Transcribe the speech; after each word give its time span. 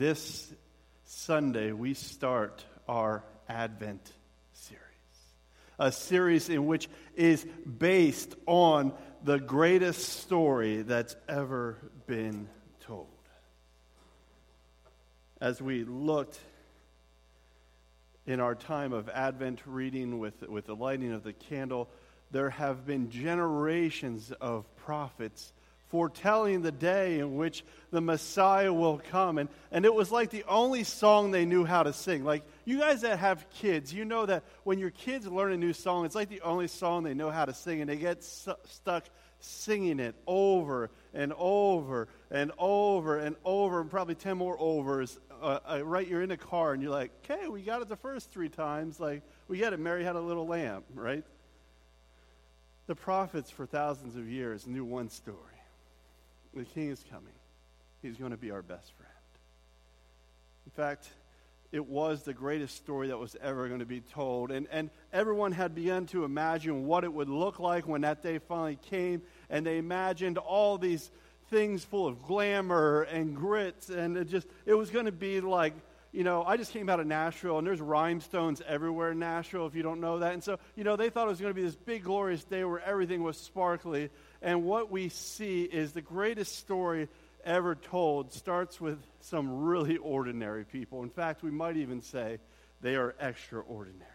this 0.00 0.50
Sunday 1.04 1.72
we 1.72 1.92
start 1.92 2.64
our 2.88 3.22
Advent 3.50 4.10
series. 4.54 4.80
A 5.78 5.92
series 5.92 6.48
in 6.48 6.64
which 6.64 6.88
is 7.16 7.44
based 7.66 8.34
on 8.46 8.94
the 9.24 9.38
greatest 9.38 10.22
story 10.22 10.80
that's 10.80 11.14
ever 11.28 11.76
been 12.06 12.48
told. 12.86 13.08
As 15.38 15.60
we 15.60 15.84
looked 15.84 16.40
in 18.24 18.40
our 18.40 18.54
time 18.54 18.94
of 18.94 19.10
Advent 19.10 19.60
reading 19.66 20.18
with, 20.18 20.48
with 20.48 20.64
the 20.64 20.74
lighting 20.74 21.12
of 21.12 21.24
the 21.24 21.34
candle, 21.34 21.90
there 22.30 22.48
have 22.48 22.86
been 22.86 23.10
generations 23.10 24.32
of 24.40 24.64
prophets 24.76 25.52
foretelling 25.90 26.62
the 26.62 26.72
day 26.72 27.18
in 27.18 27.36
which 27.36 27.64
the 27.90 28.00
Messiah 28.00 28.72
will 28.72 29.00
come. 29.10 29.38
And, 29.38 29.48
and 29.70 29.84
it 29.84 29.92
was 29.92 30.10
like 30.10 30.30
the 30.30 30.44
only 30.44 30.84
song 30.84 31.30
they 31.32 31.44
knew 31.44 31.64
how 31.64 31.82
to 31.82 31.92
sing. 31.92 32.24
Like, 32.24 32.44
you 32.64 32.78
guys 32.78 33.02
that 33.02 33.18
have 33.18 33.48
kids, 33.50 33.92
you 33.92 34.04
know 34.04 34.24
that 34.26 34.44
when 34.64 34.78
your 34.78 34.90
kids 34.90 35.26
learn 35.26 35.52
a 35.52 35.56
new 35.56 35.72
song, 35.72 36.04
it's 36.06 36.14
like 36.14 36.28
the 36.28 36.42
only 36.42 36.68
song 36.68 37.02
they 37.02 37.14
know 37.14 37.30
how 37.30 37.44
to 37.44 37.52
sing, 37.52 37.80
and 37.80 37.90
they 37.90 37.96
get 37.96 38.22
stuck 38.22 39.04
singing 39.40 40.00
it 40.00 40.14
over 40.26 40.90
and 41.12 41.32
over 41.36 42.08
and 42.30 42.52
over 42.58 43.18
and 43.18 43.36
over, 43.44 43.80
and 43.80 43.90
probably 43.90 44.14
10 44.14 44.36
more 44.36 44.56
overs. 44.58 45.18
Uh, 45.42 45.58
uh, 45.68 45.84
right, 45.84 46.06
you're 46.06 46.22
in 46.22 46.30
a 46.30 46.36
car, 46.36 46.72
and 46.72 46.82
you're 46.82 46.92
like, 46.92 47.10
okay, 47.24 47.48
we 47.48 47.62
got 47.62 47.82
it 47.82 47.88
the 47.88 47.96
first 47.96 48.30
three 48.30 48.50
times. 48.50 49.00
Like, 49.00 49.22
we 49.48 49.58
get 49.58 49.72
it. 49.72 49.80
Mary 49.80 50.04
had 50.04 50.14
a 50.14 50.20
little 50.20 50.46
lamb, 50.46 50.84
right? 50.94 51.24
The 52.86 52.94
prophets 52.94 53.50
for 53.50 53.66
thousands 53.66 54.16
of 54.16 54.28
years 54.28 54.66
knew 54.66 54.84
one 54.84 55.08
story 55.08 55.49
the 56.54 56.64
king 56.64 56.90
is 56.90 57.04
coming. 57.10 57.32
He's 58.02 58.16
going 58.16 58.30
to 58.30 58.36
be 58.36 58.50
our 58.50 58.62
best 58.62 58.92
friend. 58.96 59.10
In 60.66 60.72
fact, 60.72 61.08
it 61.72 61.86
was 61.86 62.22
the 62.22 62.34
greatest 62.34 62.76
story 62.76 63.08
that 63.08 63.18
was 63.18 63.36
ever 63.40 63.68
going 63.68 63.80
to 63.80 63.86
be 63.86 64.00
told. 64.00 64.50
And, 64.50 64.66
and 64.72 64.90
everyone 65.12 65.52
had 65.52 65.74
begun 65.74 66.06
to 66.06 66.24
imagine 66.24 66.86
what 66.86 67.04
it 67.04 67.12
would 67.12 67.28
look 67.28 67.60
like 67.60 67.86
when 67.86 68.00
that 68.00 68.22
day 68.22 68.38
finally 68.38 68.78
came. 68.90 69.22
And 69.48 69.64
they 69.64 69.78
imagined 69.78 70.38
all 70.38 70.78
these 70.78 71.10
things 71.50 71.84
full 71.84 72.06
of 72.06 72.22
glamour 72.22 73.02
and 73.02 73.36
grit. 73.36 73.88
And 73.88 74.16
it 74.16 74.28
just, 74.28 74.48
it 74.66 74.74
was 74.74 74.90
going 74.90 75.06
to 75.06 75.12
be 75.12 75.40
like, 75.40 75.74
you 76.12 76.24
know, 76.24 76.42
I 76.42 76.56
just 76.56 76.72
came 76.72 76.88
out 76.88 76.98
of 76.98 77.06
Nashville, 77.06 77.58
and 77.58 77.66
there's 77.66 77.80
rhinestones 77.80 78.60
everywhere 78.66 79.12
in 79.12 79.20
Nashville, 79.20 79.66
if 79.66 79.76
you 79.76 79.84
don't 79.84 80.00
know 80.00 80.18
that. 80.18 80.34
And 80.34 80.42
so, 80.42 80.58
you 80.74 80.82
know, 80.82 80.96
they 80.96 81.08
thought 81.08 81.26
it 81.26 81.30
was 81.30 81.40
going 81.40 81.54
to 81.54 81.54
be 81.54 81.62
this 81.62 81.76
big, 81.76 82.02
glorious 82.02 82.42
day 82.42 82.64
where 82.64 82.80
everything 82.80 83.22
was 83.22 83.36
sparkly. 83.36 84.10
And 84.42 84.64
what 84.64 84.90
we 84.90 85.10
see 85.10 85.62
is 85.64 85.92
the 85.92 86.00
greatest 86.00 86.56
story 86.56 87.08
ever 87.44 87.74
told 87.74 88.32
starts 88.32 88.80
with 88.80 88.98
some 89.20 89.64
really 89.64 89.96
ordinary 89.98 90.64
people. 90.64 91.02
In 91.02 91.10
fact, 91.10 91.42
we 91.42 91.50
might 91.50 91.76
even 91.76 92.00
say 92.00 92.38
they 92.80 92.96
are 92.96 93.14
extraordinary. 93.20 94.06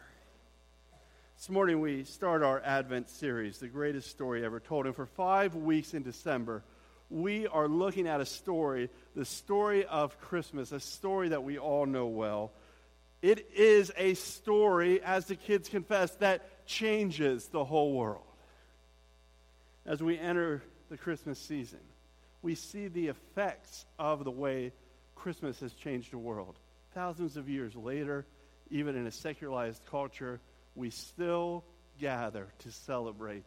This 1.38 1.50
morning 1.50 1.80
we 1.80 2.06
start 2.06 2.42
our 2.42 2.62
Advent 2.62 3.10
series, 3.10 3.60
The 3.60 3.68
Greatest 3.68 4.10
Story 4.10 4.44
Ever 4.44 4.60
Told. 4.60 4.88
And 4.88 4.96
for 4.96 5.06
five 5.06 5.54
weeks 5.54 5.94
in 5.94 6.02
December, 6.02 6.64
we 7.10 7.46
are 7.46 7.68
looking 7.68 8.08
at 8.08 8.22
a 8.22 8.26
story, 8.26 8.90
the 9.16 9.26
story 9.26 9.86
of 9.86 10.20
Christmas, 10.22 10.72
a 10.72 10.80
story 10.80 11.30
that 11.30 11.44
we 11.44 11.60
all 11.60 11.86
know 11.86 12.08
well. 12.08 12.52
It 13.22 13.52
is 13.54 13.92
a 13.96 14.16
story, 14.16 15.04
as 15.04 15.26
the 15.26 15.36
kids 15.36 15.70
confess, 15.70 16.16
that 16.16 16.66
changes 16.66 17.48
the 17.48 17.64
whole 17.64 17.94
world 17.94 18.24
as 19.86 20.02
we 20.02 20.18
enter 20.18 20.64
the 20.90 20.98
Christmas 20.98 21.40
season, 21.40 21.80
we 22.42 22.56
see 22.56 22.88
the 22.88 23.08
effects 23.08 23.86
of 23.98 24.24
the 24.24 24.32
way 24.32 24.72
Christmas 25.16 25.60
has 25.60 25.74
changed 25.74 26.12
the 26.12 26.18
world. 26.18 26.58
Thousands 26.94 27.38
of 27.38 27.50
years 27.50 27.76
later, 27.76 28.26
even 28.70 28.96
in 28.96 29.08
a 29.08 29.12
secularized 29.12 29.82
culture, 29.90 30.40
we 30.76 30.90
still 30.90 31.64
gather 32.00 32.48
to 32.60 32.72
celebrate 32.72 33.46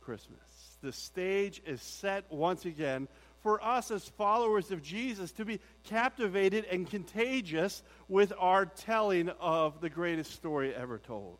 Christmas. 0.00 0.38
The 0.82 0.92
stage 0.92 1.62
is 1.66 1.80
set 1.82 2.30
once 2.30 2.64
again 2.64 3.08
for 3.42 3.62
us 3.62 3.90
as 3.90 4.08
followers 4.10 4.70
of 4.70 4.82
Jesus 4.82 5.32
to 5.32 5.44
be 5.44 5.60
captivated 5.84 6.64
and 6.64 6.88
contagious 6.88 7.82
with 8.08 8.32
our 8.38 8.66
telling 8.66 9.28
of 9.40 9.80
the 9.80 9.90
greatest 9.90 10.32
story 10.32 10.74
ever 10.74 10.98
told. 10.98 11.38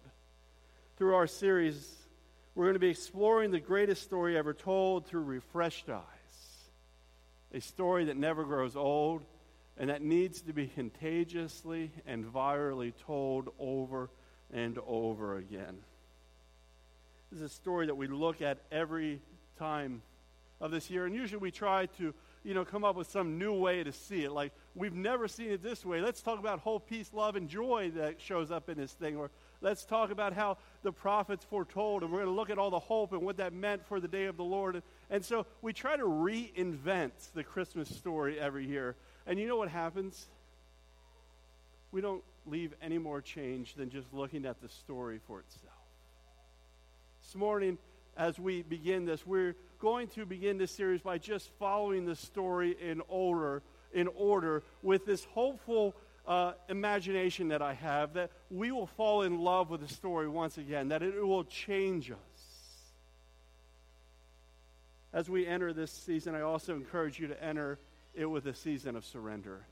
Through 0.97 1.15
our 1.15 1.27
series, 1.27 2.02
we're 2.55 2.65
going 2.65 2.75
to 2.75 2.81
be 2.81 2.91
exploring 2.91 3.51
the 3.51 3.61
greatest 3.61 4.03
story 4.03 4.37
ever 4.37 4.53
told 4.53 5.07
through 5.07 5.23
refreshed 5.23 5.89
eyes. 5.89 6.03
A 7.55 7.61
story 7.61 8.07
that 8.07 8.17
never 8.17 8.45
grows 8.45 8.77
old 8.77 9.25
and 9.79 9.91
that 9.91 10.03
needs 10.03 10.43
to 10.43 10.53
be 10.53 10.67
contagiously 10.67 11.91
and 12.07 12.25
virally 12.25 12.93
told 13.07 13.51
over 13.59 14.11
and 14.53 14.79
over 14.87 15.37
again. 15.37 15.79
This 17.31 17.41
is 17.41 17.51
a 17.51 17.55
story 17.55 17.87
that 17.87 17.95
we 17.95 18.07
look 18.07 18.43
at 18.43 18.59
every 18.71 19.21
time 19.59 20.03
of 20.61 20.71
this 20.71 20.91
year, 20.91 21.07
and 21.07 21.15
usually 21.15 21.39
we 21.39 21.51
try 21.51 21.87
to, 21.87 22.15
you 22.45 22.55
know, 22.55 22.65
come 22.65 22.85
up 22.85 22.95
with 22.95 23.11
some 23.11 23.39
new 23.39 23.55
way 23.55 23.83
to 23.83 23.91
see 23.91 24.25
it. 24.25 24.33
Like, 24.33 24.53
we've 24.75 24.95
never 24.95 25.27
seen 25.27 25.51
it 25.51 25.63
this 25.63 25.85
way. 25.85 26.01
Let's 26.01 26.21
talk 26.21 26.39
about 26.39 26.61
whole 26.61 26.79
peace, 26.79 27.11
love, 27.13 27.35
and 27.35 27.49
joy 27.49 27.91
that 27.97 28.21
shows 28.21 28.51
up 28.51 28.69
in 28.69 28.77
this 28.77 28.93
thing. 28.93 29.17
Or 29.17 29.31
let's 29.63 29.85
talk 29.85 30.11
about 30.11 30.33
how 30.33 30.59
the 30.83 30.93
prophets 30.93 31.45
foretold, 31.49 32.03
and 32.03 32.13
we're 32.13 32.19
going 32.19 32.29
to 32.31 32.35
look 32.35 32.51
at 32.51 32.59
all 32.59 32.71
the 32.71 32.79
hope 32.79 33.13
and 33.13 33.23
what 33.23 33.39
that 33.39 33.53
meant 33.53 33.87
for 33.87 34.01
the 34.01 34.09
day 34.09 34.27
of 34.27 34.37
the 34.37 34.45
Lord. 34.45 34.83
And 35.09 35.25
so 35.25 35.47
we 35.63 35.73
try 35.73 35.97
to 35.97 36.05
reinvent 36.05 37.13
the 37.35 37.45
Christmas 37.45 37.89
story 37.89 38.39
every 38.39 38.67
year. 38.67 38.97
And 39.27 39.39
you 39.39 39.47
know 39.47 39.57
what 39.57 39.69
happens? 39.69 40.27
We 41.93 42.01
don't 42.01 42.23
leave 42.47 42.75
any 42.83 42.99
more 42.99 43.21
change 43.21 43.75
than 43.75 43.89
just 43.89 44.13
looking 44.13 44.45
at 44.45 44.61
the 44.61 44.69
story 44.69 45.21
for 45.27 45.41
itself. 45.41 45.73
This 47.23 47.37
morning, 47.37 47.79
as 48.17 48.39
we 48.39 48.63
begin 48.63 49.05
this, 49.05 49.25
we're 49.27 49.55
going 49.79 50.09
to 50.09 50.27
begin 50.27 50.59
this 50.59 50.73
series 50.73 51.01
by 51.01 51.19
just 51.19 51.51
following 51.59 52.05
the 52.05 52.17
story 52.17 52.77
in 52.81 53.01
order, 53.09 53.63
in 53.95 54.09
order 54.17 54.63
with 54.83 55.07
this 55.07 55.25
hopeful 55.27 55.95
uh, 56.27 56.53
imagination 56.69 57.49
that 57.49 57.63
I 57.63 57.75
have 57.75 58.15
that 58.15 58.31
we 58.51 58.71
will 58.71 58.87
fall 58.87 59.23
in 59.23 59.41
love 59.41 59.71
with 59.71 59.81
the 59.81 59.93
story 59.93 60.29
once 60.29 60.59
again, 60.59 60.89
that 60.89 61.03
it 61.03 61.27
will 61.27 61.45
change 61.45 62.11
us. 62.11 62.19
As 65.13 65.29
we 65.29 65.47
enter 65.47 65.73
this 65.73 65.91
season, 65.91 66.35
I 66.35 66.41
also 66.41 66.75
encourage 66.75 67.19
you 67.19 67.27
to 67.29 67.45
enter 67.45 67.79
it 68.15 68.27
with 68.27 68.47
a 68.47 68.55
season 68.55 68.97
of 68.97 69.05
surrender. 69.05 69.67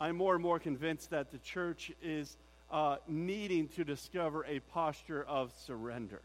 I'm 0.00 0.16
more 0.16 0.34
and 0.34 0.42
more 0.42 0.58
convinced 0.58 1.10
that 1.10 1.30
the 1.30 1.38
church 1.38 1.92
is 2.02 2.36
uh, 2.70 2.96
needing 3.06 3.68
to 3.68 3.84
discover 3.84 4.44
a 4.44 4.60
posture 4.60 5.24
of 5.24 5.52
surrender. 5.64 6.22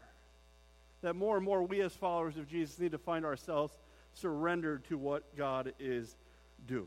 That 1.02 1.14
more 1.14 1.36
and 1.36 1.44
more 1.44 1.62
we, 1.62 1.80
as 1.80 1.92
followers 1.94 2.36
of 2.36 2.48
Jesus, 2.48 2.78
need 2.78 2.92
to 2.92 2.98
find 2.98 3.24
ourselves 3.24 3.76
surrendered 4.14 4.84
to 4.88 4.98
what 4.98 5.36
God 5.36 5.72
is 5.78 6.16
doing. 6.66 6.86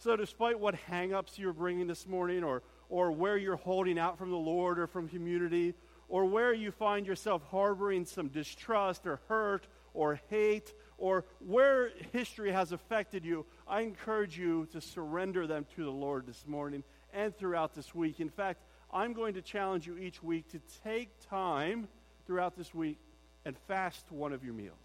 So, 0.00 0.14
despite 0.14 0.60
what 0.60 0.76
hangups 0.88 1.38
you're 1.38 1.52
bringing 1.52 1.88
this 1.88 2.06
morning, 2.06 2.44
or, 2.44 2.62
or 2.88 3.10
where 3.10 3.36
you're 3.36 3.56
holding 3.56 3.98
out 3.98 4.16
from 4.16 4.30
the 4.30 4.36
Lord 4.36 4.78
or 4.78 4.86
from 4.86 5.08
community, 5.08 5.74
or 6.08 6.24
where 6.24 6.52
you 6.52 6.70
find 6.70 7.04
yourself 7.04 7.42
harboring 7.50 8.04
some 8.04 8.28
distrust 8.28 9.06
or 9.06 9.20
hurt 9.28 9.66
or 9.94 10.20
hate, 10.30 10.72
or 10.98 11.24
where 11.40 11.90
history 12.12 12.52
has 12.52 12.70
affected 12.70 13.24
you, 13.24 13.44
I 13.66 13.80
encourage 13.80 14.38
you 14.38 14.68
to 14.72 14.80
surrender 14.80 15.48
them 15.48 15.66
to 15.74 15.84
the 15.84 15.90
Lord 15.90 16.26
this 16.28 16.44
morning 16.46 16.84
and 17.12 17.36
throughout 17.36 17.74
this 17.74 17.92
week. 17.92 18.20
In 18.20 18.30
fact, 18.30 18.62
I'm 18.92 19.12
going 19.12 19.34
to 19.34 19.42
challenge 19.42 19.88
you 19.88 19.98
each 19.98 20.22
week 20.22 20.48
to 20.52 20.60
take 20.84 21.08
time 21.28 21.88
throughout 22.24 22.56
this 22.56 22.72
week 22.72 22.98
and 23.44 23.56
fast 23.66 24.04
one 24.10 24.32
of 24.32 24.44
your 24.44 24.54
meals. 24.54 24.76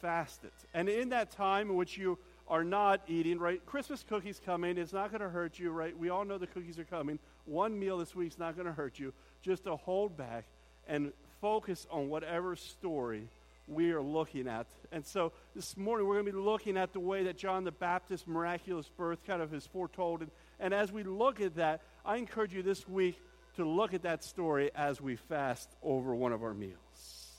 Fast 0.00 0.44
it. 0.44 0.52
And 0.72 0.88
in 0.88 1.10
that 1.10 1.32
time 1.32 1.70
in 1.70 1.76
which 1.76 1.98
you 1.98 2.18
are 2.52 2.64
not 2.64 3.00
eating, 3.08 3.38
right? 3.38 3.64
Christmas 3.64 4.04
cookies 4.06 4.38
coming. 4.44 4.76
It's 4.76 4.92
not 4.92 5.10
going 5.10 5.22
to 5.22 5.30
hurt 5.30 5.58
you, 5.58 5.70
right? 5.70 5.98
We 5.98 6.10
all 6.10 6.26
know 6.26 6.36
the 6.36 6.46
cookies 6.46 6.78
are 6.78 6.84
coming. 6.84 7.18
One 7.46 7.78
meal 7.78 7.96
this 7.96 8.14
week 8.14 8.30
is 8.30 8.38
not 8.38 8.56
going 8.56 8.66
to 8.66 8.74
hurt 8.74 8.98
you. 8.98 9.14
Just 9.40 9.64
to 9.64 9.74
hold 9.74 10.18
back 10.18 10.44
and 10.86 11.14
focus 11.40 11.86
on 11.90 12.10
whatever 12.10 12.54
story 12.54 13.26
we 13.66 13.92
are 13.92 14.02
looking 14.02 14.48
at. 14.48 14.66
And 14.92 15.06
so 15.06 15.32
this 15.56 15.78
morning 15.78 16.06
we're 16.06 16.16
going 16.16 16.26
to 16.26 16.32
be 16.32 16.38
looking 16.38 16.76
at 16.76 16.92
the 16.92 17.00
way 17.00 17.24
that 17.24 17.38
John 17.38 17.64
the 17.64 17.72
Baptist's 17.72 18.26
miraculous 18.26 18.90
birth 18.98 19.20
kind 19.26 19.40
of 19.40 19.54
is 19.54 19.66
foretold. 19.66 20.20
And, 20.20 20.30
and 20.60 20.74
as 20.74 20.92
we 20.92 21.04
look 21.04 21.40
at 21.40 21.56
that, 21.56 21.80
I 22.04 22.18
encourage 22.18 22.52
you 22.52 22.62
this 22.62 22.86
week 22.86 23.18
to 23.56 23.64
look 23.64 23.94
at 23.94 24.02
that 24.02 24.24
story 24.24 24.70
as 24.74 25.00
we 25.00 25.16
fast 25.16 25.70
over 25.82 26.14
one 26.14 26.34
of 26.34 26.42
our 26.42 26.52
meals. 26.52 27.30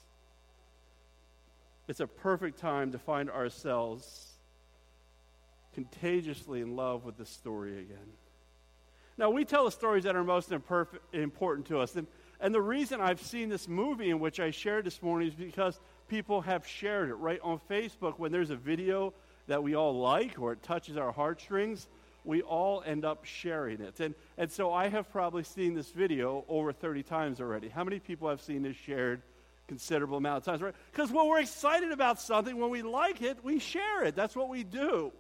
It's 1.88 2.00
a 2.00 2.08
perfect 2.08 2.58
time 2.58 2.94
to 2.94 2.98
find 2.98 3.30
ourselves 3.30 4.33
contagiously 5.74 6.62
in 6.62 6.76
love 6.76 7.06
with 7.06 7.18
the 7.18 7.26
story 7.26 7.80
again. 7.80 8.14
Now, 9.18 9.30
we 9.30 9.46
tell 9.46 9.66
the 9.66 9.72
stories 9.72 10.06
that 10.06 10.16
are 10.16 10.24
most 10.24 10.52
important 10.52 11.68
to 11.68 11.80
us. 11.80 11.96
And, 11.96 12.08
and 12.40 12.54
the 12.54 12.62
reason 12.62 13.00
I've 13.00 13.22
seen 13.22 13.50
this 13.50 13.68
movie 13.68 14.10
in 14.10 14.20
which 14.20 14.40
I 14.40 14.52
shared 14.52 14.86
this 14.86 15.02
morning 15.02 15.28
is 15.28 15.36
because 15.36 15.80
people 16.08 16.42
have 16.42 16.66
shared 16.68 17.10
it, 17.10 17.16
right? 17.16 17.40
On 17.44 17.60
Facebook, 17.70 18.18
when 18.18 18.32
there's 18.32 18.50
a 18.50 18.56
video 18.56 19.14
that 19.48 19.62
we 19.62 19.76
all 19.76 20.00
like 20.00 20.40
or 20.40 20.54
it 20.54 20.64
touches 20.64 20.98
our 20.98 21.12
heartstrings, 21.12 21.88
we 22.26 22.42
all 22.42 22.82
end 22.86 23.06
up 23.06 23.26
sharing 23.26 23.82
it. 23.82 24.00
And, 24.00 24.16
and 24.38 24.52
so 24.52 24.74
I 24.74 24.88
have 24.88 25.12
probably 25.12 25.44
seen 25.44 25.74
this 25.74 25.92
video 25.92 26.46
over 26.48 26.72
30 26.72 27.04
times 27.04 27.42
already. 27.42 27.70
How 27.70 27.84
many 27.84 28.00
people 28.00 28.30
have 28.30 28.42
seen 28.42 28.64
this 28.64 28.78
shared 28.78 29.22
considerable 29.68 30.18
amount 30.18 30.38
of 30.38 30.44
times, 30.44 30.62
right? 30.62 30.74
Because 30.92 31.12
when 31.12 31.28
we're 31.28 31.40
excited 31.40 31.92
about 31.92 32.20
something, 32.20 32.58
when 32.58 32.70
we 32.70 32.82
like 32.82 33.22
it, 33.22 33.44
we 33.44 33.60
share 33.60 34.04
it. 34.04 34.16
That's 34.16 34.36
what 34.36 34.50
we 34.50 34.64
do. 34.64 35.12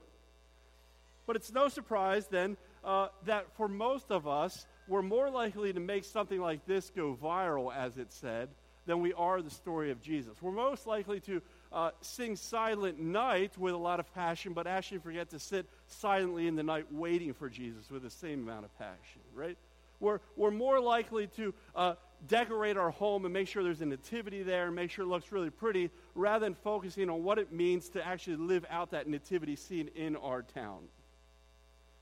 But 1.25 1.35
it's 1.35 1.51
no 1.51 1.67
surprise 1.69 2.27
then 2.27 2.57
uh, 2.83 3.07
that 3.25 3.55
for 3.55 3.67
most 3.67 4.11
of 4.11 4.27
us, 4.27 4.65
we're 4.87 5.01
more 5.01 5.29
likely 5.29 5.71
to 5.73 5.79
make 5.79 6.03
something 6.03 6.39
like 6.39 6.65
this 6.65 6.89
go 6.89 7.17
viral, 7.21 7.73
as 7.73 7.97
it 7.97 8.11
said, 8.11 8.49
than 8.85 8.99
we 8.99 9.13
are 9.13 9.41
the 9.41 9.49
story 9.49 9.91
of 9.91 10.01
Jesus. 10.01 10.41
We're 10.41 10.51
most 10.51 10.85
likely 10.85 11.21
to 11.21 11.41
uh, 11.71 11.91
sing 12.01 12.35
Silent 12.35 12.99
Night 12.99 13.57
with 13.57 13.73
a 13.73 13.77
lot 13.77 13.99
of 13.99 14.13
passion, 14.13 14.53
but 14.53 14.67
actually 14.67 14.97
forget 14.99 15.29
to 15.29 15.39
sit 15.39 15.65
silently 15.87 16.47
in 16.47 16.55
the 16.55 16.63
night 16.63 16.87
waiting 16.91 17.33
for 17.33 17.49
Jesus 17.49 17.89
with 17.89 18.03
the 18.03 18.09
same 18.09 18.41
amount 18.43 18.65
of 18.65 18.77
passion, 18.77 19.21
right? 19.33 19.57
We're, 20.01 20.19
we're 20.35 20.51
more 20.51 20.81
likely 20.81 21.27
to 21.27 21.53
uh, 21.75 21.93
decorate 22.27 22.75
our 22.75 22.91
home 22.91 23.23
and 23.23 23.33
make 23.33 23.47
sure 23.47 23.63
there's 23.63 23.81
a 23.81 23.85
nativity 23.85 24.43
there 24.43 24.67
and 24.67 24.75
make 24.75 24.91
sure 24.91 25.05
it 25.05 25.07
looks 25.07 25.31
really 25.31 25.49
pretty 25.49 25.89
rather 26.13 26.45
than 26.45 26.55
focusing 26.55 27.09
on 27.09 27.23
what 27.23 27.39
it 27.39 27.53
means 27.53 27.87
to 27.89 28.05
actually 28.05 28.35
live 28.35 28.65
out 28.69 28.91
that 28.91 29.07
nativity 29.07 29.55
scene 29.55 29.89
in 29.95 30.17
our 30.17 30.41
town. 30.41 30.79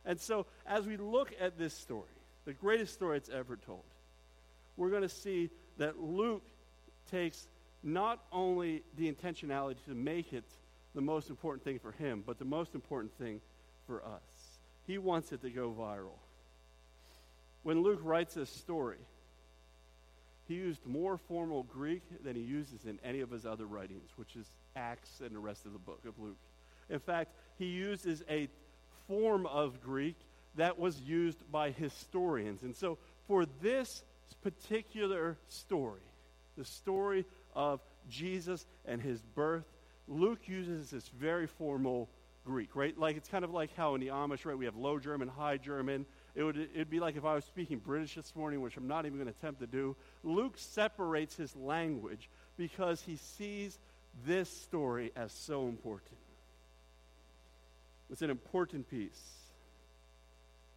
And 0.06 0.19
so, 0.19 0.45
as 0.65 0.86
we 0.86 0.98
look 0.98 1.33
at 1.39 1.57
this 1.57 1.74
story, 1.74 2.09
the 2.45 2.53
greatest 2.53 2.94
story 2.94 3.18
it's 3.18 3.30
ever 3.30 3.56
told, 3.56 3.83
we're 4.77 4.89
going 4.89 5.03
to 5.03 5.09
see 5.09 5.50
that 5.77 6.01
Luke 6.01 6.44
takes 7.12 7.48
not 7.83 8.24
only 8.31 8.83
the 8.98 9.12
intentionality 9.12 9.83
to 9.86 9.94
make 9.94 10.33
it 10.33 10.45
the 10.94 11.01
most 11.01 11.30
important 11.30 11.63
thing 11.63 11.80
for 11.80 11.92
him, 11.92 12.24
but 12.25 12.39
the 12.39 12.45
most 12.45 12.75
important 12.75 13.13
thing 13.18 13.42
for 13.88 14.03
us. 14.03 14.59
He 14.88 14.98
wants 14.98 15.31
it 15.31 15.42
to 15.42 15.50
go 15.50 15.74
viral. 15.77 16.19
When 17.63 17.81
Luke 17.81 18.00
writes 18.03 18.33
this 18.33 18.50
story, 18.50 18.98
he 20.48 20.56
used 20.56 20.86
more 20.86 21.18
formal 21.18 21.63
Greek 21.63 22.01
than 22.24 22.36
he 22.36 22.42
uses 22.42 22.86
in 22.86 23.00
any 23.03 23.21
of 23.21 23.31
his 23.31 23.45
other 23.45 23.65
writings, 23.65 24.09
which 24.15 24.36
is 24.36 24.48
Acts 24.75 25.21
and 25.24 25.36
the 25.36 25.39
rest 25.39 25.65
of 25.65 25.74
the 25.74 25.80
book 25.80 26.01
of 26.07 26.18
Luke. 26.19 26.38
In 26.89 27.00
fact, 27.00 27.31
he 27.57 27.65
uses 27.65 28.24
a 28.30 28.50
form 29.07 29.45
of 29.45 29.81
Greek 29.81 30.15
that 30.56 30.80
was 30.80 31.00
used 31.00 31.39
by 31.51 31.71
historians. 31.71 32.63
And 32.63 32.75
so, 32.75 32.98
for 33.27 33.45
this 33.62 34.03
particular 34.42 35.38
story, 35.48 36.01
the 36.57 36.65
story 36.65 37.25
of 37.56 37.81
Jesus 38.09 38.65
and 38.86 39.01
his 39.01 39.21
birth, 39.21 39.65
Luke 40.07 40.48
uses 40.48 40.89
this 40.89 41.07
very 41.09 41.48
formal 41.48 42.09
Greek, 42.44 42.75
right? 42.75 42.98
Like 42.98 43.18
it's 43.18 43.30
kind 43.30 43.44
of 43.44 43.51
like 43.51 43.75
how 43.75 43.95
in 43.95 44.01
the 44.01 44.07
Amish, 44.07 44.45
right, 44.45 44.57
we 44.57 44.65
have 44.65 44.75
low 44.75 45.00
German, 45.00 45.27
high 45.27 45.57
German. 45.57 46.06
It 46.36 46.44
would 46.44 46.57
it'd 46.57 46.89
be 46.89 47.00
like 47.00 47.15
if 47.15 47.25
I 47.25 47.36
was 47.36 47.45
speaking 47.45 47.77
British 47.77 48.15
this 48.15 48.36
morning, 48.36 48.62
which 48.62 48.77
I'm 48.77 48.88
not 48.88 49.06
even 49.06 49.18
going 49.18 49.31
to 49.31 49.38
attempt 49.38 49.59
to 49.62 49.68
do. 49.68 49.95
Luke 50.24 50.56
separates 50.57 51.36
his 51.36 51.56
language 51.56 52.30
because 52.57 53.01
he 53.01 53.18
sees 53.18 53.77
this 54.25 54.50
story 54.50 55.12
as 55.15 55.31
so 55.31 55.68
important. 55.68 56.18
It's 58.11 58.21
an 58.21 58.29
important 58.29 58.89
piece. 58.89 59.21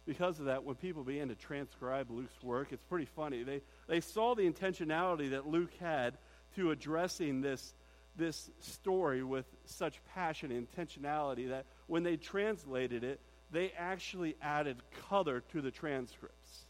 Because 0.05 0.39
of 0.39 0.45
that, 0.45 0.63
when 0.63 0.75
people 0.75 1.03
began 1.03 1.27
to 1.27 1.35
transcribe 1.35 2.09
Luke's 2.09 2.41
work, 2.43 2.69
it's 2.71 2.83
pretty 2.83 3.05
funny. 3.05 3.43
They, 3.43 3.61
they 3.87 4.01
saw 4.01 4.35
the 4.35 4.49
intentionality 4.49 5.31
that 5.31 5.47
Luke 5.47 5.73
had 5.79 6.17
to 6.55 6.71
addressing 6.71 7.41
this, 7.41 7.73
this 8.15 8.49
story 8.59 9.23
with 9.23 9.45
such 9.65 9.99
passion 10.13 10.51
and 10.51 10.67
intentionality 10.71 11.49
that 11.49 11.65
when 11.87 12.03
they 12.03 12.17
translated 12.17 13.03
it, 13.03 13.19
they 13.51 13.71
actually 13.77 14.35
added 14.41 14.77
color 15.09 15.41
to 15.51 15.61
the 15.61 15.71
transcripts. 15.71 16.65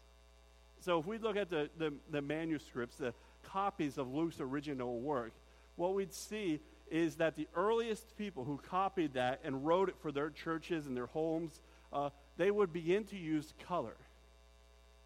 So 0.80 0.98
if 0.98 1.06
we 1.06 1.18
look 1.18 1.36
at 1.36 1.50
the, 1.50 1.68
the, 1.78 1.92
the 2.10 2.22
manuscripts, 2.22 2.96
the 2.96 3.14
copies 3.44 3.98
of 3.98 4.12
Luke's 4.12 4.40
original 4.40 5.00
work, 5.00 5.32
what 5.76 5.94
we'd 5.94 6.14
see 6.14 6.60
is 6.90 7.16
that 7.16 7.36
the 7.36 7.48
earliest 7.54 8.16
people 8.16 8.44
who 8.44 8.58
copied 8.58 9.14
that 9.14 9.40
and 9.44 9.66
wrote 9.66 9.88
it 9.88 9.96
for 10.00 10.12
their 10.12 10.30
churches 10.30 10.86
and 10.86 10.96
their 10.96 11.06
homes, 11.06 11.60
uh, 11.92 12.10
they 12.36 12.50
would 12.50 12.72
begin 12.72 13.04
to 13.04 13.16
use 13.16 13.54
color. 13.66 13.96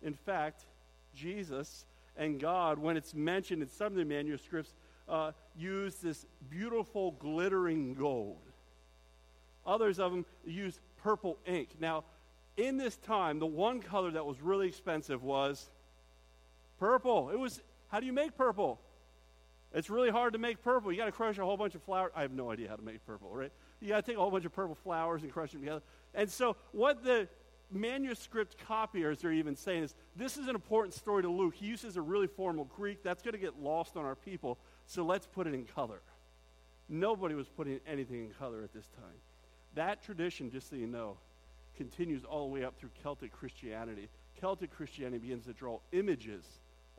In 0.02 0.14
fact, 0.14 0.64
Jesus 1.14 1.84
and 2.16 2.40
God, 2.40 2.78
when 2.78 2.96
it's 2.96 3.14
mentioned 3.14 3.62
in 3.62 3.68
some 3.68 3.88
of 3.88 3.94
the 3.94 4.04
manuscripts, 4.04 4.74
uh, 5.08 5.32
use 5.56 5.96
this 5.96 6.26
beautiful 6.48 7.12
glittering 7.12 7.94
gold. 7.94 8.38
Others 9.66 9.98
of 9.98 10.12
them 10.12 10.24
use 10.44 10.80
purple 11.02 11.38
ink. 11.46 11.70
Now, 11.80 12.04
in 12.56 12.76
this 12.76 12.96
time, 12.96 13.38
the 13.38 13.46
one 13.46 13.80
color 13.80 14.10
that 14.10 14.24
was 14.24 14.40
really 14.40 14.68
expensive 14.68 15.22
was 15.22 15.70
purple. 16.78 17.30
It 17.30 17.38
was, 17.38 17.62
how 17.88 18.00
do 18.00 18.06
you 18.06 18.12
make 18.12 18.36
purple? 18.36 18.80
It's 19.72 19.88
really 19.88 20.10
hard 20.10 20.32
to 20.32 20.38
make 20.38 20.62
purple. 20.62 20.90
You 20.90 20.98
got 20.98 21.06
to 21.06 21.12
crush 21.12 21.38
a 21.38 21.44
whole 21.44 21.56
bunch 21.56 21.74
of 21.74 21.82
flowers. 21.82 22.10
I 22.14 22.22
have 22.22 22.32
no 22.32 22.50
idea 22.50 22.68
how 22.68 22.76
to 22.76 22.82
make 22.82 23.04
purple, 23.06 23.30
right? 23.30 23.52
You 23.80 23.88
got 23.88 24.04
to 24.04 24.10
take 24.10 24.16
a 24.16 24.20
whole 24.20 24.30
bunch 24.30 24.44
of 24.44 24.52
purple 24.52 24.74
flowers 24.74 25.22
and 25.22 25.32
crush 25.32 25.52
them 25.52 25.60
together. 25.60 25.82
And 26.14 26.28
so, 26.28 26.56
what 26.72 27.04
the 27.04 27.28
manuscript 27.70 28.56
copiers 28.66 29.24
are 29.24 29.32
even 29.32 29.54
saying 29.54 29.84
is 29.84 29.94
this 30.16 30.36
is 30.36 30.48
an 30.48 30.54
important 30.54 30.94
story 30.94 31.22
to 31.22 31.30
Luke. 31.30 31.54
He 31.54 31.66
uses 31.66 31.96
a 31.96 32.02
really 32.02 32.26
formal 32.26 32.64
Greek. 32.64 33.02
That's 33.02 33.22
going 33.22 33.32
to 33.32 33.38
get 33.38 33.60
lost 33.60 33.96
on 33.96 34.04
our 34.04 34.16
people. 34.16 34.58
So 34.86 35.04
let's 35.04 35.26
put 35.26 35.46
it 35.46 35.54
in 35.54 35.64
color. 35.64 36.00
Nobody 36.88 37.34
was 37.34 37.48
putting 37.48 37.78
anything 37.86 38.24
in 38.24 38.30
color 38.30 38.62
at 38.64 38.72
this 38.72 38.88
time. 38.88 39.14
That 39.74 40.02
tradition, 40.02 40.50
just 40.50 40.68
so 40.68 40.76
you 40.76 40.88
know, 40.88 41.16
continues 41.76 42.24
all 42.24 42.48
the 42.48 42.52
way 42.52 42.64
up 42.64 42.76
through 42.78 42.90
Celtic 43.02 43.32
Christianity. 43.32 44.08
Celtic 44.40 44.72
Christianity 44.72 45.18
begins 45.18 45.46
to 45.46 45.52
draw 45.52 45.78
images 45.92 46.44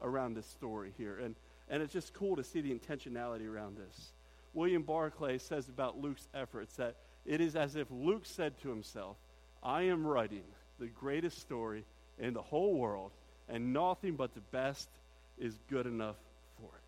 around 0.02 0.36
this 0.36 0.46
story 0.46 0.94
here. 0.98 1.18
And, 1.18 1.36
and 1.72 1.82
it's 1.82 1.94
just 1.94 2.14
cool 2.14 2.36
to 2.36 2.44
see 2.44 2.60
the 2.60 2.78
intentionality 2.78 3.50
around 3.50 3.78
this. 3.78 4.12
William 4.54 4.84
Barclay 4.84 5.38
says 5.38 5.70
about 5.70 6.00
Luke's 6.00 6.28
efforts 6.34 6.76
that 6.76 6.98
it 7.26 7.40
is 7.40 7.56
as 7.56 7.78
if 7.78 7.88
Luke 7.90 8.26
said 8.26 8.60
to 8.62 8.70
himself, 8.70 9.16
I 9.64 9.84
am 9.84 10.06
writing 10.06 10.44
the 10.80 10.88
greatest 10.88 11.40
story 11.40 11.86
in 12.20 12.34
the 12.34 12.42
whole 12.42 12.76
world, 12.78 13.12
and 13.48 13.72
nothing 13.72 14.16
but 14.18 14.34
the 14.34 14.42
best 14.42 14.90
is 15.38 15.58
good 15.70 15.86
enough 15.88 16.18
for 16.58 16.70
it. 16.76 16.84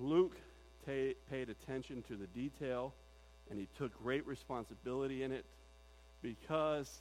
Luke 0.00 0.36
t- 0.86 1.16
paid 1.28 1.48
attention 1.48 2.04
to 2.04 2.14
the 2.14 2.28
detail, 2.28 2.94
and 3.50 3.58
he 3.58 3.66
took 3.76 4.00
great 4.00 4.24
responsibility 4.28 5.24
in 5.24 5.32
it 5.32 5.44
because 6.22 7.00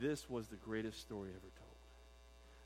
this 0.00 0.28
was 0.28 0.48
the 0.48 0.56
greatest 0.56 1.00
story 1.00 1.30
ever 1.30 1.50
told. 1.58 1.67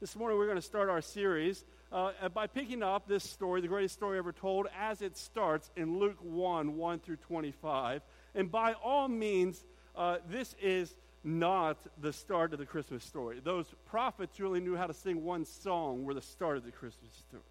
This 0.03 0.17
morning, 0.17 0.37
we're 0.37 0.47
going 0.47 0.57
to 0.57 0.63
start 0.63 0.89
our 0.89 1.01
series 1.01 1.65
uh, 1.93 2.29
by 2.31 2.49
picking 2.49 2.83
up 2.83 3.07
this 3.07 3.23
story, 3.23 3.61
the 3.61 3.69
greatest 3.69 3.95
story 3.95 4.19
ever 4.19 4.33
told, 4.33 4.67
as 4.77 5.01
it 5.01 5.17
starts 5.17 5.71
in 5.77 6.01
Luke 6.01 6.19
1 6.21 6.77
1 6.77 6.99
through 6.99 7.19
25. 7.19 8.03
And 8.35 8.51
by 8.51 8.73
all 8.73 9.07
means, 9.07 9.63
uh, 9.95 10.17
this 10.29 10.57
is 10.61 10.93
not 11.23 11.79
the 12.01 12.13
start 12.13 12.53
of 12.53 12.59
the 12.59 12.67
Christmas 12.67 13.05
story. 13.05 13.41
Those 13.45 13.67
prophets 13.87 14.41
really 14.41 14.59
knew 14.59 14.75
how 14.75 14.89
to 14.89 14.93
sing 14.93 15.23
one 15.23 15.45
song 15.45 16.03
were 16.03 16.15
the 16.15 16.21
start 16.21 16.57
of 16.57 16.65
the 16.65 16.73
Christmas 16.73 17.13
story. 17.13 17.45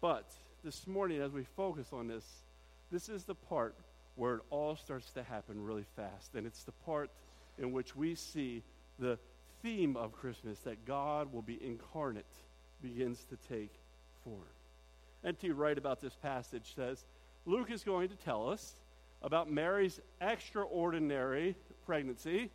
But 0.00 0.30
this 0.62 0.86
morning, 0.86 1.20
as 1.20 1.32
we 1.32 1.42
focus 1.56 1.88
on 1.92 2.06
this, 2.06 2.24
this 2.92 3.08
is 3.08 3.24
the 3.24 3.34
part 3.34 3.74
where 4.14 4.36
it 4.36 4.42
all 4.50 4.76
starts 4.76 5.10
to 5.14 5.24
happen 5.24 5.64
really 5.64 5.86
fast. 5.96 6.36
And 6.36 6.46
it's 6.46 6.62
the 6.62 6.70
part 6.86 7.10
in 7.58 7.72
which 7.72 7.96
we 7.96 8.14
see 8.14 8.62
the 9.00 9.18
theme 9.62 9.96
of 9.96 10.12
Christmas 10.12 10.58
that 10.60 10.84
God 10.84 11.32
will 11.32 11.42
be 11.42 11.58
incarnate 11.64 12.24
begins 12.82 13.24
to 13.30 13.36
take 13.48 13.72
form. 14.24 14.40
N.T. 15.24 15.50
Wright 15.50 15.78
about 15.78 16.00
this 16.00 16.14
passage 16.16 16.74
says 16.74 17.04
Luke 17.46 17.70
is 17.70 17.84
going 17.84 18.08
to 18.08 18.16
tell 18.16 18.48
us 18.48 18.74
about 19.22 19.50
Mary's 19.50 20.00
extraordinary 20.20 21.54
pregnancy 21.86 22.50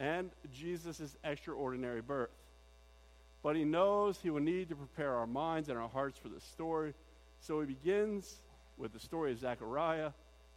and 0.00 0.30
Jesus' 0.52 1.16
extraordinary 1.24 2.00
birth. 2.00 2.30
But 3.42 3.56
he 3.56 3.64
knows 3.64 4.18
he 4.18 4.30
will 4.30 4.40
need 4.40 4.68
to 4.68 4.76
prepare 4.76 5.14
our 5.14 5.26
minds 5.26 5.68
and 5.68 5.78
our 5.78 5.88
hearts 5.88 6.18
for 6.18 6.28
this 6.28 6.44
story. 6.44 6.94
So 7.40 7.60
he 7.60 7.66
begins 7.66 8.34
with 8.76 8.92
the 8.92 9.00
story 9.00 9.32
of 9.32 9.38
Zechariah 9.38 10.10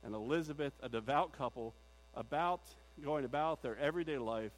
and 0.04 0.16
Elizabeth, 0.16 0.74
a 0.82 0.90
devout 0.90 1.38
couple, 1.38 1.76
about 2.16 2.62
going 3.04 3.26
about 3.26 3.62
their 3.62 3.78
everyday 3.78 4.18
life. 4.18 4.52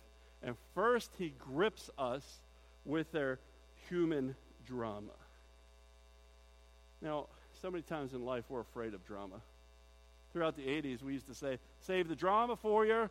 And 0.43 0.55
first, 0.75 1.11
he 1.17 1.33
grips 1.39 1.89
us 1.97 2.41
with 2.85 3.11
their 3.11 3.39
human 3.89 4.35
drama. 4.65 5.13
Now, 7.01 7.27
so 7.61 7.71
many 7.71 7.81
times 7.81 8.13
in 8.13 8.25
life 8.25 8.43
we're 8.49 8.61
afraid 8.61 8.93
of 8.93 9.05
drama 9.05 9.41
throughout 10.33 10.55
the 10.55 10.63
80s, 10.63 11.03
we 11.03 11.13
used 11.13 11.27
to 11.27 11.35
say, 11.35 11.59
save 11.79 12.09
the 12.09 12.15
drama 12.15 12.55
for 12.55 12.85
your. 12.85 13.09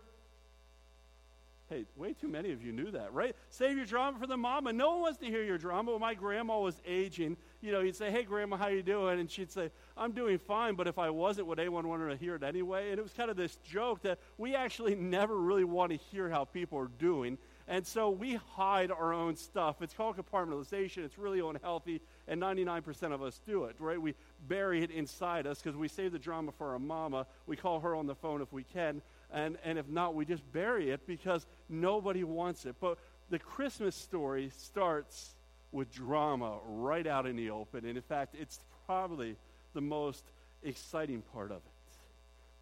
Hey, 1.70 1.86
way 1.96 2.12
too 2.12 2.28
many 2.28 2.52
of 2.52 2.62
you 2.62 2.72
knew 2.72 2.90
that, 2.90 3.14
right? 3.14 3.34
Save 3.48 3.76
your 3.76 3.86
drama 3.86 4.18
for 4.18 4.26
the 4.26 4.36
mama. 4.36 4.72
No 4.72 4.90
one 4.90 5.00
wants 5.02 5.18
to 5.20 5.26
hear 5.26 5.42
your 5.42 5.56
drama. 5.56 5.98
My 5.98 6.12
grandma 6.12 6.58
was 6.58 6.74
aging 6.84 7.36
you 7.62 7.72
know, 7.72 7.80
he'd 7.80 7.96
say, 7.96 8.10
"Hey, 8.10 8.24
Grandma, 8.24 8.56
how 8.56 8.66
you 8.66 8.82
doing?" 8.82 9.20
And 9.20 9.30
she'd 9.30 9.50
say, 9.50 9.70
"I'm 9.96 10.12
doing 10.12 10.38
fine." 10.38 10.74
But 10.74 10.88
if 10.88 10.98
I 10.98 11.10
wasn't, 11.10 11.46
would 11.46 11.60
anyone 11.60 11.88
want 11.88 12.08
to 12.10 12.16
hear 12.16 12.34
it 12.34 12.42
anyway? 12.42 12.90
And 12.90 12.98
it 12.98 13.02
was 13.02 13.12
kind 13.12 13.30
of 13.30 13.36
this 13.36 13.56
joke 13.64 14.02
that 14.02 14.18
we 14.36 14.54
actually 14.54 14.94
never 14.96 15.36
really 15.36 15.64
want 15.64 15.92
to 15.92 15.96
hear 15.96 16.28
how 16.28 16.44
people 16.44 16.78
are 16.78 16.90
doing, 16.98 17.38
and 17.68 17.86
so 17.86 18.10
we 18.10 18.34
hide 18.34 18.90
our 18.90 19.14
own 19.14 19.36
stuff. 19.36 19.80
It's 19.80 19.94
called 19.94 20.16
compartmentalization. 20.16 21.04
It's 21.04 21.16
really 21.16 21.40
unhealthy, 21.40 22.00
and 22.26 22.42
99% 22.42 23.12
of 23.12 23.22
us 23.22 23.40
do 23.46 23.64
it, 23.64 23.76
right? 23.78 24.00
We 24.00 24.14
bury 24.48 24.82
it 24.82 24.90
inside 24.90 25.46
us 25.46 25.62
because 25.62 25.76
we 25.76 25.88
save 25.88 26.12
the 26.12 26.18
drama 26.18 26.52
for 26.52 26.72
our 26.72 26.78
mama. 26.78 27.26
We 27.46 27.56
call 27.56 27.80
her 27.80 27.94
on 27.94 28.06
the 28.06 28.16
phone 28.16 28.42
if 28.42 28.52
we 28.52 28.64
can, 28.64 29.02
and 29.30 29.56
and 29.64 29.78
if 29.78 29.88
not, 29.88 30.14
we 30.14 30.24
just 30.24 30.50
bury 30.52 30.90
it 30.90 31.06
because 31.06 31.46
nobody 31.68 32.24
wants 32.24 32.66
it. 32.66 32.74
But 32.80 32.98
the 33.30 33.38
Christmas 33.38 33.94
story 33.94 34.50
starts 34.56 35.36
with 35.72 35.92
drama 35.92 36.58
right 36.66 37.06
out 37.06 37.26
in 37.26 37.34
the 37.34 37.50
open. 37.50 37.84
And 37.86 37.96
in 37.96 38.02
fact, 38.02 38.34
it's 38.38 38.60
probably 38.86 39.36
the 39.74 39.80
most 39.80 40.24
exciting 40.62 41.22
part 41.32 41.50
of 41.50 41.56
it. 41.56 41.62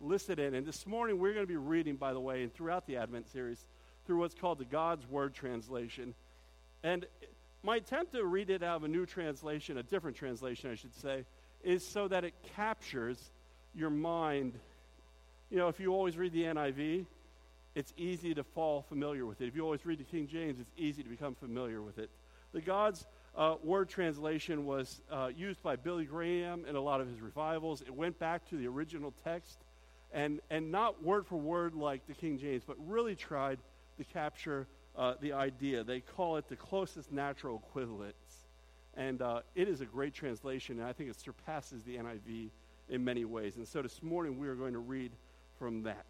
Listen 0.01 0.39
in. 0.39 0.55
And 0.55 0.67
this 0.67 0.87
morning, 0.87 1.19
we're 1.19 1.35
going 1.35 1.45
to 1.45 1.53
be 1.53 1.57
reading, 1.57 1.97
by 1.97 2.13
the 2.13 2.21
way, 2.21 2.43
and 2.43 2.55
throughout 2.55 2.87
the 2.87 2.97
Advent 2.97 3.31
series, 3.31 3.63
through 4.07 4.19
what's 4.19 4.35
called 4.35 4.59
the 4.59 4.65
God's 4.65 5.07
Word 5.11 5.35
translation. 5.35 6.15
And 6.83 7.05
my 7.63 7.77
attempt 7.77 8.15
to 8.15 8.25
read 8.25 8.49
it 8.49 8.63
out 8.63 8.77
of 8.77 8.85
a 8.85 8.89
new 8.89 9.05
translation, 9.05 9.77
a 9.77 9.83
different 9.83 10.17
translation, 10.17 10.71
I 10.71 10.77
should 10.77 10.95
say, 10.95 11.25
is 11.63 11.87
so 11.87 12.09
that 12.09 12.25
it 12.25 12.33
captures 12.57 13.19
your 13.75 13.91
mind. 13.91 14.55
You 15.51 15.59
know, 15.59 15.69
if 15.69 15.79
you 15.79 15.93
always 15.93 16.17
read 16.17 16.33
the 16.33 16.45
NIV, 16.45 17.05
it's 17.75 17.93
easy 17.99 18.35
to 18.35 18.43
fall 18.43 18.83
familiar 18.89 19.27
with 19.27 19.41
it. 19.43 19.49
If 19.49 19.55
you 19.55 19.63
always 19.63 19.85
read 19.85 19.99
the 19.99 20.05
King 20.05 20.27
James, 20.27 20.59
it's 20.59 20.73
easy 20.79 21.03
to 21.03 21.09
become 21.09 21.35
familiar 21.35 21.83
with 21.83 21.99
it. 21.99 22.09
The 22.53 22.61
God's 22.61 23.07
uh, 23.37 23.57
Word 23.63 23.89
translation 23.89 24.67
was 24.67 25.01
uh, 25.11 25.31
used 25.35 25.63
by 25.63 25.77
Billy 25.77 26.05
Graham 26.05 26.65
in 26.69 26.77
a 26.77 26.81
lot 26.81 27.01
of 27.01 27.09
his 27.09 27.21
revivals. 27.21 27.81
It 27.83 27.95
went 27.95 28.19
back 28.19 28.49
to 28.51 28.57
the 28.57 28.67
original 28.67 29.15
text 29.25 29.59
and, 30.13 30.41
and 30.51 30.73
not 30.73 31.03
word 31.03 31.27
for 31.27 31.37
word 31.37 31.75
like 31.75 32.07
the 32.07 32.15
King 32.15 32.39
James, 32.39 32.65
but 32.67 32.77
really 32.87 33.15
tried 33.15 33.59
to 33.99 34.05
capture 34.05 34.67
uh, 34.97 35.15
the 35.21 35.33
idea. 35.33 35.85
They 35.85 36.01
call 36.01 36.37
it 36.37 36.49
the 36.49 36.57
closest 36.57 37.13
natural 37.13 37.63
equivalence. 37.69 38.15
And 38.97 39.23
uh, 39.23 39.43
it 39.55 39.69
is 39.69 39.81
a 39.81 39.87
great 39.87 40.15
translation, 40.15 40.81
and 40.81 40.89
I 40.89 40.93
think 40.93 41.11
it 41.11 41.21
surpasses 41.21 41.85
the 41.85 41.97
NIV 41.97 42.51
in 42.89 43.05
many 43.05 43.25
ways. 43.25 43.57
And 43.57 43.67
so 43.67 43.83
this 43.83 44.03
morning 44.03 44.39
we 44.39 44.49
are 44.49 44.57
going 44.57 44.73
to 44.73 44.81
read 44.81 45.13
from 45.59 45.85
that. 45.85 46.07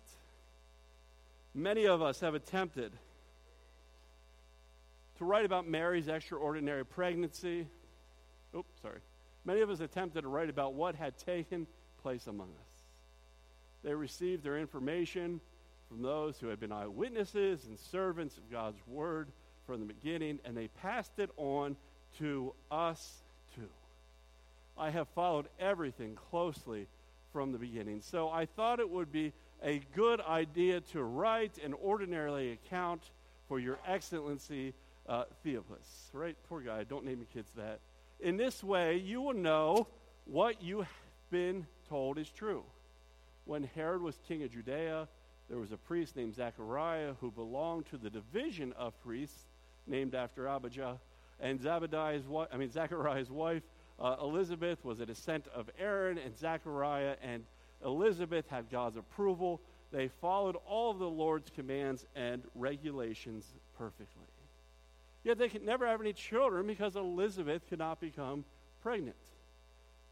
Many 1.55 1.87
of 1.87 2.01
us 2.01 2.21
have 2.21 2.35
attempted 2.35 2.93
to 5.21 5.27
write 5.27 5.45
about 5.45 5.69
Mary's 5.69 6.09
extraordinary 6.09 6.83
pregnancy. 6.83 7.67
Oops, 8.57 8.81
sorry. 8.81 9.01
Many 9.45 9.61
of 9.61 9.69
us 9.69 9.81
attempted 9.81 10.23
to 10.23 10.29
write 10.29 10.49
about 10.49 10.73
what 10.73 10.95
had 10.95 11.19
taken 11.19 11.67
place 12.03 12.27
among 12.27 12.49
us. 12.49 12.71
They 13.85 13.93
received 13.93 14.43
their 14.43 14.57
information 14.57 15.43
from 15.91 16.01
those 16.01 16.39
who 16.41 16.49
had 16.49 16.59
been 16.59 16.73
eyewitnesses 16.73 17.67
and 17.67 17.79
servants 17.79 18.39
of 18.39 18.51
God's 18.51 18.79
word 18.87 19.29
from 19.67 19.81
the 19.81 19.85
beginning, 19.85 20.39
and 20.47 20.57
they 20.57 20.69
passed 20.69 21.19
it 21.19 21.29
on 21.37 21.77
to 22.19 22.55
us 22.71 23.19
too. 23.55 23.69
I 24.79 24.89
have 24.89 25.09
followed 25.09 25.49
everything 25.59 26.15
closely 26.31 26.87
from 27.31 27.53
the 27.53 27.59
beginning, 27.59 28.01
so 28.01 28.31
I 28.31 28.47
thought 28.47 28.81
it 28.81 28.89
would 28.89 29.13
be 29.13 29.35
a 29.63 29.83
good 29.95 30.23
idea 30.23 30.81
to 30.93 31.03
write 31.03 31.59
an 31.63 31.75
ordinary 31.75 32.53
account 32.53 33.03
for 33.49 33.59
your 33.59 33.79
excellency, 33.87 34.73
uh. 35.09 35.25
Right? 36.13 36.37
Poor 36.49 36.61
guy, 36.61 36.85
don't 36.85 37.05
name 37.05 37.19
your 37.19 37.27
kids 37.33 37.51
that. 37.57 37.81
In 38.21 38.37
this 38.37 38.63
way, 38.63 38.97
you 38.97 39.21
will 39.23 39.35
know 39.35 39.87
what 40.25 40.63
you 40.63 40.79
have 40.79 40.89
been 41.31 41.67
told 41.89 42.19
is 42.19 42.31
true. 42.31 42.63
When 43.45 43.65
Herod 43.75 44.03
was 44.03 44.19
king 44.29 44.43
of 44.43 44.53
Judea, 44.53 45.09
there 45.49 45.59
was 45.59 45.73
a 45.73 45.77
priest 45.77 46.17
named 46.17 46.35
Zechariah 46.35 47.15
who 47.21 47.31
belonged 47.31 47.87
to 47.87 47.97
the 47.97 48.11
division 48.11 48.73
of 48.75 48.99
priests 49.03 49.49
named 49.87 50.15
after 50.15 50.47
Abijah. 50.47 50.99
And 51.41 51.59
Zabadiah's 51.59 52.27
wife, 52.27 52.49
I 52.53 52.57
mean 52.57 52.71
Zechariah's 52.73 53.31
wife, 53.31 53.63
uh, 53.99 54.17
Elizabeth, 54.21 54.85
was 54.85 55.01
a 55.01 55.07
descent 55.07 55.47
of 55.55 55.69
Aaron, 55.79 56.19
and 56.19 56.37
Zechariah 56.39 57.17
and 57.23 57.45
Elizabeth 57.85 58.47
had 58.49 58.71
God's 58.71 58.97
approval. 58.97 59.61
They 59.91 60.09
followed 60.21 60.57
all 60.69 60.91
of 60.91 60.99
the 60.99 61.09
Lord's 61.09 61.51
commands 61.51 62.07
and 62.15 62.43
regulations 62.55 63.47
perfectly. 63.77 64.27
Yet 65.23 65.39
they 65.39 65.49
could 65.49 65.65
never 65.65 65.87
have 65.87 66.01
any 66.01 66.13
children 66.13 66.67
because 66.67 66.97
Elizabeth 66.97 67.69
could 67.69 67.79
not 67.79 68.01
become 68.01 68.45
pregnant. 68.83 69.17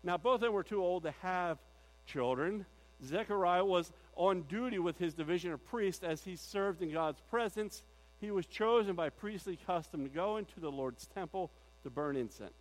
Now, 0.02 0.16
both 0.16 0.36
of 0.36 0.40
them 0.42 0.52
were 0.52 0.62
too 0.62 0.82
old 0.82 1.04
to 1.04 1.14
have 1.22 1.58
children. 2.06 2.66
Zechariah 3.04 3.64
was 3.64 3.92
on 4.16 4.42
duty 4.42 4.78
with 4.78 4.98
his 4.98 5.14
division 5.14 5.52
of 5.52 5.64
priests 5.66 6.04
as 6.04 6.22
he 6.22 6.36
served 6.36 6.82
in 6.82 6.92
God's 6.92 7.20
presence. 7.30 7.82
He 8.20 8.30
was 8.30 8.46
chosen 8.46 8.94
by 8.94 9.10
priestly 9.10 9.58
custom 9.66 10.04
to 10.04 10.10
go 10.10 10.36
into 10.36 10.60
the 10.60 10.70
Lord's 10.70 11.06
temple 11.06 11.50
to 11.84 11.90
burn 11.90 12.16
incense. 12.16 12.52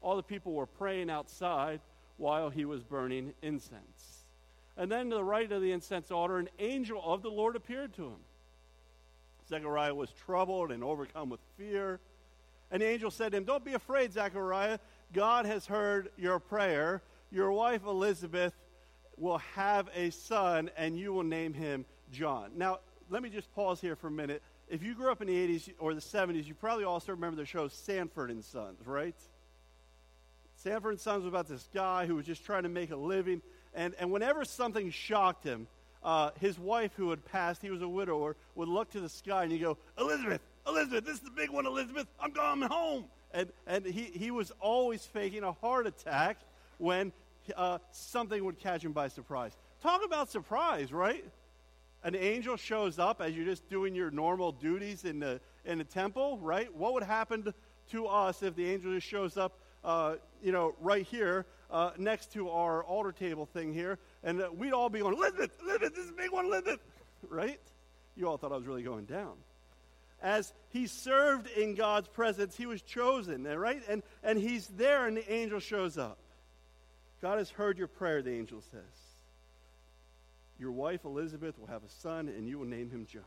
All 0.00 0.16
the 0.16 0.22
people 0.22 0.52
were 0.52 0.66
praying 0.66 1.10
outside 1.10 1.80
while 2.16 2.50
he 2.50 2.64
was 2.64 2.82
burning 2.82 3.32
incense. 3.42 4.24
And 4.76 4.90
then 4.90 5.10
to 5.10 5.16
the 5.16 5.24
right 5.24 5.50
of 5.50 5.62
the 5.62 5.72
incense 5.72 6.10
altar, 6.10 6.38
an 6.38 6.48
angel 6.58 7.00
of 7.02 7.22
the 7.22 7.30
Lord 7.30 7.56
appeared 7.56 7.94
to 7.94 8.04
him. 8.04 8.20
Zechariah 9.48 9.94
was 9.94 10.10
troubled 10.24 10.72
and 10.72 10.82
overcome 10.82 11.30
with 11.30 11.40
fear. 11.56 12.00
And 12.70 12.82
the 12.82 12.86
angel 12.86 13.10
said 13.10 13.32
to 13.32 13.38
him, 13.38 13.44
Don't 13.44 13.64
be 13.64 13.74
afraid, 13.74 14.12
Zechariah. 14.12 14.78
God 15.12 15.46
has 15.46 15.66
heard 15.66 16.10
your 16.16 16.38
prayer. 16.40 17.02
Your 17.30 17.52
wife 17.52 17.84
Elizabeth 17.84 18.54
will 19.16 19.38
have 19.54 19.88
a 19.94 20.10
son, 20.10 20.70
and 20.76 20.98
you 20.98 21.12
will 21.12 21.22
name 21.22 21.54
him 21.54 21.84
John. 22.12 22.50
Now, 22.56 22.80
let 23.08 23.22
me 23.22 23.30
just 23.30 23.52
pause 23.54 23.80
here 23.80 23.96
for 23.96 24.08
a 24.08 24.12
minute. 24.12 24.42
If 24.68 24.82
you 24.82 24.94
grew 24.94 25.12
up 25.12 25.20
in 25.22 25.28
the 25.28 25.34
80s 25.34 25.72
or 25.78 25.94
the 25.94 26.00
70s, 26.00 26.46
you 26.46 26.54
probably 26.54 26.84
also 26.84 27.12
remember 27.12 27.36
the 27.36 27.46
show 27.46 27.68
Sanford 27.68 28.30
and 28.30 28.44
Sons, 28.44 28.84
right? 28.84 29.14
Sanford 30.56 30.92
and 30.92 31.00
Sons 31.00 31.24
was 31.24 31.28
about 31.28 31.46
this 31.46 31.68
guy 31.72 32.06
who 32.06 32.16
was 32.16 32.26
just 32.26 32.44
trying 32.44 32.64
to 32.64 32.68
make 32.68 32.90
a 32.90 32.96
living. 32.96 33.42
And, 33.74 33.94
and 34.00 34.10
whenever 34.10 34.44
something 34.44 34.90
shocked 34.90 35.44
him, 35.44 35.68
uh, 36.06 36.30
his 36.40 36.56
wife, 36.56 36.92
who 36.96 37.10
had 37.10 37.24
passed, 37.24 37.60
he 37.60 37.70
was 37.70 37.82
a 37.82 37.88
widower, 37.88 38.36
would 38.54 38.68
look 38.68 38.88
to 38.92 39.00
the 39.00 39.08
sky 39.08 39.42
and 39.42 39.50
he'd 39.50 39.58
go, 39.58 39.76
Elizabeth, 39.98 40.40
Elizabeth, 40.64 41.04
this 41.04 41.16
is 41.16 41.20
the 41.20 41.30
big 41.30 41.50
one, 41.50 41.66
Elizabeth, 41.66 42.06
I'm 42.20 42.30
coming 42.30 42.68
home. 42.68 43.06
And, 43.32 43.50
and 43.66 43.84
he, 43.84 44.04
he 44.04 44.30
was 44.30 44.52
always 44.60 45.04
faking 45.04 45.42
a 45.42 45.52
heart 45.52 45.88
attack 45.88 46.38
when 46.78 47.12
uh, 47.56 47.78
something 47.90 48.44
would 48.44 48.60
catch 48.60 48.84
him 48.84 48.92
by 48.92 49.08
surprise. 49.08 49.56
Talk 49.82 50.02
about 50.04 50.30
surprise, 50.30 50.92
right? 50.92 51.24
An 52.04 52.14
angel 52.14 52.56
shows 52.56 53.00
up 53.00 53.20
as 53.20 53.34
you're 53.34 53.44
just 53.44 53.68
doing 53.68 53.96
your 53.96 54.12
normal 54.12 54.52
duties 54.52 55.04
in 55.04 55.18
the, 55.18 55.40
in 55.64 55.78
the 55.78 55.84
temple, 55.84 56.38
right? 56.38 56.72
What 56.72 56.94
would 56.94 57.02
happen 57.02 57.52
to 57.90 58.06
us 58.06 58.44
if 58.44 58.54
the 58.54 58.64
angel 58.64 58.94
just 58.94 59.08
shows 59.08 59.36
up 59.36 59.58
uh, 59.86 60.16
you 60.42 60.52
know, 60.52 60.74
right 60.80 61.06
here 61.06 61.46
uh, 61.70 61.92
next 61.96 62.32
to 62.32 62.50
our 62.50 62.84
altar 62.84 63.12
table 63.12 63.46
thing 63.46 63.72
here, 63.72 63.98
and 64.24 64.42
uh, 64.42 64.50
we'd 64.54 64.72
all 64.72 64.90
be 64.90 64.98
going, 64.98 65.14
Elizabeth, 65.14 65.52
Elizabeth, 65.62 65.94
this 65.94 66.04
is 66.04 66.10
a 66.10 66.14
big 66.14 66.32
one, 66.32 66.46
Elizabeth, 66.46 66.80
right? 67.28 67.60
You 68.16 68.28
all 68.28 68.36
thought 68.36 68.52
I 68.52 68.56
was 68.56 68.66
really 68.66 68.82
going 68.82 69.04
down. 69.04 69.34
As 70.20 70.52
he 70.70 70.88
served 70.88 71.46
in 71.46 71.76
God's 71.76 72.08
presence, 72.08 72.56
he 72.56 72.66
was 72.66 72.82
chosen, 72.82 73.44
right? 73.44 73.80
And, 73.88 74.02
and 74.24 74.38
he's 74.38 74.66
there, 74.66 75.06
and 75.06 75.16
the 75.16 75.32
angel 75.32 75.60
shows 75.60 75.96
up. 75.96 76.18
God 77.22 77.38
has 77.38 77.48
heard 77.48 77.78
your 77.78 77.88
prayer, 77.88 78.22
the 78.22 78.32
angel 78.32 78.62
says. 78.72 78.82
Your 80.58 80.72
wife 80.72 81.04
Elizabeth 81.04 81.58
will 81.58 81.68
have 81.68 81.84
a 81.84 81.90
son, 82.00 82.28
and 82.28 82.48
you 82.48 82.58
will 82.58 82.66
name 82.66 82.90
him 82.90 83.06
John. 83.06 83.22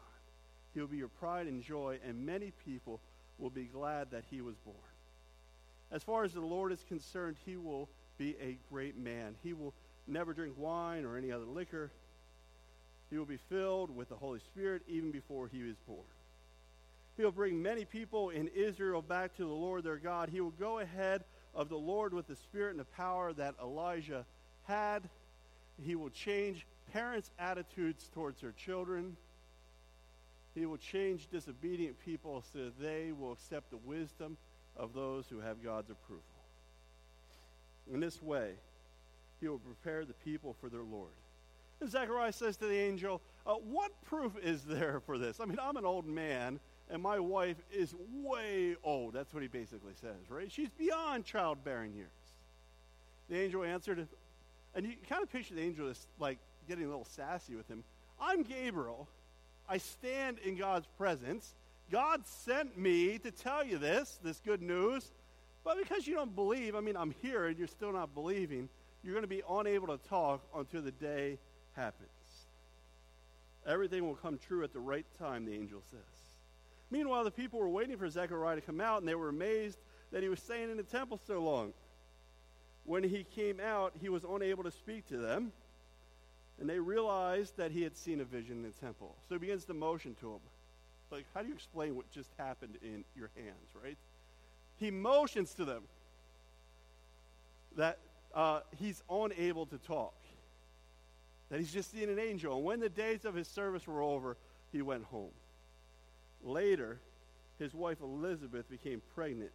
He 0.74 0.82
will 0.82 0.88
be 0.88 0.98
your 0.98 1.08
pride 1.08 1.48
and 1.48 1.64
joy, 1.64 2.00
and 2.06 2.26
many 2.26 2.52
people 2.66 3.00
will 3.38 3.50
be 3.50 3.66
glad 3.66 4.12
that 4.12 4.26
he 4.30 4.42
was 4.42 4.56
born. 4.66 4.76
As 5.92 6.04
far 6.04 6.24
as 6.24 6.34
the 6.34 6.42
Lord 6.42 6.72
is 6.72 6.84
concerned, 6.88 7.38
he 7.46 7.58
will 7.58 7.90
be 8.18 8.36
a 8.42 8.58
great 8.72 8.98
man. 8.98 9.36
He 9.44 9.54
will 9.54 9.74
never 10.08 10.34
drink 10.34 10.54
wine 10.58 11.06
or 11.06 11.18
any 11.18 11.32
other 11.32 11.46
liquor. 11.46 11.92
He 13.10 13.18
will 13.18 13.26
be 13.26 13.40
filled 13.50 13.96
with 13.96 14.10
the 14.10 14.16
Holy 14.16 14.40
Spirit 14.40 14.84
even 14.88 15.12
before 15.12 15.48
he 15.48 15.60
is 15.60 15.78
born. 15.88 16.06
He 17.18 17.24
will 17.24 17.32
bring 17.32 17.62
many 17.62 17.86
people 17.86 18.30
in 18.30 18.48
Israel 18.50 19.02
back 19.02 19.36
to 19.38 19.44
the 19.44 19.50
Lord 19.50 19.84
their 19.84 19.98
God. 19.98 20.30
He 20.30 20.42
will 20.42 20.52
go 20.52 20.80
ahead 20.80 21.24
of 21.56 21.70
the 21.70 21.78
Lord 21.78 22.14
with 22.14 22.28
the 22.28 22.36
spirit 22.36 22.72
and 22.72 22.80
the 22.80 22.86
power 22.86 23.34
that 23.34 23.56
Elijah 23.62 24.26
had. 24.68 25.10
He 25.84 25.96
will 25.96 26.12
change 26.12 26.66
parents' 26.94 27.32
attitudes 27.40 28.10
towards 28.14 28.42
their 28.42 28.52
children. 28.52 29.18
He 30.56 30.66
will 30.66 30.78
change 30.78 31.28
disobedient 31.32 31.98
people 32.06 32.44
so 32.54 32.66
that 32.66 32.80
they 32.80 33.12
will 33.12 33.34
accept 33.34 33.72
the 33.72 33.78
wisdom 33.78 34.38
of 34.80 34.94
those 34.94 35.26
who 35.30 35.40
have 35.40 35.62
God's 35.64 35.92
approval. 35.92 36.24
In 37.92 38.00
this 38.00 38.22
way, 38.22 38.54
he 39.40 39.48
will 39.48 39.60
prepare 39.60 40.06
the 40.06 40.14
people 40.14 40.56
for 40.60 40.70
their 40.70 40.84
Lord. 40.84 41.12
And 41.82 41.90
Zechariah 41.90 42.34
says 42.34 42.58
to 42.58 42.66
the 42.66 42.78
angel, 42.78 43.22
uh, 43.46 43.54
What 43.54 43.92
proof 44.04 44.34
is 44.42 44.64
there 44.64 45.02
for 45.06 45.18
this? 45.18 45.40
I 45.40 45.46
mean, 45.46 45.60
I'm 45.62 45.78
an 45.78 45.86
old 45.86 46.06
man, 46.06 46.60
and 46.90 47.02
my 47.02 47.20
wife 47.20 47.58
is 47.72 47.94
way 48.12 48.76
old. 48.84 49.14
That's 49.14 49.34
what 49.34 49.44
he 49.44 49.48
basically 49.48 49.94
says, 50.00 50.30
right? 50.30 50.52
She's 50.52 50.70
beyond 50.70 51.26
childbearing 51.26 51.94
years. 51.94 52.10
The 53.30 53.40
angel 53.40 53.64
answered, 53.64 54.08
and 54.76 54.86
you 54.86 54.94
kind 55.08 55.24
of 55.24 55.32
picture 55.32 55.56
the 55.56 55.62
angel 55.62 55.90
as 55.90 56.08
like 56.20 56.40
getting 56.68 56.86
a 56.86 56.88
little 56.88 57.06
sassy 57.06 57.56
with 57.56 57.68
him. 57.68 57.84
I'm 58.20 58.44
Gabriel. 58.44 59.08
I 59.68 59.78
stand 59.78 60.40
in 60.40 60.58
God's 60.58 60.88
presence. 60.98 61.54
God 61.92 62.26
sent 62.26 62.78
me 62.78 63.18
to 63.20 63.32
tell 63.32 63.66
you 63.66 63.78
this, 63.78 64.20
this 64.24 64.40
good 64.40 64.62
news. 64.62 65.12
But 65.64 65.78
because 65.78 66.08
you 66.08 66.16
don't 66.16 66.36
believe, 66.36 66.76
I 66.76 66.80
mean, 66.80 66.96
I'm 66.96 67.14
here 67.22 67.48
and 67.48 67.58
you're 67.58 67.68
still 67.68 67.92
not 67.92 68.14
believing, 68.14 68.70
you're 69.04 69.14
going 69.14 69.24
to 69.24 69.28
be 69.28 69.44
unable 69.50 69.88
to 69.88 69.98
talk 70.10 70.42
until 70.56 70.82
the 70.82 70.92
day 70.92 71.38
happens. 71.74 72.10
Everything 73.68 74.06
will 74.06 74.16
come 74.16 74.38
true 74.38 74.64
at 74.64 74.74
the 74.74 74.80
right 74.80 75.06
time, 75.18 75.46
the 75.46 75.54
angel 75.54 75.82
says. 75.92 76.00
Meanwhile, 76.92 77.24
the 77.24 77.32
people 77.32 77.60
were 77.60 77.70
waiting 77.70 77.98
for 77.98 78.10
Zechariah 78.10 78.56
to 78.56 78.62
come 78.62 78.82
out, 78.82 79.00
and 79.00 79.08
they 79.08 79.16
were 79.16 79.30
amazed 79.30 79.78
that 80.12 80.24
he 80.24 80.30
was 80.30 80.40
staying 80.40 80.72
in 80.72 80.78
the 80.78 80.84
temple 80.84 81.20
so 81.28 81.40
long. 81.40 81.74
When 82.86 83.04
he 83.04 83.24
came 83.24 83.60
out, 83.60 83.94
he 84.02 84.10
was 84.10 84.24
unable 84.24 84.64
to 84.64 84.72
speak 84.72 85.08
to 85.10 85.18
them, 85.18 85.52
and 86.60 86.68
they 86.68 86.80
realized 86.80 87.58
that 87.58 87.72
he 87.72 87.84
had 87.84 87.96
seen 87.96 88.22
a 88.22 88.26
vision 88.26 88.58
in 88.58 88.64
the 88.64 88.86
temple. 88.86 89.16
So 89.28 89.36
he 89.36 89.40
begins 89.40 89.66
to 89.66 89.74
motion 89.74 90.16
to 90.22 90.26
them. 90.32 90.40
Like, 91.12 91.26
how 91.34 91.42
do 91.42 91.48
you 91.48 91.54
explain 91.54 91.96
what 91.96 92.10
just 92.12 92.30
happened 92.38 92.78
in 92.84 93.04
your 93.16 93.30
hands, 93.36 93.70
right? 93.84 93.98
He 94.78 94.92
motions 94.92 95.54
to 95.56 95.66
them 95.66 95.84
that 97.76 97.98
uh, 98.34 98.62
he's 98.78 99.02
unable 99.10 99.66
to 99.68 99.78
talk, 99.80 100.14
that 101.50 101.60
he's 101.60 101.74
just 101.74 101.92
seen 101.92 102.10
an 102.10 102.20
angel. 102.20 102.56
And 102.56 102.64
when 102.64 102.80
the 102.80 102.90
days 102.90 103.26
of 103.26 103.34
his 103.34 103.48
service 103.48 103.88
were 103.88 104.02
over, 104.02 104.38
he 104.72 104.82
went 104.82 105.04
home. 105.06 105.32
Later, 106.44 107.00
his 107.58 107.74
wife 107.74 108.02
Elizabeth 108.02 108.70
became 108.70 109.02
pregnant 109.16 109.52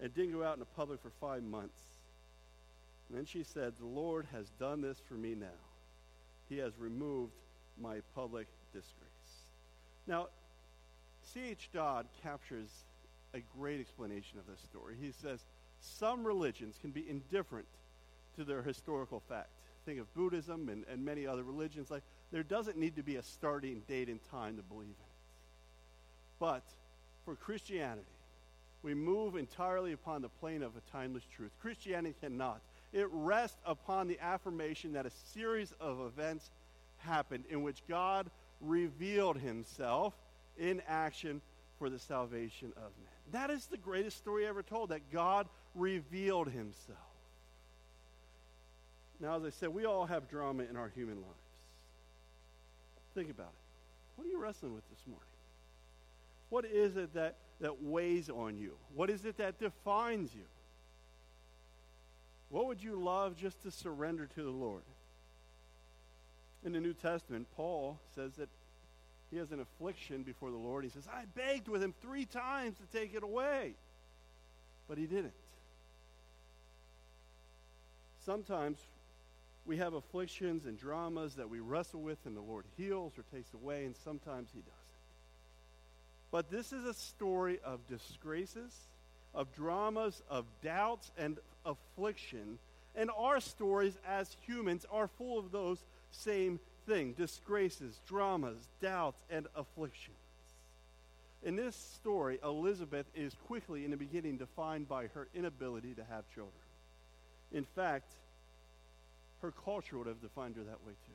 and 0.00 0.14
didn't 0.14 0.32
go 0.32 0.44
out 0.44 0.54
in 0.54 0.60
the 0.60 0.66
public 0.66 1.00
for 1.00 1.10
five 1.20 1.42
months. 1.42 1.80
And 3.08 3.18
then 3.18 3.26
she 3.26 3.42
said, 3.42 3.74
The 3.78 3.86
Lord 3.86 4.26
has 4.32 4.50
done 4.60 4.80
this 4.80 5.00
for 5.08 5.14
me 5.14 5.34
now. 5.34 5.46
He 6.48 6.58
has 6.58 6.72
removed 6.78 7.32
my 7.80 8.00
public 8.14 8.46
disgrace. 8.72 9.08
Now, 10.06 10.28
C.H. 11.32 11.70
Dodd 11.72 12.06
captures 12.22 12.68
a 13.34 13.40
great 13.58 13.80
explanation 13.80 14.38
of 14.38 14.46
this 14.46 14.60
story. 14.60 14.96
He 15.00 15.12
says, 15.12 15.44
Some 15.80 16.24
religions 16.24 16.76
can 16.80 16.90
be 16.90 17.08
indifferent 17.08 17.66
to 18.36 18.44
their 18.44 18.62
historical 18.62 19.20
fact. 19.28 19.48
Think 19.84 20.00
of 20.00 20.12
Buddhism 20.14 20.68
and, 20.68 20.84
and 20.90 21.04
many 21.04 21.26
other 21.26 21.42
religions. 21.42 21.90
Like, 21.90 22.02
there 22.32 22.42
doesn't 22.42 22.78
need 22.78 22.96
to 22.96 23.02
be 23.02 23.16
a 23.16 23.22
starting 23.22 23.82
date 23.86 24.08
and 24.08 24.20
time 24.30 24.56
to 24.56 24.62
believe 24.62 24.88
in 24.88 24.92
it. 24.92 25.14
But 26.38 26.64
for 27.24 27.36
Christianity, 27.36 28.02
we 28.82 28.94
move 28.94 29.36
entirely 29.36 29.92
upon 29.92 30.22
the 30.22 30.28
plane 30.28 30.62
of 30.62 30.72
a 30.76 30.90
timeless 30.92 31.24
truth. 31.34 31.52
Christianity 31.60 32.14
cannot. 32.20 32.60
It 32.92 33.08
rests 33.10 33.58
upon 33.64 34.08
the 34.08 34.18
affirmation 34.20 34.92
that 34.92 35.06
a 35.06 35.10
series 35.32 35.72
of 35.80 36.00
events 36.00 36.50
happened 36.98 37.44
in 37.48 37.62
which 37.62 37.82
God 37.88 38.30
revealed 38.60 39.38
himself 39.38 40.14
in 40.58 40.82
action 40.88 41.40
for 41.78 41.90
the 41.90 41.98
salvation 41.98 42.72
of 42.76 42.82
men. 42.82 43.32
That 43.32 43.50
is 43.50 43.66
the 43.66 43.76
greatest 43.76 44.16
story 44.16 44.46
ever 44.46 44.62
told, 44.62 44.90
that 44.90 45.10
God 45.12 45.48
revealed 45.74 46.48
himself. 46.48 46.98
Now, 49.20 49.36
as 49.36 49.44
I 49.44 49.50
said, 49.50 49.68
we 49.70 49.84
all 49.84 50.06
have 50.06 50.28
drama 50.28 50.64
in 50.64 50.76
our 50.76 50.88
human 50.88 51.16
lives. 51.16 51.28
Think 53.14 53.30
about 53.30 53.46
it. 53.46 54.16
What 54.16 54.26
are 54.26 54.30
you 54.30 54.40
wrestling 54.40 54.74
with 54.74 54.88
this 54.90 55.06
morning? 55.06 55.26
What 56.50 56.64
is 56.64 56.96
it 56.96 57.14
that, 57.14 57.36
that 57.60 57.82
weighs 57.82 58.28
on 58.28 58.56
you? 58.56 58.74
What 58.94 59.10
is 59.10 59.24
it 59.24 59.38
that 59.38 59.58
defines 59.58 60.34
you? 60.34 60.44
What 62.48 62.66
would 62.66 62.82
you 62.82 62.94
love 62.96 63.36
just 63.36 63.62
to 63.62 63.70
surrender 63.70 64.28
to 64.34 64.42
the 64.42 64.50
Lord? 64.50 64.82
In 66.64 66.72
the 66.72 66.80
New 66.80 66.94
Testament, 66.94 67.46
Paul 67.56 67.98
says 68.14 68.34
that 68.34 68.48
he 69.34 69.40
has 69.40 69.50
an 69.50 69.58
affliction 69.58 70.22
before 70.22 70.52
the 70.52 70.56
Lord. 70.56 70.84
He 70.84 70.90
says, 70.90 71.08
I 71.12 71.24
begged 71.34 71.66
with 71.66 71.82
him 71.82 71.92
three 72.00 72.24
times 72.24 72.76
to 72.76 72.96
take 72.96 73.14
it 73.14 73.24
away, 73.24 73.74
but 74.88 74.96
he 74.96 75.06
didn't. 75.06 75.32
Sometimes 78.24 78.78
we 79.66 79.78
have 79.78 79.94
afflictions 79.94 80.66
and 80.66 80.78
dramas 80.78 81.34
that 81.34 81.50
we 81.50 81.58
wrestle 81.58 82.00
with, 82.00 82.18
and 82.26 82.36
the 82.36 82.42
Lord 82.42 82.64
heals 82.76 83.14
or 83.18 83.24
takes 83.36 83.52
away, 83.54 83.84
and 83.84 83.96
sometimes 84.04 84.50
he 84.54 84.60
doesn't. 84.60 84.74
But 86.30 86.48
this 86.48 86.72
is 86.72 86.84
a 86.84 86.94
story 86.94 87.58
of 87.64 87.84
disgraces, 87.88 88.72
of 89.34 89.52
dramas, 89.52 90.22
of 90.30 90.44
doubts, 90.62 91.10
and 91.18 91.38
affliction. 91.66 92.60
And 92.94 93.10
our 93.18 93.40
stories 93.40 93.98
as 94.06 94.36
humans 94.46 94.86
are 94.92 95.08
full 95.08 95.40
of 95.40 95.50
those 95.50 95.78
same 96.12 96.60
things 96.86 97.16
disgraces, 97.16 98.00
dramas, 98.06 98.58
doubts, 98.80 99.22
and 99.30 99.46
afflictions. 99.56 100.16
In 101.42 101.56
this 101.56 101.76
story, 101.76 102.38
Elizabeth 102.42 103.06
is 103.14 103.34
quickly 103.46 103.84
in 103.84 103.90
the 103.90 103.96
beginning 103.96 104.38
defined 104.38 104.88
by 104.88 105.08
her 105.08 105.28
inability 105.34 105.94
to 105.94 106.04
have 106.04 106.24
children. 106.34 106.54
In 107.52 107.64
fact, 107.64 108.10
her 109.42 109.52
culture 109.64 109.98
would 109.98 110.06
have 110.06 110.22
defined 110.22 110.56
her 110.56 110.62
that 110.64 110.84
way 110.86 110.92
too. 111.06 111.12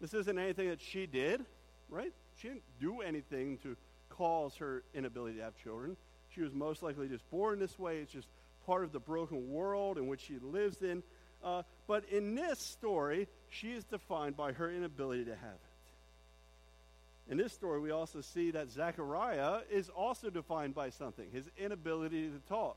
This 0.00 0.12
isn't 0.12 0.38
anything 0.38 0.68
that 0.68 0.82
she 0.82 1.06
did, 1.06 1.42
right? 1.88 2.12
She 2.36 2.48
didn't 2.48 2.62
do 2.78 3.00
anything 3.00 3.56
to 3.62 3.76
cause 4.10 4.54
her 4.56 4.82
inability 4.94 5.38
to 5.38 5.44
have 5.44 5.56
children. 5.62 5.96
She 6.34 6.42
was 6.42 6.52
most 6.52 6.82
likely 6.82 7.08
just 7.08 7.28
born 7.30 7.58
this 7.58 7.78
way. 7.78 7.98
It's 7.98 8.12
just 8.12 8.28
part 8.66 8.84
of 8.84 8.92
the 8.92 9.00
broken 9.00 9.50
world 9.50 9.96
in 9.96 10.06
which 10.06 10.20
she 10.20 10.38
lives 10.38 10.82
in. 10.82 11.02
Uh, 11.42 11.62
but 11.86 12.04
in 12.10 12.34
this 12.34 12.58
story, 12.58 13.28
she 13.48 13.72
is 13.72 13.84
defined 13.84 14.36
by 14.36 14.52
her 14.52 14.70
inability 14.70 15.24
to 15.24 15.34
have 15.34 15.54
it. 15.54 15.76
In 17.28 17.38
this 17.38 17.52
story, 17.52 17.80
we 17.80 17.90
also 17.90 18.20
see 18.20 18.52
that 18.52 18.70
Zechariah 18.70 19.60
is 19.70 19.88
also 19.88 20.30
defined 20.30 20.74
by 20.74 20.90
something 20.90 21.26
his 21.32 21.50
inability 21.58 22.28
to 22.28 22.38
talk. 22.48 22.76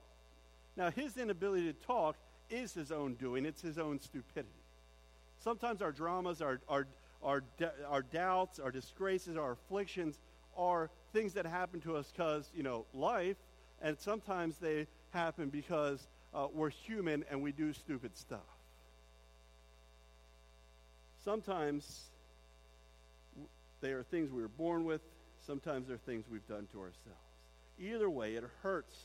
Now, 0.76 0.90
his 0.90 1.18
inability 1.18 1.72
to 1.72 1.80
talk 1.86 2.16
is 2.50 2.74
his 2.74 2.92
own 2.92 3.14
doing, 3.16 3.46
it's 3.46 3.62
his 3.62 3.78
own 3.78 4.00
stupidity. 4.00 4.50
Sometimes 5.40 5.82
our 5.82 5.92
dramas, 5.92 6.42
our, 6.42 6.60
our, 6.68 6.88
our, 7.24 7.44
our 7.88 8.02
doubts, 8.02 8.60
our 8.60 8.72
disgraces, 8.72 9.38
our 9.38 9.52
afflictions 9.52 10.20
are 10.58 10.90
things 11.14 11.34
that 11.34 11.46
happen 11.46 11.80
to 11.82 11.96
us 11.96 12.12
because, 12.12 12.50
you 12.56 12.64
know, 12.64 12.86
life, 12.94 13.38
and 13.82 13.98
sometimes 14.00 14.58
they 14.58 14.88
happen 15.12 15.50
because 15.50 16.08
uh, 16.34 16.48
we're 16.54 16.70
human 16.70 17.24
and 17.30 17.42
we 17.42 17.52
do 17.52 17.72
stupid 17.72 18.16
stuff. 18.18 18.59
Sometimes 21.24 22.06
they 23.82 23.92
are 23.92 24.04
things 24.04 24.32
we 24.32 24.42
were 24.42 24.48
born 24.48 24.86
with, 24.86 25.02
sometimes 25.46 25.88
they're 25.88 25.98
things 25.98 26.26
we've 26.30 26.48
done 26.48 26.68
to 26.72 26.80
ourselves. 26.80 27.18
Either 27.80 28.10
way, 28.10 28.36
it 28.36 28.44
hurts 28.62 28.96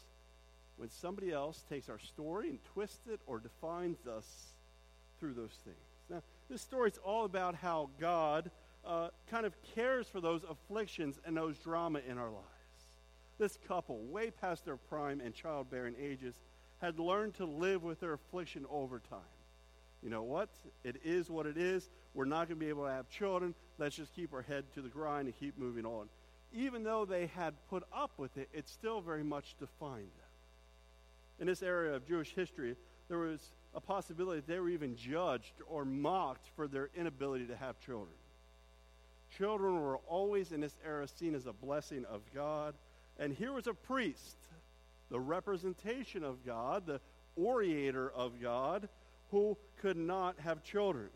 when 0.76 0.90
somebody 0.90 1.30
else 1.30 1.64
takes 1.68 1.88
our 1.88 1.98
story 1.98 2.48
and 2.50 2.58
twists 2.72 3.06
it 3.08 3.20
or 3.26 3.38
defines 3.38 4.06
us 4.06 4.52
through 5.20 5.34
those 5.34 5.56
things. 5.64 5.76
Now, 6.10 6.22
this 6.50 6.60
story 6.60 6.90
is 6.90 6.98
all 6.98 7.24
about 7.24 7.54
how 7.54 7.90
God 8.00 8.50
uh, 8.84 9.08
kind 9.30 9.46
of 9.46 9.54
cares 9.74 10.08
for 10.08 10.20
those 10.20 10.42
afflictions 10.48 11.18
and 11.24 11.36
those 11.36 11.56
drama 11.58 12.00
in 12.08 12.18
our 12.18 12.30
lives. 12.30 12.44
This 13.38 13.58
couple, 13.66 13.98
way 14.04 14.30
past 14.30 14.64
their 14.64 14.76
prime 14.76 15.20
and 15.20 15.34
childbearing 15.34 15.94
ages, 16.00 16.34
had 16.80 16.98
learned 16.98 17.34
to 17.34 17.46
live 17.46 17.82
with 17.82 18.00
their 18.00 18.12
affliction 18.12 18.66
over 18.70 19.00
time. 19.10 19.20
You 20.04 20.10
know 20.10 20.22
what? 20.22 20.50
It 20.84 20.96
is 21.02 21.30
what 21.30 21.46
it 21.46 21.56
is. 21.56 21.88
We're 22.12 22.26
not 22.26 22.48
going 22.48 22.60
to 22.60 22.64
be 22.64 22.68
able 22.68 22.84
to 22.84 22.92
have 22.92 23.08
children. 23.08 23.54
Let's 23.78 23.96
just 23.96 24.14
keep 24.14 24.34
our 24.34 24.42
head 24.42 24.64
to 24.74 24.82
the 24.82 24.90
grind 24.90 25.26
and 25.26 25.40
keep 25.40 25.58
moving 25.58 25.86
on. 25.86 26.08
Even 26.52 26.84
though 26.84 27.06
they 27.06 27.26
had 27.26 27.54
put 27.70 27.82
up 27.92 28.12
with 28.18 28.36
it, 28.36 28.50
it 28.52 28.68
still 28.68 29.00
very 29.00 29.24
much 29.24 29.56
defined 29.58 30.02
them. 30.02 31.40
In 31.40 31.46
this 31.46 31.62
area 31.62 31.94
of 31.94 32.06
Jewish 32.06 32.34
history, 32.34 32.76
there 33.08 33.18
was 33.18 33.40
a 33.74 33.80
possibility 33.80 34.40
that 34.40 34.46
they 34.46 34.60
were 34.60 34.68
even 34.68 34.94
judged 34.94 35.54
or 35.66 35.84
mocked 35.84 36.48
for 36.54 36.68
their 36.68 36.90
inability 36.94 37.46
to 37.46 37.56
have 37.56 37.80
children. 37.80 38.14
Children 39.36 39.80
were 39.80 39.96
always 40.06 40.52
in 40.52 40.60
this 40.60 40.76
era 40.86 41.08
seen 41.08 41.34
as 41.34 41.46
a 41.46 41.52
blessing 41.52 42.04
of 42.04 42.20
God. 42.34 42.74
And 43.18 43.32
here 43.32 43.52
was 43.52 43.66
a 43.66 43.74
priest, 43.74 44.36
the 45.10 45.18
representation 45.18 46.22
of 46.22 46.44
God, 46.44 46.86
the 46.86 47.00
orator 47.36 48.12
of 48.14 48.40
God, 48.40 48.88
who 49.34 49.56
could 49.78 49.96
not 49.96 50.38
have 50.38 50.62
children. 50.62 51.08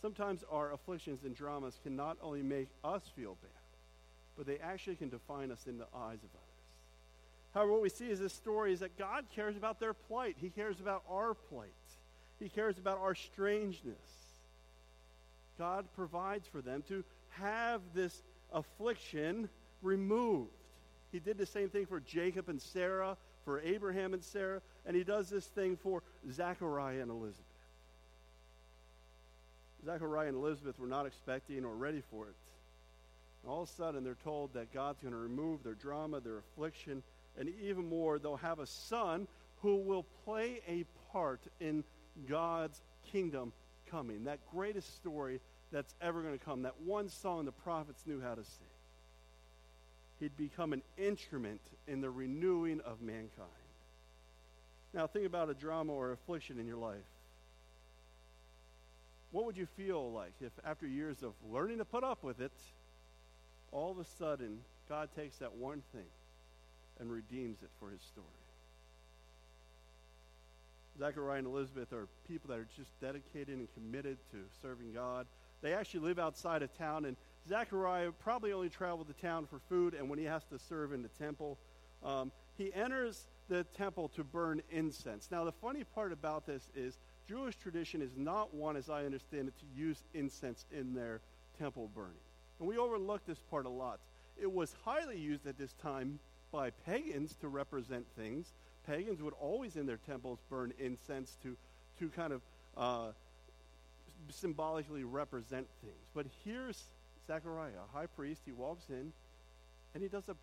Sometimes 0.00 0.42
our 0.50 0.72
afflictions 0.72 1.24
and 1.24 1.36
dramas 1.36 1.78
can 1.82 1.94
not 1.94 2.16
only 2.22 2.42
make 2.42 2.68
us 2.82 3.02
feel 3.14 3.36
bad, 3.42 3.50
but 4.34 4.46
they 4.46 4.56
actually 4.58 4.96
can 4.96 5.10
define 5.10 5.50
us 5.50 5.66
in 5.66 5.76
the 5.76 5.84
eyes 5.94 6.22
of 6.24 6.30
others. 6.30 6.50
However, 7.52 7.72
what 7.72 7.82
we 7.82 7.90
see 7.90 8.08
is 8.08 8.18
this 8.18 8.32
story 8.32 8.72
is 8.72 8.80
that 8.80 8.96
God 8.96 9.26
cares 9.34 9.58
about 9.58 9.78
their 9.78 9.92
plight. 9.92 10.36
He 10.38 10.48
cares 10.48 10.80
about 10.80 11.02
our 11.10 11.34
plight. 11.34 11.68
He 12.38 12.48
cares 12.48 12.78
about 12.78 12.98
our 12.98 13.14
strangeness. 13.14 13.98
God 15.58 15.84
provides 15.94 16.48
for 16.48 16.62
them 16.62 16.82
to 16.88 17.04
have 17.30 17.82
this 17.92 18.22
affliction 18.54 19.50
removed. 19.82 20.50
He 21.12 21.18
did 21.18 21.36
the 21.36 21.44
same 21.44 21.68
thing 21.68 21.84
for 21.84 22.00
Jacob 22.00 22.48
and 22.48 22.62
Sarah, 22.62 23.18
for 23.50 23.60
Abraham 23.62 24.14
and 24.14 24.22
Sarah, 24.22 24.60
and 24.86 24.94
he 24.94 25.02
does 25.02 25.28
this 25.28 25.44
thing 25.44 25.76
for 25.76 26.04
Zachariah 26.30 27.00
and 27.00 27.10
Elizabeth. 27.10 27.44
Zachariah 29.84 30.28
and 30.28 30.36
Elizabeth 30.36 30.78
were 30.78 30.86
not 30.86 31.04
expecting 31.04 31.64
or 31.64 31.74
ready 31.74 32.00
for 32.12 32.28
it. 32.28 32.34
all 33.44 33.62
of 33.62 33.68
a 33.68 33.72
sudden, 33.72 34.04
they're 34.04 34.16
told 34.22 34.54
that 34.54 34.72
God's 34.72 35.00
going 35.00 35.14
to 35.14 35.18
remove 35.18 35.64
their 35.64 35.74
drama, 35.74 36.20
their 36.20 36.38
affliction, 36.38 37.02
and 37.36 37.48
even 37.60 37.88
more, 37.88 38.20
they'll 38.20 38.36
have 38.36 38.60
a 38.60 38.66
son 38.66 39.26
who 39.62 39.78
will 39.78 40.04
play 40.24 40.60
a 40.68 40.84
part 41.12 41.40
in 41.58 41.82
God's 42.28 42.80
kingdom 43.10 43.52
coming. 43.90 44.24
That 44.24 44.38
greatest 44.52 44.94
story 44.94 45.40
that's 45.72 45.92
ever 46.00 46.22
going 46.22 46.38
to 46.38 46.44
come. 46.44 46.62
That 46.62 46.80
one 46.82 47.08
song 47.08 47.46
the 47.46 47.52
prophets 47.52 48.04
knew 48.06 48.20
how 48.20 48.36
to 48.36 48.44
sing. 48.44 48.69
He'd 50.20 50.36
become 50.36 50.72
an 50.72 50.82
instrument 50.98 51.60
in 51.88 52.00
the 52.00 52.10
renewing 52.10 52.80
of 52.82 53.00
mankind. 53.00 53.48
Now, 54.92 55.06
think 55.06 55.24
about 55.24 55.48
a 55.48 55.54
drama 55.54 55.92
or 55.92 56.12
affliction 56.12 56.58
in 56.58 56.66
your 56.66 56.76
life. 56.76 56.98
What 59.32 59.46
would 59.46 59.56
you 59.56 59.66
feel 59.76 60.12
like 60.12 60.32
if, 60.40 60.52
after 60.64 60.86
years 60.86 61.22
of 61.22 61.32
learning 61.50 61.78
to 61.78 61.84
put 61.84 62.04
up 62.04 62.22
with 62.22 62.40
it, 62.40 62.52
all 63.72 63.90
of 63.90 63.98
a 63.98 64.04
sudden 64.04 64.58
God 64.88 65.08
takes 65.16 65.36
that 65.36 65.54
one 65.54 65.82
thing 65.92 66.06
and 66.98 67.10
redeems 67.10 67.62
it 67.62 67.70
for 67.78 67.90
his 67.90 68.02
story? 68.02 68.26
Zechariah 70.98 71.38
and 71.38 71.46
Elizabeth 71.46 71.92
are 71.92 72.08
people 72.28 72.48
that 72.48 72.58
are 72.58 72.68
just 72.76 72.90
dedicated 73.00 73.56
and 73.56 73.68
committed 73.74 74.18
to 74.32 74.38
serving 74.60 74.92
God. 74.92 75.26
They 75.62 75.72
actually 75.72 76.00
live 76.00 76.18
outside 76.18 76.62
of 76.62 76.76
town, 76.76 77.04
and 77.04 77.16
Zechariah 77.48 78.12
probably 78.12 78.52
only 78.52 78.68
traveled 78.68 79.08
to 79.08 79.14
town 79.14 79.46
for 79.46 79.58
food, 79.68 79.94
and 79.94 80.08
when 80.08 80.18
he 80.18 80.24
has 80.24 80.44
to 80.44 80.58
serve 80.58 80.92
in 80.92 81.02
the 81.02 81.08
temple, 81.08 81.58
um, 82.04 82.32
he 82.56 82.72
enters 82.74 83.26
the 83.48 83.64
temple 83.76 84.08
to 84.10 84.24
burn 84.24 84.62
incense. 84.70 85.28
Now, 85.30 85.44
the 85.44 85.52
funny 85.52 85.84
part 85.84 86.12
about 86.12 86.46
this 86.46 86.70
is 86.74 86.98
Jewish 87.28 87.56
tradition 87.56 88.02
is 88.02 88.10
not 88.16 88.54
one, 88.54 88.76
as 88.76 88.88
I 88.88 89.04
understand 89.04 89.48
it, 89.48 89.54
to 89.58 89.80
use 89.80 90.02
incense 90.14 90.66
in 90.72 90.94
their 90.94 91.20
temple 91.58 91.90
burning. 91.94 92.12
And 92.58 92.68
we 92.68 92.76
overlook 92.76 93.24
this 93.26 93.38
part 93.50 93.66
a 93.66 93.70
lot. 93.70 94.00
It 94.40 94.50
was 94.50 94.74
highly 94.84 95.18
used 95.18 95.46
at 95.46 95.58
this 95.58 95.72
time 95.82 96.18
by 96.52 96.70
pagans 96.70 97.36
to 97.40 97.48
represent 97.48 98.06
things. 98.16 98.52
Pagans 98.86 99.22
would 99.22 99.34
always 99.40 99.76
in 99.76 99.86
their 99.86 99.98
temples 99.98 100.38
burn 100.48 100.72
incense 100.78 101.36
to, 101.42 101.56
to 101.98 102.08
kind 102.10 102.32
of 102.32 102.42
uh, 102.76 103.12
symbolically 104.30 105.04
represent 105.04 105.66
things. 105.82 106.06
But 106.14 106.26
here's 106.44 106.84
Zechariah, 107.30 107.70
a 107.88 107.96
high 107.96 108.06
priest. 108.06 108.42
He 108.44 108.50
walks 108.50 108.86
in 108.88 109.12
and 109.94 110.02
he 110.02 110.08
does 110.08 110.28
a 110.28 110.34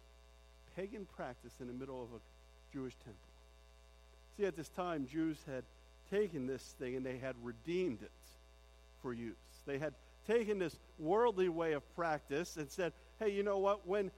pagan 0.77 1.05
practice 1.17 1.51
in 1.59 1.67
the 1.67 1.73
middle 1.73 2.01
of 2.01 2.07
a 2.13 2.21
Jewish 2.71 2.95
temple. 2.95 3.19
See, 4.37 4.45
at 4.45 4.55
this 4.55 4.69
time, 4.69 5.05
Jews 5.05 5.37
had 5.45 5.65
taken 6.09 6.47
this 6.47 6.75
thing 6.79 6.95
and 6.95 7.05
they 7.05 7.17
had 7.17 7.35
redeemed 7.43 8.03
it 8.03 8.11
for 9.01 9.11
use. 9.13 9.35
They 9.65 9.79
had 9.79 9.95
taken 10.27 10.59
this 10.59 10.79
worldly 10.97 11.49
way 11.49 11.73
of 11.73 11.83
practice 11.93 12.55
and 12.55 12.71
said, 12.71 12.93
hey, 13.19 13.31
you 13.31 13.43
know 13.43 13.57
what? 13.57 13.85
When 13.85 14.09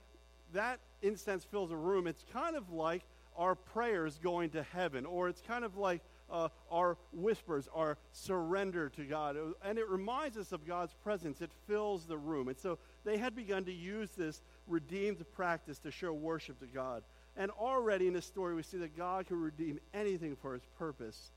that 0.54 0.80
incense 1.02 1.44
fills 1.46 1.72
a 1.72 1.76
room, 1.76 2.06
it's 2.06 2.24
kind 2.32 2.56
of 2.56 2.72
like 2.72 3.02
our 3.36 3.56
prayers 3.56 4.20
going 4.22 4.52
to 4.52 4.62
heaven, 4.62 5.08
or 5.08 5.28
it's 5.28 5.42
kind 5.42 5.66
of 5.66 5.76
like 5.76 6.02
uh, 6.32 6.50
our 6.72 6.98
whispers, 7.12 7.68
our 7.74 7.98
surrender 8.12 8.90
to 8.90 9.04
God. 9.04 9.38
And 9.64 9.78
it 9.78 9.88
reminds 9.90 10.38
us 10.38 10.52
of 10.52 10.66
God's 10.68 10.94
presence. 11.04 11.42
It 11.42 11.52
fills 11.68 12.06
the 12.06 12.18
room. 12.18 12.48
And 12.48 12.58
so 12.58 12.78
they 13.04 13.18
had 13.18 13.36
begun 13.36 13.66
to 13.66 13.74
use 13.74 14.12
this 14.12 14.42
redeemed 14.68 15.24
practice 15.34 15.80
to 15.80 15.92
show 15.92 16.14
worship 16.14 16.60
to 16.60 16.68
God. 16.68 17.04
And 17.38 17.52
already 17.52 18.08
in 18.08 18.14
this 18.14 18.26
story, 18.26 18.56
we 18.56 18.64
see 18.64 18.78
that 18.80 18.98
God 18.98 19.28
can 19.28 19.42
redeem 19.42 19.80
anything 19.94 20.36
for 20.36 20.54
his 20.54 20.64
purpose, 20.78 21.32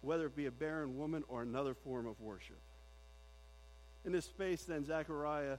whether 0.00 0.26
it 0.26 0.36
be 0.36 0.46
a 0.46 0.50
barren 0.50 0.96
woman 0.96 1.24
or 1.28 1.42
another 1.42 1.74
form 1.74 2.06
of 2.06 2.20
worship. 2.20 2.58
In 4.04 4.12
this 4.12 4.24
space, 4.24 4.62
then, 4.64 4.84
Zechariah, 4.84 5.58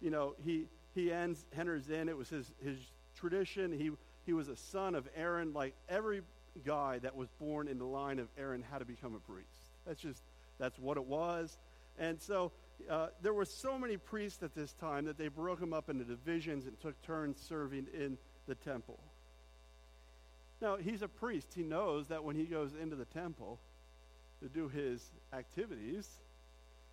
you 0.00 0.10
know, 0.10 0.34
he, 0.44 0.66
he 0.94 1.12
ends, 1.12 1.44
enters 1.58 1.90
in. 1.90 2.08
It 2.08 2.16
was 2.16 2.28
his, 2.28 2.52
his 2.62 2.78
tradition. 3.16 3.72
He, 3.72 3.90
he 4.24 4.32
was 4.32 4.48
a 4.48 4.56
son 4.56 4.94
of 4.94 5.08
Aaron, 5.16 5.52
like 5.52 5.74
every 5.88 6.22
guy 6.60 6.98
that 7.00 7.16
was 7.16 7.28
born 7.40 7.68
in 7.68 7.78
the 7.78 7.84
line 7.84 8.18
of 8.18 8.28
Aaron 8.38 8.62
had 8.70 8.78
to 8.78 8.84
become 8.84 9.14
a 9.14 9.20
priest. 9.20 9.48
That's 9.86 10.00
just, 10.00 10.22
that's 10.58 10.78
what 10.78 10.96
it 10.96 11.04
was. 11.04 11.58
And 11.98 12.20
so 12.20 12.52
uh, 12.88 13.08
there 13.22 13.34
were 13.34 13.44
so 13.44 13.78
many 13.78 13.96
priests 13.96 14.42
at 14.42 14.54
this 14.54 14.72
time 14.72 15.04
that 15.06 15.18
they 15.18 15.28
broke 15.28 15.60
them 15.60 15.72
up 15.72 15.90
into 15.90 16.04
divisions 16.04 16.66
and 16.66 16.78
took 16.80 17.00
turns 17.02 17.40
serving 17.40 17.86
in 17.92 18.16
the 18.46 18.54
temple. 18.54 18.98
Now, 20.60 20.76
he's 20.76 21.02
a 21.02 21.08
priest. 21.08 21.48
He 21.54 21.62
knows 21.62 22.08
that 22.08 22.22
when 22.22 22.36
he 22.36 22.44
goes 22.44 22.72
into 22.80 22.96
the 22.96 23.06
temple 23.06 23.58
to 24.42 24.48
do 24.48 24.68
his 24.68 25.10
activities, 25.32 26.08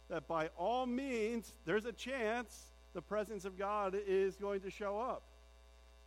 that 0.10 0.27
by 0.27 0.49
all 0.58 0.86
means, 0.86 1.51
there's 1.65 1.86
a 1.86 1.91
chance 1.91 2.71
the 2.93 3.01
presence 3.01 3.45
of 3.45 3.58
God 3.58 3.95
is 4.08 4.36
going 4.38 4.62
to 4.62 4.71
show 4.71 4.99
up. 4.99 5.23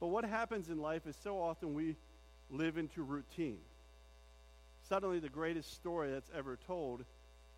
But 0.00 0.08
what 0.08 0.24
happens 0.24 0.70
in 0.70 0.78
life 0.78 1.06
is 1.06 1.16
so 1.22 1.40
often 1.40 1.74
we 1.74 1.96
live 2.50 2.76
into 2.78 3.02
routine. 3.02 3.58
Suddenly, 4.88 5.20
the 5.20 5.28
greatest 5.28 5.72
story 5.74 6.10
that's 6.10 6.30
ever 6.36 6.58
told 6.66 7.04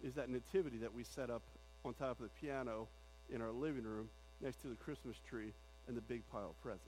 is 0.04 0.14
that 0.14 0.28
nativity 0.28 0.78
that 0.78 0.92
we 0.92 1.04
set 1.04 1.30
up 1.30 1.42
on 1.84 1.94
top 1.94 2.20
of 2.20 2.26
the 2.26 2.46
piano 2.46 2.88
in 3.30 3.40
our 3.40 3.52
living 3.52 3.84
room 3.84 4.08
next 4.40 4.60
to 4.62 4.68
the 4.68 4.74
Christmas 4.74 5.16
tree 5.28 5.52
and 5.88 5.96
the 5.96 6.00
big 6.02 6.22
pile 6.30 6.50
of 6.50 6.62
presents. 6.62 6.86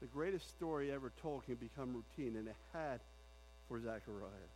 The 0.00 0.06
greatest 0.06 0.48
story 0.50 0.90
ever 0.92 1.12
told 1.22 1.44
can 1.44 1.54
become 1.56 1.94
routine, 1.94 2.36
and 2.36 2.48
it 2.48 2.56
had 2.72 3.00
for 3.68 3.80
Zechariah. 3.80 4.50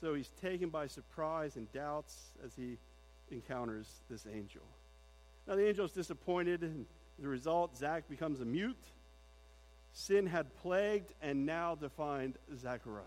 So 0.00 0.14
he's 0.14 0.30
taken 0.40 0.68
by 0.68 0.86
surprise 0.86 1.56
and 1.56 1.70
doubts 1.72 2.32
as 2.44 2.54
he 2.54 2.78
encounters 3.30 3.86
this 4.10 4.26
angel. 4.32 4.62
Now, 5.46 5.56
the 5.56 5.66
angel 5.66 5.86
is 5.86 5.92
disappointed, 5.92 6.62
and 6.62 6.86
as 7.18 7.24
a 7.24 7.28
result, 7.28 7.76
Zach 7.76 8.08
becomes 8.08 8.40
a 8.40 8.44
mute 8.44 8.76
sin 9.92 10.26
had 10.26 10.54
plagued 10.56 11.12
and 11.20 11.46
now 11.46 11.74
defined 11.74 12.38
Zechariah. 12.56 13.04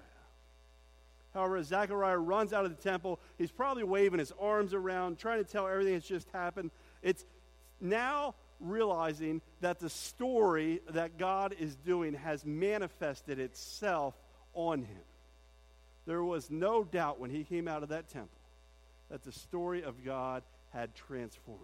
However, 1.33 1.61
Zechariah 1.63 2.17
runs 2.17 2.53
out 2.53 2.63
of 2.65 2.75
the 2.75 2.81
temple, 2.81 3.19
he's 3.37 3.51
probably 3.51 3.83
waving 3.83 4.19
his 4.19 4.31
arms 4.39 4.73
around, 4.73 5.19
trying 5.19 5.43
to 5.43 5.49
tell 5.49 5.67
everything 5.67 5.93
that's 5.93 6.07
just 6.07 6.29
happened. 6.29 6.71
It's 7.01 7.25
now 7.81 8.35
realizing 8.61 9.41
that 9.59 9.79
the 9.79 9.89
story 9.89 10.79
that 10.89 11.17
God 11.17 11.53
is 11.59 11.75
doing 11.75 12.13
has 12.13 12.45
manifested 12.45 13.37
itself 13.39 14.15
on 14.53 14.79
him. 14.79 15.03
There 16.05 16.23
was 16.23 16.49
no 16.49 16.83
doubt 16.83 17.19
when 17.19 17.31
he 17.31 17.43
came 17.43 17.67
out 17.67 17.83
of 17.83 17.89
that 17.89 18.07
temple 18.07 18.39
that 19.09 19.23
the 19.23 19.31
story 19.31 19.83
of 19.83 20.05
God 20.05 20.43
had 20.71 20.95
transformed. 20.95 21.59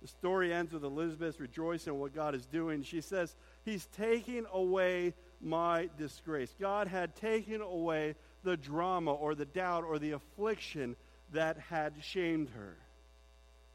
The 0.00 0.08
story 0.08 0.52
ends 0.52 0.72
with 0.72 0.84
Elizabeth 0.84 1.40
rejoicing 1.40 1.94
in 1.94 1.98
what 1.98 2.14
God 2.14 2.34
is 2.34 2.46
doing. 2.46 2.82
She 2.82 3.00
says, 3.00 3.34
He's 3.64 3.86
taking 3.86 4.46
away 4.52 5.14
my 5.40 5.88
disgrace. 5.98 6.54
God 6.60 6.86
had 6.86 7.16
taken 7.16 7.60
away 7.60 8.14
the 8.44 8.56
drama 8.56 9.12
or 9.12 9.34
the 9.34 9.44
doubt 9.44 9.84
or 9.84 9.98
the 9.98 10.12
affliction 10.12 10.96
that 11.32 11.58
had 11.58 11.94
shamed 12.00 12.50
her. 12.50 12.76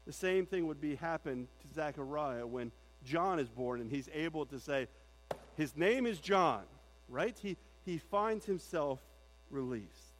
The 0.06 0.12
same 0.12 0.46
thing 0.46 0.66
would 0.66 0.80
be 0.80 0.96
happen 0.96 1.48
to 1.60 1.74
Zechariah 1.74 2.46
when 2.46 2.72
John 3.04 3.38
is 3.38 3.48
born 3.48 3.80
and 3.80 3.90
he's 3.90 4.08
able 4.12 4.46
to 4.46 4.58
say, 4.58 4.88
His 5.56 5.76
name 5.76 6.06
is 6.06 6.18
John, 6.18 6.62
right? 7.08 7.36
He, 7.40 7.56
he 7.84 7.98
finds 7.98 8.46
himself 8.46 9.00
released. 9.50 10.14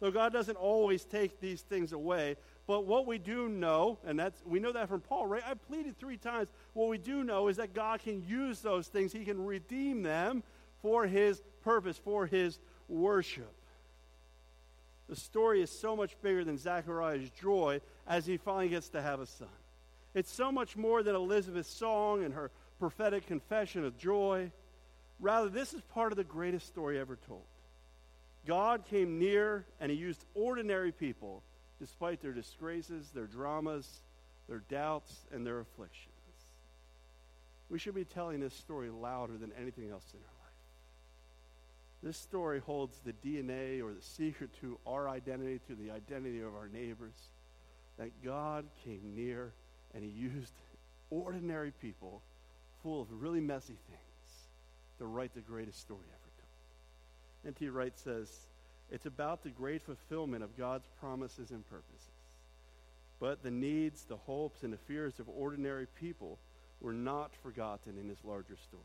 Though 0.00 0.10
God 0.10 0.32
doesn't 0.32 0.56
always 0.56 1.04
take 1.04 1.40
these 1.40 1.60
things 1.60 1.92
away, 1.92 2.36
but 2.70 2.86
what 2.86 3.04
we 3.04 3.18
do 3.18 3.48
know, 3.48 3.98
and 4.06 4.16
that's 4.16 4.40
we 4.46 4.60
know 4.60 4.70
that 4.70 4.88
from 4.88 5.00
Paul, 5.00 5.26
right? 5.26 5.42
I 5.44 5.54
pleaded 5.54 5.98
three 5.98 6.16
times. 6.16 6.48
What 6.72 6.88
we 6.88 6.98
do 6.98 7.24
know 7.24 7.48
is 7.48 7.56
that 7.56 7.74
God 7.74 7.98
can 7.98 8.22
use 8.28 8.60
those 8.60 8.86
things. 8.86 9.12
He 9.12 9.24
can 9.24 9.44
redeem 9.44 10.04
them 10.04 10.44
for 10.80 11.04
his 11.04 11.42
purpose, 11.64 11.98
for 11.98 12.26
his 12.26 12.60
worship. 12.86 13.52
The 15.08 15.16
story 15.16 15.62
is 15.62 15.70
so 15.72 15.96
much 15.96 16.14
bigger 16.22 16.44
than 16.44 16.58
Zachariah's 16.58 17.30
joy 17.30 17.80
as 18.06 18.24
he 18.24 18.36
finally 18.36 18.68
gets 18.68 18.90
to 18.90 19.02
have 19.02 19.18
a 19.18 19.26
son. 19.26 19.48
It's 20.14 20.30
so 20.30 20.52
much 20.52 20.76
more 20.76 21.02
than 21.02 21.16
Elizabeth's 21.16 21.68
song 21.68 22.22
and 22.22 22.32
her 22.34 22.52
prophetic 22.78 23.26
confession 23.26 23.84
of 23.84 23.98
joy. 23.98 24.52
Rather, 25.18 25.48
this 25.48 25.74
is 25.74 25.80
part 25.92 26.12
of 26.12 26.16
the 26.16 26.22
greatest 26.22 26.68
story 26.68 27.00
ever 27.00 27.18
told. 27.26 27.42
God 28.46 28.84
came 28.86 29.18
near 29.18 29.66
and 29.80 29.90
he 29.90 29.98
used 29.98 30.24
ordinary 30.36 30.92
people 30.92 31.42
despite 31.80 32.20
their 32.20 32.32
disgraces, 32.32 33.08
their 33.10 33.26
dramas, 33.26 34.02
their 34.48 34.62
doubts, 34.68 35.14
and 35.32 35.46
their 35.46 35.60
afflictions. 35.60 36.06
We 37.70 37.78
should 37.78 37.94
be 37.94 38.04
telling 38.04 38.40
this 38.40 38.54
story 38.54 38.90
louder 38.90 39.36
than 39.38 39.52
anything 39.58 39.90
else 39.90 40.04
in 40.12 40.18
our 40.18 40.24
life. 40.24 40.50
This 42.02 42.16
story 42.16 42.60
holds 42.60 42.96
the 43.04 43.12
DNA 43.12 43.82
or 43.82 43.92
the 43.92 44.02
secret 44.02 44.50
to 44.60 44.78
our 44.86 45.08
identity, 45.08 45.60
to 45.68 45.74
the 45.74 45.90
identity 45.90 46.40
of 46.40 46.54
our 46.54 46.68
neighbors, 46.68 47.14
that 47.98 48.10
God 48.24 48.66
came 48.84 49.14
near 49.14 49.52
and 49.94 50.04
he 50.04 50.10
used 50.10 50.52
ordinary 51.10 51.72
people 51.82 52.22
full 52.82 53.02
of 53.02 53.08
really 53.10 53.40
messy 53.40 53.76
things 53.88 54.48
to 54.98 55.06
write 55.06 55.34
the 55.34 55.40
greatest 55.40 55.80
story 55.80 56.06
ever 56.08 56.30
told. 56.38 57.54
N.T. 57.54 57.68
Wright 57.68 57.98
says, 57.98 58.30
it's 58.90 59.06
about 59.06 59.42
the 59.42 59.50
great 59.50 59.82
fulfillment 59.82 60.42
of 60.42 60.56
God's 60.56 60.88
promises 60.98 61.50
and 61.50 61.68
purposes. 61.68 62.08
But 63.20 63.42
the 63.42 63.50
needs, 63.50 64.04
the 64.04 64.16
hopes, 64.16 64.62
and 64.62 64.72
the 64.72 64.78
fears 64.78 65.20
of 65.20 65.28
ordinary 65.28 65.86
people 66.00 66.38
were 66.80 66.92
not 66.92 67.34
forgotten 67.42 67.98
in 67.98 68.08
this 68.08 68.24
larger 68.24 68.56
story. 68.56 68.82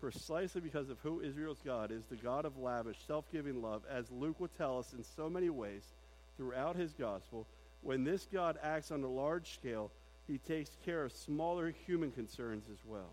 Precisely 0.00 0.60
because 0.60 0.90
of 0.90 0.98
who 1.00 1.20
Israel's 1.20 1.60
God 1.64 1.90
is, 1.90 2.04
the 2.04 2.16
God 2.16 2.44
of 2.44 2.58
lavish, 2.58 2.98
self 3.06 3.30
giving 3.32 3.62
love, 3.62 3.82
as 3.90 4.10
Luke 4.10 4.38
will 4.38 4.50
tell 4.56 4.78
us 4.78 4.92
in 4.92 5.02
so 5.02 5.28
many 5.28 5.50
ways 5.50 5.82
throughout 6.36 6.76
his 6.76 6.92
gospel, 6.92 7.46
when 7.82 8.04
this 8.04 8.26
God 8.32 8.58
acts 8.62 8.90
on 8.90 9.02
a 9.02 9.08
large 9.08 9.54
scale, 9.54 9.90
he 10.26 10.38
takes 10.38 10.70
care 10.84 11.04
of 11.04 11.12
smaller 11.12 11.72
human 11.86 12.10
concerns 12.10 12.64
as 12.70 12.78
well. 12.86 13.12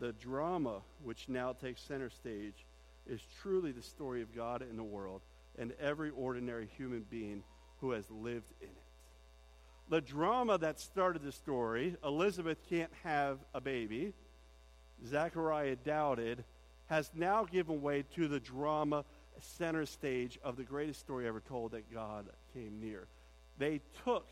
The 0.00 0.12
drama 0.12 0.80
which 1.02 1.28
now 1.28 1.52
takes 1.52 1.80
center 1.80 2.10
stage 2.10 2.66
is 3.08 3.20
truly 3.42 3.72
the 3.72 3.82
story 3.82 4.22
of 4.22 4.34
God 4.34 4.62
in 4.62 4.76
the 4.76 4.82
world 4.82 5.22
and 5.58 5.72
every 5.80 6.10
ordinary 6.10 6.68
human 6.76 7.04
being 7.08 7.42
who 7.80 7.92
has 7.92 8.10
lived 8.10 8.52
in 8.60 8.68
it. 8.68 8.82
The 9.88 10.00
drama 10.00 10.58
that 10.58 10.80
started 10.80 11.22
the 11.22 11.32
story, 11.32 11.96
Elizabeth 12.02 12.58
can't 12.70 12.90
have 13.02 13.38
a 13.52 13.60
baby, 13.60 14.14
Zechariah 15.06 15.76
doubted, 15.76 16.44
has 16.86 17.10
now 17.14 17.44
given 17.44 17.82
way 17.82 18.04
to 18.14 18.28
the 18.28 18.40
drama 18.40 19.04
center 19.40 19.84
stage 19.84 20.38
of 20.42 20.56
the 20.56 20.62
greatest 20.62 21.00
story 21.00 21.26
ever 21.26 21.40
told 21.40 21.72
that 21.72 21.92
God 21.92 22.26
came 22.54 22.80
near. 22.80 23.06
They 23.58 23.80
took 24.04 24.28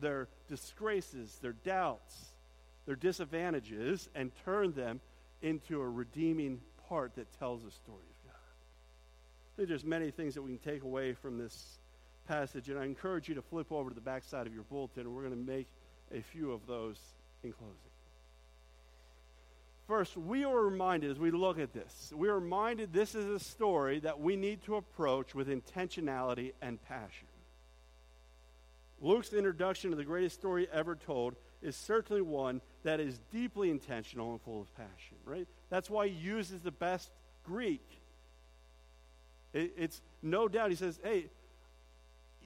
their 0.00 0.28
disgraces, 0.48 1.38
their 1.40 1.52
doubts, 1.52 2.34
their 2.86 2.96
disadvantages, 2.96 4.08
and 4.14 4.30
turned 4.44 4.74
them 4.74 5.00
into 5.40 5.80
a 5.80 5.88
redeeming 5.88 6.60
part 6.88 7.16
that 7.16 7.26
tells 7.38 7.62
the 7.64 7.70
story. 7.70 8.11
I 9.52 9.56
think 9.56 9.68
there's 9.68 9.84
many 9.84 10.10
things 10.10 10.34
that 10.34 10.42
we 10.42 10.56
can 10.56 10.72
take 10.72 10.82
away 10.82 11.12
from 11.12 11.36
this 11.36 11.78
passage, 12.26 12.68
and 12.70 12.78
I 12.78 12.84
encourage 12.84 13.28
you 13.28 13.34
to 13.34 13.42
flip 13.42 13.70
over 13.70 13.90
to 13.90 13.94
the 13.94 14.00
backside 14.00 14.46
of 14.46 14.54
your 14.54 14.64
bulletin, 14.64 15.02
and 15.02 15.14
we're 15.14 15.24
going 15.24 15.44
to 15.44 15.52
make 15.52 15.66
a 16.10 16.22
few 16.22 16.52
of 16.52 16.66
those 16.66 16.98
in 17.42 17.52
closing. 17.52 17.76
First, 19.86 20.16
we 20.16 20.44
are 20.44 20.58
reminded 20.58 21.10
as 21.10 21.18
we 21.18 21.30
look 21.30 21.58
at 21.58 21.74
this, 21.74 22.12
we 22.16 22.28
are 22.28 22.38
reminded 22.38 22.92
this 22.92 23.14
is 23.14 23.26
a 23.26 23.38
story 23.38 24.00
that 24.00 24.20
we 24.20 24.36
need 24.36 24.62
to 24.64 24.76
approach 24.76 25.34
with 25.34 25.48
intentionality 25.48 26.52
and 26.62 26.82
passion. 26.84 27.26
Luke's 29.02 29.32
introduction 29.32 29.90
to 29.90 29.96
the 29.96 30.04
greatest 30.04 30.36
story 30.36 30.68
ever 30.72 30.94
told 30.94 31.34
is 31.60 31.76
certainly 31.76 32.22
one 32.22 32.60
that 32.84 33.00
is 33.00 33.20
deeply 33.32 33.68
intentional 33.68 34.30
and 34.30 34.40
full 34.40 34.60
of 34.62 34.74
passion, 34.76 35.16
right? 35.24 35.48
That's 35.68 35.90
why 35.90 36.08
he 36.08 36.14
uses 36.14 36.60
the 36.60 36.70
best 36.70 37.10
Greek. 37.44 37.82
It, 39.52 39.74
it's 39.76 40.00
no 40.22 40.48
doubt, 40.48 40.70
he 40.70 40.76
says, 40.76 40.98
hey, 41.02 41.26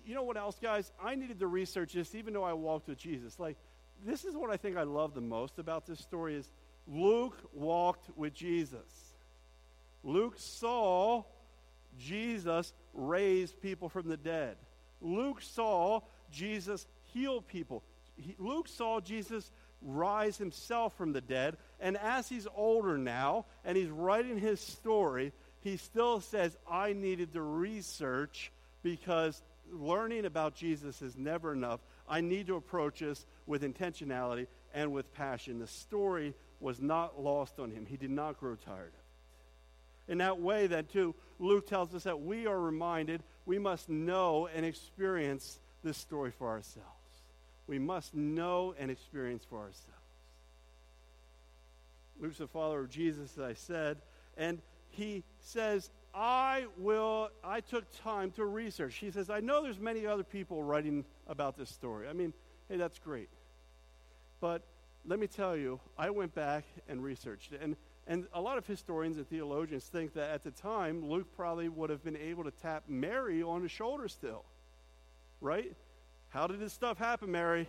you 0.05 0.15
know 0.15 0.23
what 0.23 0.37
else, 0.37 0.57
guys? 0.61 0.93
I 1.03 1.17
needed 1.17 1.41
to 1.41 1.47
research 1.47 1.93
this 1.93 2.15
even 2.15 2.33
though 2.33 2.45
I 2.45 2.53
walked 2.53 2.89
with 2.89 2.99
Jesus. 2.99 3.39
Like, 3.39 3.57
this 4.05 4.25
is 4.25 4.37
what 4.37 4.51
I 4.51 4.57
think 4.57 4.77
I 4.77 4.85
love 4.85 5.15
the 5.15 5.21
most 5.21 5.59
about 5.59 5.87
this 5.87 5.99
story 5.99 6.37
is 6.37 6.49
Luke 6.87 7.37
walked 7.53 8.11
with 8.17 8.33
Jesus. 8.33 9.15
Luke 10.05 10.35
saw 10.37 11.25
Jesus 11.99 12.73
raise 12.95 13.53
people 13.53 13.89
from 13.89 14.09
the 14.09 14.17
dead. 14.17 14.57
Luke 15.01 15.43
saw 15.43 16.01
Jesus 16.31 16.87
heal 17.13 17.41
people. 17.41 17.83
He, 18.17 18.37
Luke 18.39 18.69
saw 18.69 19.01
Jesus 19.01 19.51
rise 19.83 20.39
himself 20.39 20.97
from 20.97 21.13
the 21.13 21.21
dead. 21.21 21.57
And 21.81 21.97
as 21.97 22.29
he's 22.29 22.47
older 22.55 22.97
now 22.97 23.47
and 23.65 23.77
he's 23.77 23.89
writing 23.89 24.39
his 24.39 24.61
story, 24.61 25.33
he 25.67 25.77
still 25.77 26.21
says, 26.21 26.57
I 26.71 26.93
needed 26.93 27.33
to 27.33 27.43
research 27.43 28.53
because 28.83 29.43
learning 29.73 30.25
about 30.25 30.55
Jesus 30.55 31.03
is 31.03 31.17
never 31.17 31.53
enough. 31.53 31.81
I 32.09 32.21
need 32.21 32.47
to 32.47 32.57
approach 32.57 33.01
this 33.01 33.27
with 33.47 33.63
intentionality 33.63 34.47
and 34.75 34.93
with 34.93 35.13
passion. 35.15 35.59
The 35.59 35.67
story 35.67 36.35
was 36.61 36.81
not 36.81 37.21
lost 37.21 37.59
on 37.59 37.71
him, 37.71 37.87
he 37.87 37.97
did 37.97 38.11
not 38.11 38.39
grow 38.39 38.55
tired 38.55 38.79
of 38.79 38.95
it. 40.09 40.13
In 40.13 40.19
that 40.19 40.39
way, 40.39 40.69
then, 40.69 40.85
too, 40.85 41.15
Luke 41.39 41.67
tells 41.67 41.95
us 41.95 42.05
that 42.05 42.21
we 42.21 42.47
are 42.47 42.59
reminded 42.59 43.23
we 43.45 43.59
must 43.59 43.89
know 43.89 44.49
and 44.55 44.65
experience 44.65 45.59
this 45.83 45.99
story 45.99 46.31
for 46.31 46.49
ourselves. 46.49 46.91
We 47.67 47.79
must 47.79 48.15
know 48.15 48.75
and 48.79 48.91
experience 48.91 49.45
for 49.49 49.59
ourselves. 49.59 49.83
Luke's 52.21 52.41
a 52.41 52.47
follower 52.47 52.81
of 52.81 52.89
Jesus, 52.89 53.37
as 53.37 53.45
I 53.45 53.55
said, 53.55 53.99
and 54.37 54.61
he 54.91 55.25
says, 55.41 55.91
I 56.15 56.67
will, 56.79 57.31
I 57.45 57.61
took 57.61 57.85
time 58.03 58.31
to 58.33 58.45
research. 58.45 58.97
He 58.97 59.11
says, 59.11 59.29
I 59.29 59.41
know 59.41 59.63
there's 59.63 59.79
many 59.79 60.07
other 60.07 60.25
people 60.25 60.63
writing 60.63 61.05
about 61.27 61.59
this 61.59 61.69
story. 61.69 62.09
I 62.09 62.15
mean, 62.15 62.33
hey, 62.69 62.77
that's 62.77 62.99
great. 62.99 63.29
But 64.41 64.63
let 65.07 65.19
me 65.19 65.27
tell 65.27 65.57
you, 65.57 65.79
I 65.99 66.11
went 66.11 66.35
back 66.35 66.65
and 66.89 67.03
researched 67.03 67.53
it. 67.53 67.61
And, 67.61 67.77
and 68.07 68.27
a 68.33 68.41
lot 68.41 68.57
of 68.57 68.67
historians 68.67 69.19
and 69.19 69.29
theologians 69.29 69.85
think 69.85 70.15
that 70.15 70.31
at 70.31 70.43
the 70.43 70.51
time, 70.53 71.09
Luke 71.09 71.27
probably 71.37 71.69
would 71.69 71.91
have 71.91 72.03
been 72.03 72.17
able 72.17 72.45
to 72.45 72.51
tap 72.51 72.85
Mary 72.89 73.43
on 73.43 73.63
the 73.63 73.69
shoulder 73.69 74.09
still. 74.09 74.45
Right? 75.41 75.75
How 76.31 76.47
did 76.47 76.61
this 76.61 76.73
stuff 76.73 76.97
happen, 76.97 77.31
Mary? 77.31 77.69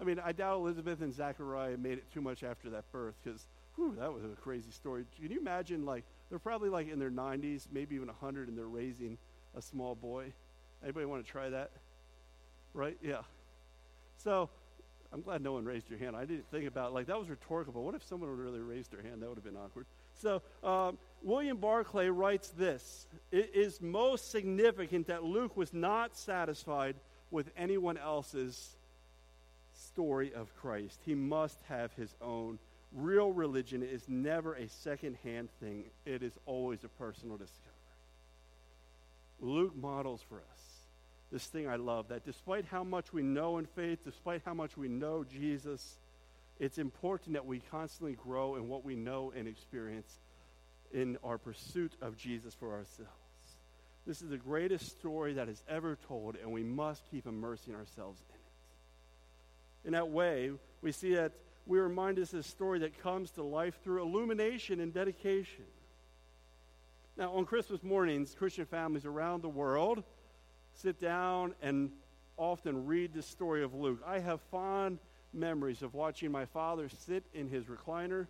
I 0.00 0.04
mean, 0.04 0.18
I 0.18 0.32
doubt 0.32 0.56
Elizabeth 0.56 1.00
and 1.00 1.14
Zachariah 1.14 1.76
made 1.76 1.98
it 1.98 2.12
too 2.12 2.20
much 2.20 2.42
after 2.42 2.70
that 2.70 2.90
birth 2.90 3.14
because, 3.22 3.46
that 3.98 4.12
was 4.12 4.24
a 4.24 4.40
crazy 4.40 4.70
story. 4.70 5.04
Can 5.16 5.30
you 5.30 5.38
imagine, 5.38 5.84
like, 5.84 6.04
they're 6.30 6.38
probably 6.38 6.68
like 6.68 6.90
in 6.90 6.98
their 6.98 7.10
90s, 7.10 7.66
maybe 7.72 7.94
even 7.94 8.08
100, 8.08 8.48
and 8.48 8.56
they're 8.56 8.66
raising 8.66 9.18
a 9.56 9.62
small 9.62 9.94
boy. 9.94 10.32
Anybody 10.82 11.06
want 11.06 11.24
to 11.24 11.30
try 11.30 11.50
that? 11.50 11.70
Right? 12.72 12.98
Yeah. 13.02 13.22
So 14.18 14.50
I'm 15.12 15.22
glad 15.22 15.42
no 15.42 15.52
one 15.52 15.64
raised 15.64 15.88
your 15.88 15.98
hand. 15.98 16.16
I 16.16 16.24
didn't 16.24 16.50
think 16.50 16.66
about 16.66 16.92
like 16.92 17.06
that 17.06 17.18
was 17.18 17.28
rhetorical, 17.28 17.72
but 17.72 17.82
what 17.82 17.94
if 17.94 18.02
someone 18.02 18.30
would 18.30 18.38
really 18.38 18.58
raised 18.58 18.90
their 18.90 19.02
hand? 19.02 19.22
That 19.22 19.28
would 19.28 19.36
have 19.36 19.44
been 19.44 19.56
awkward. 19.56 19.86
So 20.14 20.42
um, 20.64 20.98
William 21.22 21.56
Barclay 21.56 22.08
writes 22.08 22.48
this: 22.48 23.06
It 23.30 23.52
is 23.54 23.80
most 23.80 24.32
significant 24.32 25.06
that 25.06 25.22
Luke 25.22 25.56
was 25.56 25.72
not 25.72 26.16
satisfied 26.16 26.96
with 27.30 27.48
anyone 27.56 27.96
else's 27.96 28.76
story 29.72 30.32
of 30.34 30.54
Christ. 30.56 31.00
He 31.04 31.14
must 31.14 31.60
have 31.68 31.92
his 31.92 32.14
own 32.20 32.58
Real 32.94 33.32
religion 33.32 33.82
is 33.82 34.08
never 34.08 34.54
a 34.54 34.68
second-hand 34.68 35.48
thing. 35.60 35.84
It 36.06 36.22
is 36.22 36.32
always 36.46 36.84
a 36.84 36.88
personal 36.88 37.36
discovery. 37.36 37.70
Luke 39.40 39.76
models 39.76 40.22
for 40.28 40.36
us 40.36 40.64
this 41.34 41.46
thing 41.46 41.68
I 41.68 41.76
love 41.76 42.08
that 42.08 42.24
despite 42.24 42.64
how 42.64 42.84
much 42.84 43.12
we 43.12 43.22
know 43.22 43.58
in 43.58 43.66
faith, 43.66 44.04
despite 44.04 44.42
how 44.44 44.54
much 44.54 44.76
we 44.76 44.88
know 44.88 45.24
Jesus, 45.24 45.98
it's 46.60 46.78
important 46.78 47.34
that 47.34 47.44
we 47.44 47.60
constantly 47.72 48.14
grow 48.14 48.54
in 48.54 48.68
what 48.68 48.84
we 48.84 48.94
know 48.94 49.32
and 49.36 49.48
experience 49.48 50.20
in 50.92 51.18
our 51.24 51.36
pursuit 51.36 51.92
of 52.00 52.16
Jesus 52.16 52.54
for 52.54 52.72
ourselves. 52.72 53.10
This 54.06 54.22
is 54.22 54.30
the 54.30 54.36
greatest 54.36 54.86
story 54.92 55.34
that 55.34 55.48
is 55.48 55.60
ever 55.68 55.98
told, 56.06 56.36
and 56.36 56.52
we 56.52 56.62
must 56.62 57.02
keep 57.10 57.26
immersing 57.26 57.74
ourselves 57.74 58.22
in 58.28 58.34
it. 58.36 59.88
In 59.88 59.92
that 59.94 60.10
way, 60.10 60.52
we 60.82 60.92
see 60.92 61.16
that 61.16 61.32
we 61.66 61.78
remind 61.78 62.18
us 62.18 62.32
of 62.32 62.40
a 62.40 62.42
story 62.42 62.80
that 62.80 63.02
comes 63.02 63.30
to 63.32 63.42
life 63.42 63.78
through 63.82 64.02
illumination 64.02 64.80
and 64.80 64.92
dedication. 64.92 65.64
Now, 67.16 67.32
on 67.32 67.44
Christmas 67.44 67.82
mornings, 67.82 68.34
Christian 68.36 68.66
families 68.66 69.04
around 69.04 69.42
the 69.42 69.48
world 69.48 70.02
sit 70.74 71.00
down 71.00 71.54
and 71.62 71.90
often 72.36 72.86
read 72.86 73.14
the 73.14 73.22
story 73.22 73.62
of 73.62 73.74
Luke. 73.74 74.00
I 74.04 74.18
have 74.18 74.40
fond 74.50 74.98
memories 75.32 75.82
of 75.82 75.94
watching 75.94 76.30
my 76.32 76.44
father 76.44 76.88
sit 76.88 77.24
in 77.32 77.48
his 77.48 77.66
recliner. 77.66 78.26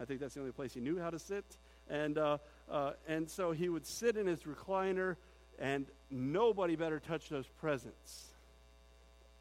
I 0.00 0.04
think 0.04 0.20
that's 0.20 0.34
the 0.34 0.40
only 0.40 0.52
place 0.52 0.74
he 0.74 0.80
knew 0.80 0.98
how 0.98 1.10
to 1.10 1.18
sit. 1.18 1.44
And, 1.90 2.18
uh, 2.18 2.38
uh, 2.70 2.92
and 3.08 3.28
so 3.28 3.52
he 3.52 3.68
would 3.68 3.86
sit 3.86 4.16
in 4.16 4.26
his 4.26 4.42
recliner, 4.42 5.16
and 5.58 5.86
nobody 6.10 6.76
better 6.76 7.00
touch 7.00 7.28
those 7.28 7.48
presents 7.60 8.26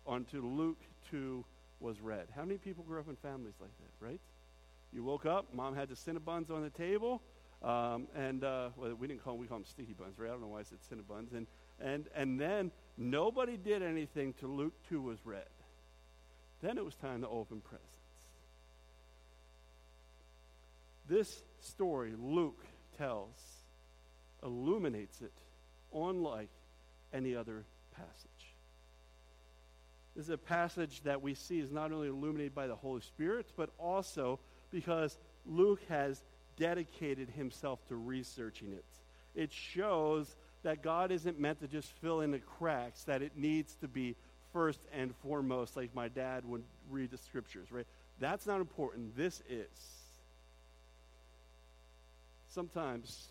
onto 0.06 0.42
Luke 0.42 0.80
2 1.12 1.44
was 1.80 2.00
read. 2.02 2.28
How 2.36 2.44
many 2.44 2.58
people 2.58 2.84
grew 2.84 3.00
up 3.00 3.10
in 3.10 3.16
families 3.16 3.56
like 3.60 3.72
that, 3.80 4.06
right? 4.06 4.20
You 4.94 5.04
woke 5.04 5.26
up, 5.26 5.54
mom 5.54 5.76
had 5.76 5.90
the 5.90 5.96
Cinnabons 5.96 6.50
on 6.50 6.64
the 6.64 6.70
table, 6.70 7.22
um, 7.64 8.08
and 8.16 8.44
uh, 8.44 8.70
well, 8.76 8.96
we 8.96 9.08
didn't 9.08 9.24
call 9.24 9.34
them, 9.34 9.42
we 9.42 9.48
call 9.48 9.58
them 9.58 9.66
sticky 9.66 9.94
buns, 9.94 10.18
right? 10.18 10.28
I 10.28 10.32
don't 10.32 10.42
know 10.42 10.48
why 10.48 10.60
I 10.60 10.64
said 10.64 10.80
Cinnabons. 10.92 11.34
And, 11.36 11.48
and, 11.80 12.06
and 12.16 12.40
then 12.40 12.72
nobody 12.98 13.58
did 13.58 13.84
anything 13.84 14.34
till 14.40 14.50
Luke 14.50 14.74
2 14.90 15.02
was 15.02 15.18
read. 15.26 15.44
Then 16.62 16.78
it 16.78 16.86
was 16.86 16.96
time 16.96 17.22
to 17.22 17.28
open 17.28 17.62
presents. 17.62 17.88
This 21.08 21.44
story 21.62 22.14
Luke 22.18 22.64
tells 22.98 23.30
illuminates 24.44 25.22
it 25.22 25.34
unlike 25.94 26.50
any 27.14 27.36
other 27.36 27.64
passage. 27.96 28.37
This 30.18 30.26
is 30.26 30.32
a 30.32 30.38
passage 30.38 31.02
that 31.04 31.22
we 31.22 31.36
see 31.36 31.60
is 31.60 31.72
not 31.72 31.92
only 31.92 32.08
illuminated 32.08 32.56
by 32.56 32.66
the 32.66 32.76
Holy 32.76 33.02
Spirit, 33.02 33.46
but 33.56 33.70
also 33.78 34.40
because 34.72 35.16
Luke 35.46 35.80
has 35.90 36.24
dedicated 36.58 37.30
himself 37.30 37.88
to 37.90 37.96
researching 37.96 38.74
it. 38.74 38.84
It 39.36 39.54
shows 39.54 40.36
that 40.64 40.82
God 40.82 41.12
isn't 41.12 41.40
meant 41.40 41.60
to 41.60 41.68
just 41.68 41.92
fill 42.02 42.22
in 42.22 42.32
the 42.32 42.40
cracks, 42.40 43.04
that 43.04 43.22
it 43.22 43.34
needs 43.38 43.76
to 43.76 43.88
be 43.88 44.16
first 44.54 44.80
and 44.92 45.16
foremost, 45.18 45.78
like 45.78 45.94
my 45.94 46.08
dad 46.08 46.44
would 46.46 46.64
read 46.90 47.12
the 47.12 47.20
scriptures, 47.20 47.72
right? 47.72 47.86
That's 48.20 48.48
not 48.48 48.60
important. 48.60 49.16
This 49.16 49.44
is. 49.48 49.68
Sometimes 52.50 53.28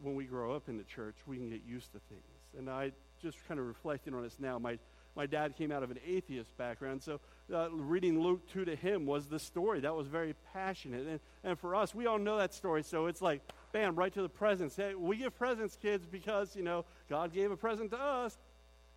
when 0.00 0.14
we 0.14 0.24
grow 0.24 0.54
up 0.54 0.70
in 0.70 0.78
the 0.78 0.84
church, 0.84 1.16
we 1.26 1.36
can 1.36 1.50
get 1.50 1.60
used 1.68 1.92
to 1.92 1.98
things. 2.08 2.22
And 2.56 2.70
I 2.70 2.92
just 3.20 3.36
kind 3.46 3.60
of 3.60 3.66
reflecting 3.66 4.14
on 4.14 4.22
this 4.22 4.36
now. 4.40 4.58
My 4.58 4.78
my 5.16 5.26
dad 5.26 5.56
came 5.56 5.72
out 5.72 5.82
of 5.82 5.90
an 5.90 5.98
atheist 6.06 6.56
background, 6.58 7.02
so 7.02 7.20
uh, 7.52 7.70
reading 7.70 8.20
Luke 8.20 8.46
2 8.52 8.66
to 8.66 8.76
him 8.76 9.06
was 9.06 9.26
the 9.26 9.38
story. 9.38 9.80
That 9.80 9.94
was 9.94 10.06
very 10.08 10.34
passionate. 10.52 11.06
And, 11.06 11.20
and 11.42 11.58
for 11.58 11.74
us, 11.74 11.94
we 11.94 12.06
all 12.06 12.18
know 12.18 12.36
that 12.38 12.52
story, 12.52 12.82
so 12.82 13.06
it's 13.06 13.22
like, 13.22 13.40
bam, 13.72 13.96
right 13.96 14.12
to 14.12 14.22
the 14.22 14.28
presents. 14.28 14.76
Hey, 14.76 14.94
we 14.94 15.16
give 15.16 15.36
presents, 15.36 15.76
kids, 15.80 16.06
because, 16.06 16.54
you 16.54 16.62
know, 16.62 16.84
God 17.08 17.32
gave 17.32 17.50
a 17.50 17.56
present 17.56 17.90
to 17.92 17.98
us. 17.98 18.36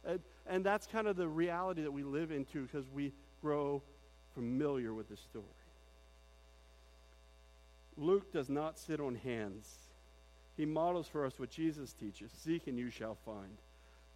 And, 0.03 0.19
and 0.47 0.65
that's 0.65 0.87
kind 0.87 1.07
of 1.07 1.15
the 1.15 1.27
reality 1.27 1.83
that 1.83 1.91
we 1.91 2.03
live 2.03 2.31
into 2.31 2.63
because 2.63 2.89
we 2.89 3.13
grow 3.41 3.81
familiar 4.33 4.93
with 4.93 5.09
the 5.09 5.17
story. 5.17 5.45
Luke 7.97 8.31
does 8.31 8.49
not 8.49 8.77
sit 8.79 8.99
on 8.99 9.15
hands. 9.15 9.67
He 10.55 10.65
models 10.65 11.07
for 11.07 11.25
us 11.25 11.37
what 11.37 11.49
Jesus 11.49 11.93
teaches 11.93 12.31
Seek 12.31 12.67
and 12.67 12.77
you 12.77 12.89
shall 12.89 13.15
find. 13.25 13.57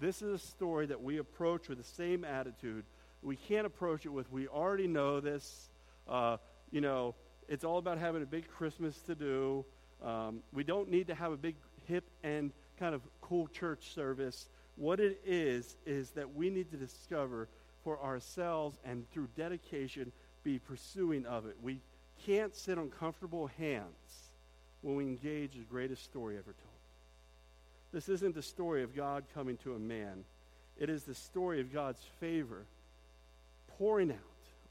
This 0.03 0.21
is 0.21 0.33
a 0.33 0.45
story 0.45 0.85
that 0.87 1.01
we 1.01 1.19
approach 1.19 1.69
with 1.69 1.77
the 1.77 1.83
same 1.85 2.25
attitude. 2.25 2.83
We 3.21 3.37
can't 3.37 3.65
approach 3.65 4.05
it 4.05 4.09
with, 4.09 4.29
we 4.33 4.49
already 4.49 4.85
know 4.85 5.21
this. 5.21 5.69
Uh, 6.09 6.35
you 6.71 6.81
know, 6.81 7.15
it's 7.47 7.63
all 7.63 7.77
about 7.77 7.97
having 7.99 8.21
a 8.21 8.25
big 8.25 8.49
Christmas 8.49 8.99
to 9.03 9.15
do. 9.15 9.63
Um, 10.03 10.41
we 10.51 10.65
don't 10.65 10.91
need 10.91 11.07
to 11.07 11.15
have 11.15 11.31
a 11.31 11.37
big, 11.37 11.55
hip, 11.87 12.03
and 12.21 12.51
kind 12.77 12.93
of 12.93 13.01
cool 13.21 13.47
church 13.47 13.93
service. 13.93 14.49
What 14.75 14.99
it 14.99 15.21
is, 15.25 15.77
is 15.85 16.09
that 16.11 16.35
we 16.35 16.49
need 16.49 16.69
to 16.71 16.77
discover 16.77 17.47
for 17.81 17.97
ourselves 18.03 18.79
and 18.83 19.09
through 19.09 19.29
dedication 19.37 20.11
be 20.43 20.59
pursuing 20.59 21.25
of 21.25 21.45
it. 21.45 21.55
We 21.61 21.79
can't 22.25 22.53
sit 22.53 22.77
on 22.77 22.89
comfortable 22.89 23.47
hands 23.57 24.31
when 24.81 24.97
we 24.97 25.05
engage 25.05 25.53
the 25.53 25.63
greatest 25.63 26.03
story 26.03 26.35
ever 26.35 26.51
told. 26.61 26.72
This 27.93 28.09
isn't 28.09 28.33
the 28.33 28.41
story 28.41 28.81
of 28.81 28.95
God 28.95 29.23
coming 29.35 29.57
to 29.57 29.75
a 29.75 29.79
man, 29.79 30.25
it 30.77 30.89
is 30.89 31.03
the 31.03 31.13
story 31.13 31.61
of 31.61 31.71
God's 31.71 32.01
favor 32.19 32.65
pouring 33.77 34.11
out 34.11 34.17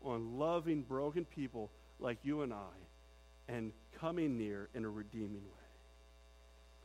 on 0.04 0.38
loving, 0.38 0.82
broken 0.82 1.24
people 1.24 1.70
like 2.00 2.18
you 2.24 2.42
and 2.42 2.52
I 2.52 3.52
and 3.52 3.72
coming 4.00 4.36
near 4.36 4.68
in 4.74 4.84
a 4.84 4.88
redeeming 4.88 5.42
way. 5.44 5.62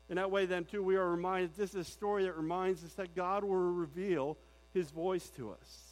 In 0.09 0.15
that 0.15 0.31
way, 0.31 0.45
then, 0.45 0.65
too, 0.65 0.83
we 0.83 0.95
are 0.95 1.09
reminded 1.09 1.55
this 1.55 1.71
is 1.71 1.87
a 1.87 1.91
story 1.91 2.23
that 2.23 2.37
reminds 2.37 2.83
us 2.83 2.93
that 2.93 3.15
God 3.15 3.43
will 3.43 3.55
reveal 3.55 4.37
his 4.73 4.91
voice 4.91 5.29
to 5.31 5.51
us. 5.51 5.87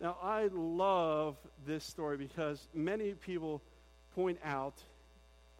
Now, 0.00 0.16
I 0.22 0.48
love 0.52 1.36
this 1.66 1.84
story 1.84 2.16
because 2.16 2.66
many 2.74 3.12
people 3.12 3.62
point 4.14 4.38
out 4.44 4.74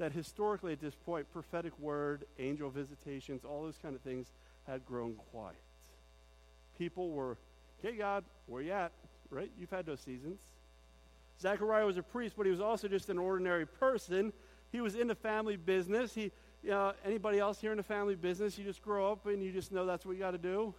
that 0.00 0.12
historically 0.12 0.72
at 0.72 0.80
this 0.80 0.94
point, 0.94 1.30
prophetic 1.30 1.78
word, 1.78 2.24
angel 2.38 2.70
visitations, 2.70 3.44
all 3.44 3.62
those 3.62 3.76
kind 3.80 3.94
of 3.94 4.00
things 4.00 4.32
had 4.66 4.84
grown 4.86 5.14
quiet. 5.30 5.60
People 6.78 7.10
were, 7.10 7.36
okay, 7.78 7.96
God, 7.96 8.24
where 8.46 8.62
you 8.62 8.72
at? 8.72 8.92
Right? 9.28 9.50
You've 9.58 9.70
had 9.70 9.84
those 9.84 10.00
seasons. 10.00 10.40
Zechariah 11.38 11.84
was 11.84 11.98
a 11.98 12.02
priest, 12.02 12.34
but 12.36 12.46
he 12.46 12.50
was 12.50 12.62
also 12.62 12.88
just 12.88 13.10
an 13.10 13.18
ordinary 13.18 13.66
person. 13.66 14.32
He 14.72 14.80
was 14.80 14.94
in 14.94 15.06
the 15.06 15.14
family 15.14 15.56
business. 15.56 16.14
He, 16.14 16.32
uh, 16.70 16.92
anybody 17.04 17.38
else 17.38 17.60
here 17.60 17.70
in 17.70 17.76
the 17.76 17.82
family 17.82 18.14
business? 18.14 18.56
You 18.56 18.64
just 18.64 18.82
grow 18.82 19.12
up 19.12 19.26
and 19.26 19.42
you 19.42 19.52
just 19.52 19.70
know 19.70 19.84
that's 19.84 20.06
what 20.06 20.12
you 20.12 20.18
got 20.18 20.30
to 20.30 20.38
do, 20.38 20.74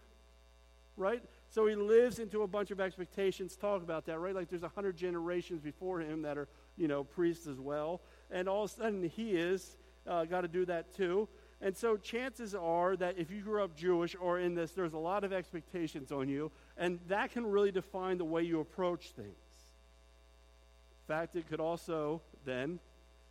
right? 0.97 1.21
So 1.49 1.67
he 1.67 1.75
lives 1.75 2.17
into 2.17 2.41
a 2.41 2.47
bunch 2.47 2.71
of 2.71 2.79
expectations. 2.79 3.55
Talk 3.55 3.83
about 3.83 4.07
that, 4.07 4.17
right? 4.17 4.33
Like 4.33 4.49
there's 4.49 4.63
a 4.63 4.69
hundred 4.69 4.97
generations 4.97 5.61
before 5.61 5.99
him 5.99 6.23
that 6.23 6.39
are, 6.39 6.47
you 6.75 6.87
know, 6.87 7.03
priests 7.03 7.45
as 7.45 7.59
well 7.59 8.01
and 8.31 8.47
all 8.47 8.63
of 8.63 8.71
a 8.71 8.73
sudden 8.73 9.03
he 9.15 9.31
is 9.31 9.77
uh, 10.07 10.25
got 10.25 10.41
to 10.41 10.47
do 10.47 10.65
that 10.65 10.95
too. 10.95 11.27
And 11.61 11.77
so 11.77 11.95
chances 11.95 12.55
are 12.55 12.95
that 12.95 13.19
if 13.19 13.29
you 13.29 13.41
grew 13.41 13.63
up 13.63 13.75
Jewish 13.75 14.15
or 14.19 14.39
in 14.39 14.55
this, 14.55 14.71
there's 14.71 14.93
a 14.93 14.97
lot 14.97 15.23
of 15.23 15.31
expectations 15.31 16.11
on 16.11 16.27
you, 16.27 16.51
and 16.75 16.99
that 17.07 17.31
can 17.31 17.45
really 17.45 17.71
define 17.71 18.17
the 18.17 18.25
way 18.25 18.41
you 18.41 18.59
approach 18.59 19.11
things. 19.11 19.27
In 19.27 21.15
fact, 21.15 21.35
it 21.35 21.47
could 21.47 21.59
also 21.59 22.21
then 22.45 22.79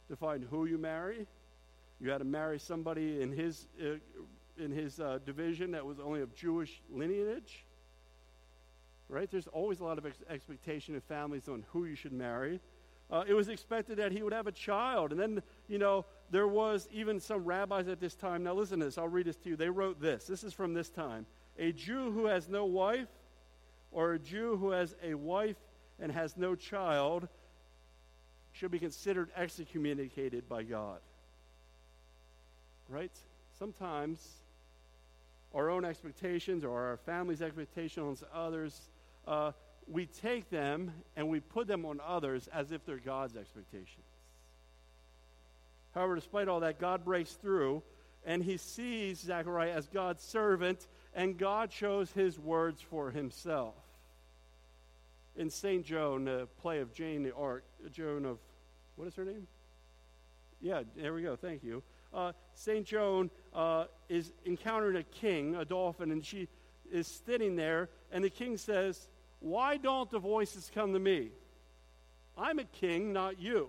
define 0.08 0.46
who 0.48 0.66
you 0.66 0.78
marry. 0.78 1.26
You 2.00 2.10
had 2.10 2.18
to 2.18 2.24
marry 2.24 2.58
somebody 2.58 3.20
in 3.20 3.32
his 3.32 3.66
uh, 3.82 3.96
in 4.62 4.70
his 4.70 5.00
uh, 5.00 5.18
division 5.24 5.72
that 5.72 5.84
was 5.84 5.98
only 5.98 6.20
of 6.20 6.34
Jewish 6.34 6.82
lineage. 6.90 7.64
Right? 9.08 9.28
There's 9.28 9.48
always 9.48 9.80
a 9.80 9.84
lot 9.84 9.98
of 9.98 10.06
ex- 10.06 10.22
expectation 10.28 10.94
in 10.94 11.00
families 11.00 11.48
on 11.48 11.64
who 11.72 11.84
you 11.84 11.96
should 11.96 12.12
marry 12.12 12.60
uh, 13.10 13.24
it 13.26 13.34
was 13.34 13.48
expected 13.48 13.98
that 13.98 14.12
he 14.12 14.22
would 14.22 14.32
have 14.32 14.46
a 14.46 14.52
child. 14.52 15.10
And 15.10 15.20
then, 15.20 15.42
you 15.68 15.78
know, 15.78 16.04
there 16.30 16.46
was 16.46 16.88
even 16.92 17.18
some 17.18 17.44
rabbis 17.44 17.88
at 17.88 18.00
this 18.00 18.14
time. 18.14 18.44
Now, 18.44 18.54
listen 18.54 18.78
to 18.78 18.84
this. 18.84 18.98
I'll 18.98 19.08
read 19.08 19.26
this 19.26 19.36
to 19.38 19.50
you. 19.50 19.56
They 19.56 19.68
wrote 19.68 20.00
this. 20.00 20.24
This 20.26 20.44
is 20.44 20.52
from 20.52 20.74
this 20.74 20.88
time. 20.88 21.26
A 21.58 21.72
Jew 21.72 22.12
who 22.12 22.26
has 22.26 22.48
no 22.48 22.64
wife, 22.64 23.08
or 23.90 24.12
a 24.12 24.18
Jew 24.18 24.56
who 24.56 24.70
has 24.70 24.94
a 25.02 25.14
wife 25.14 25.56
and 25.98 26.12
has 26.12 26.36
no 26.36 26.54
child, 26.54 27.28
should 28.52 28.70
be 28.70 28.78
considered 28.78 29.30
excommunicated 29.36 30.48
by 30.48 30.62
God. 30.62 31.00
Right? 32.88 33.12
Sometimes 33.58 34.26
our 35.54 35.68
own 35.68 35.84
expectations 35.84 36.64
or 36.64 36.80
our 36.80 36.96
family's 36.98 37.42
expectations 37.42 38.22
on 38.22 38.46
others 38.46 38.80
uh, 39.26 39.52
we 39.90 40.06
take 40.06 40.50
them 40.50 40.92
and 41.16 41.28
we 41.28 41.40
put 41.40 41.66
them 41.66 41.84
on 41.84 42.00
others 42.06 42.48
as 42.52 42.70
if 42.70 42.84
they're 42.86 42.98
God's 42.98 43.36
expectations. 43.36 44.06
However, 45.94 46.14
despite 46.14 46.48
all 46.48 46.60
that, 46.60 46.78
God 46.78 47.04
breaks 47.04 47.32
through 47.32 47.82
and 48.24 48.42
he 48.42 48.56
sees 48.56 49.18
Zechariah 49.18 49.72
as 49.72 49.88
God's 49.88 50.22
servant, 50.22 50.86
and 51.14 51.38
God 51.38 51.72
shows 51.72 52.12
his 52.12 52.38
words 52.38 52.80
for 52.80 53.10
himself. 53.10 53.74
In 55.36 55.48
St. 55.48 55.84
Joan, 55.84 56.26
the 56.26 56.46
play 56.60 56.80
of 56.80 56.92
Jane 56.92 57.22
the 57.22 57.34
Arc, 57.34 57.64
Joan 57.90 58.26
of, 58.26 58.38
what 58.96 59.08
is 59.08 59.14
her 59.14 59.24
name? 59.24 59.46
Yeah, 60.60 60.82
there 60.96 61.14
we 61.14 61.22
go, 61.22 61.34
thank 61.34 61.64
you. 61.64 61.82
Uh, 62.12 62.32
St. 62.52 62.84
Joan 62.84 63.30
uh, 63.54 63.84
is 64.10 64.32
encountering 64.44 64.96
a 64.96 65.02
king, 65.02 65.56
a 65.56 65.64
Dauphin, 65.64 66.10
and 66.10 66.24
she 66.24 66.48
is 66.92 67.06
sitting 67.24 67.56
there, 67.56 67.88
and 68.12 68.22
the 68.22 68.30
king 68.30 68.58
says, 68.58 69.08
why 69.40 69.78
don't 69.78 70.10
the 70.10 70.18
voices 70.18 70.70
come 70.74 70.92
to 70.92 70.98
me? 70.98 71.30
I'm 72.36 72.58
a 72.58 72.64
king, 72.64 73.12
not 73.12 73.40
you. 73.40 73.68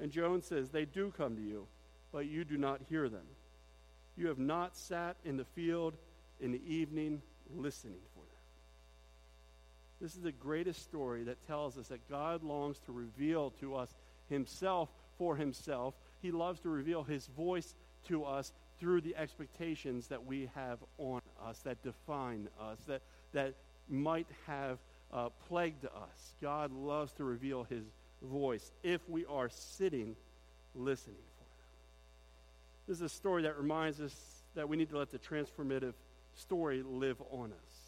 And 0.00 0.10
Joan 0.10 0.42
says, 0.42 0.70
They 0.70 0.86
do 0.86 1.12
come 1.16 1.36
to 1.36 1.42
you, 1.42 1.66
but 2.12 2.26
you 2.26 2.44
do 2.44 2.56
not 2.56 2.80
hear 2.88 3.08
them. 3.08 3.26
You 4.16 4.28
have 4.28 4.38
not 4.38 4.76
sat 4.76 5.16
in 5.24 5.36
the 5.36 5.44
field 5.44 5.94
in 6.40 6.52
the 6.52 6.62
evening 6.66 7.22
listening 7.54 8.00
for 8.14 8.20
them. 8.20 8.26
This 10.00 10.14
is 10.14 10.22
the 10.22 10.32
greatest 10.32 10.82
story 10.82 11.24
that 11.24 11.46
tells 11.46 11.76
us 11.76 11.88
that 11.88 12.08
God 12.08 12.42
longs 12.42 12.78
to 12.86 12.92
reveal 12.92 13.50
to 13.60 13.76
us 13.76 13.94
himself 14.28 14.88
for 15.18 15.36
himself. 15.36 15.94
He 16.22 16.30
loves 16.30 16.60
to 16.60 16.70
reveal 16.70 17.02
his 17.02 17.26
voice 17.26 17.74
to 18.08 18.24
us 18.24 18.52
through 18.78 19.02
the 19.02 19.14
expectations 19.16 20.06
that 20.08 20.24
we 20.24 20.48
have 20.54 20.78
on 20.96 21.20
us, 21.44 21.58
that 21.60 21.82
define 21.82 22.48
us, 22.58 22.78
that, 22.86 23.02
that 23.32 23.54
might 23.90 24.28
have 24.46 24.78
uh, 25.12 25.28
plagued 25.48 25.84
us. 25.84 26.34
God 26.40 26.72
loves 26.72 27.12
to 27.14 27.24
reveal 27.24 27.64
his 27.64 27.84
voice 28.22 28.70
if 28.82 29.00
we 29.08 29.26
are 29.26 29.48
sitting 29.48 30.16
listening 30.74 31.16
for 31.16 31.44
him. 31.44 31.68
This 32.86 32.96
is 32.98 33.02
a 33.02 33.08
story 33.08 33.42
that 33.42 33.58
reminds 33.58 34.00
us 34.00 34.14
that 34.54 34.68
we 34.68 34.76
need 34.76 34.90
to 34.90 34.98
let 34.98 35.10
the 35.10 35.18
transformative 35.18 35.94
story 36.34 36.82
live 36.82 37.16
on 37.30 37.52
us. 37.52 37.80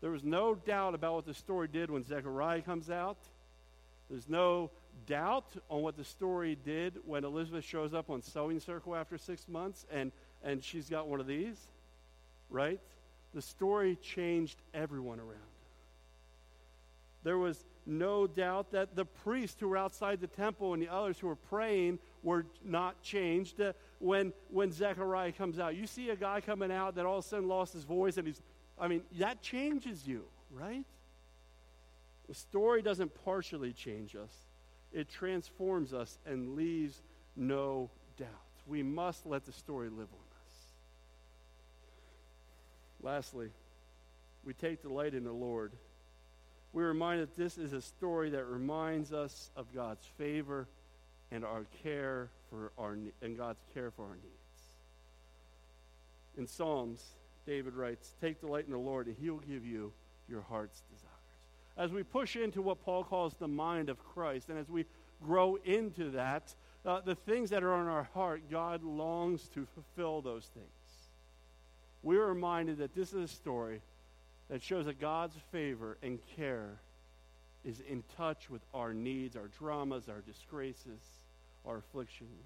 There 0.00 0.10
was 0.10 0.24
no 0.24 0.54
doubt 0.54 0.94
about 0.94 1.14
what 1.14 1.26
the 1.26 1.34
story 1.34 1.68
did 1.68 1.90
when 1.90 2.04
Zechariah 2.04 2.62
comes 2.62 2.90
out. 2.90 3.16
There's 4.10 4.28
no 4.28 4.70
doubt 5.06 5.46
on 5.70 5.82
what 5.82 5.96
the 5.96 6.04
story 6.04 6.56
did 6.62 6.98
when 7.06 7.24
Elizabeth 7.24 7.64
shows 7.64 7.94
up 7.94 8.10
on 8.10 8.22
Sewing 8.22 8.60
Circle 8.60 8.94
after 8.94 9.16
six 9.16 9.48
months 9.48 9.86
and, 9.90 10.12
and 10.42 10.62
she's 10.62 10.90
got 10.90 11.08
one 11.08 11.20
of 11.20 11.26
these, 11.26 11.56
right? 12.50 12.80
The 13.34 13.42
story 13.42 13.96
changed 13.96 14.62
everyone 14.72 15.18
around. 15.18 15.40
There 17.24 17.38
was 17.38 17.64
no 17.86 18.26
doubt 18.26 18.70
that 18.72 18.94
the 18.94 19.04
priests 19.04 19.56
who 19.60 19.68
were 19.68 19.76
outside 19.76 20.20
the 20.20 20.26
temple 20.26 20.72
and 20.72 20.82
the 20.82 20.88
others 20.88 21.18
who 21.18 21.26
were 21.26 21.36
praying 21.36 21.98
were 22.22 22.46
not 22.64 23.02
changed 23.02 23.60
uh, 23.60 23.72
when, 23.98 24.32
when 24.50 24.72
Zechariah 24.72 25.32
comes 25.32 25.58
out. 25.58 25.74
You 25.74 25.86
see 25.86 26.10
a 26.10 26.16
guy 26.16 26.40
coming 26.40 26.70
out 26.70 26.94
that 26.94 27.04
all 27.04 27.18
of 27.18 27.24
a 27.24 27.28
sudden 27.28 27.48
lost 27.48 27.72
his 27.72 27.84
voice, 27.84 28.16
and 28.16 28.26
he's, 28.26 28.40
I 28.78 28.88
mean, 28.88 29.02
that 29.18 29.42
changes 29.42 30.06
you, 30.06 30.24
right? 30.50 30.84
The 32.28 32.34
story 32.34 32.82
doesn't 32.82 33.12
partially 33.24 33.72
change 33.72 34.16
us, 34.16 34.32
it 34.92 35.08
transforms 35.08 35.92
us 35.92 36.18
and 36.24 36.54
leaves 36.54 37.02
no 37.36 37.90
doubt. 38.16 38.28
We 38.66 38.82
must 38.82 39.26
let 39.26 39.44
the 39.44 39.52
story 39.52 39.88
live 39.90 40.08
on. 40.12 40.23
Lastly, 43.04 43.50
we 44.46 44.54
take 44.54 44.80
delight 44.80 45.12
in 45.12 45.24
the 45.24 45.32
Lord. 45.32 45.72
We're 46.72 46.88
reminded 46.88 47.28
that 47.28 47.36
this 47.36 47.58
is 47.58 47.74
a 47.74 47.82
story 47.82 48.30
that 48.30 48.46
reminds 48.46 49.12
us 49.12 49.50
of 49.56 49.66
God's 49.74 50.06
favor 50.16 50.66
and 51.30 51.44
our 51.44 51.66
care 51.82 52.30
for 52.48 52.72
our 52.78 52.96
and 53.20 53.36
God's 53.36 53.62
care 53.74 53.90
for 53.90 54.04
our 54.04 54.16
needs. 54.16 54.62
In 56.38 56.46
Psalms, 56.46 57.04
David 57.46 57.74
writes, 57.74 58.14
"Take 58.22 58.40
delight 58.40 58.64
in 58.64 58.72
the 58.72 58.78
Lord, 58.78 59.06
and 59.06 59.16
He 59.18 59.28
will 59.28 59.38
give 59.40 59.66
you 59.66 59.92
your 60.26 60.40
heart's 60.40 60.80
desires." 60.90 61.10
As 61.76 61.92
we 61.92 62.04
push 62.04 62.36
into 62.36 62.62
what 62.62 62.80
Paul 62.80 63.04
calls 63.04 63.34
the 63.34 63.48
mind 63.48 63.90
of 63.90 64.02
Christ, 64.02 64.48
and 64.48 64.58
as 64.58 64.70
we 64.70 64.86
grow 65.22 65.56
into 65.56 66.10
that, 66.12 66.54
uh, 66.86 67.02
the 67.02 67.14
things 67.14 67.50
that 67.50 67.62
are 67.62 67.74
on 67.74 67.86
our 67.86 68.04
heart, 68.14 68.48
God 68.48 68.82
longs 68.82 69.48
to 69.50 69.66
fulfill 69.66 70.22
those 70.22 70.46
things. 70.46 70.83
We 72.04 72.18
are 72.18 72.26
reminded 72.26 72.78
that 72.78 72.94
this 72.94 73.14
is 73.14 73.30
a 73.30 73.34
story 73.34 73.80
that 74.50 74.62
shows 74.62 74.84
that 74.84 75.00
God's 75.00 75.34
favor 75.50 75.96
and 76.02 76.18
care 76.36 76.68
is 77.64 77.80
in 77.80 78.04
touch 78.18 78.50
with 78.50 78.60
our 78.74 78.92
needs, 78.92 79.36
our 79.36 79.48
dramas, 79.58 80.10
our 80.10 80.20
disgraces, 80.20 81.00
our 81.66 81.78
afflictions. 81.78 82.44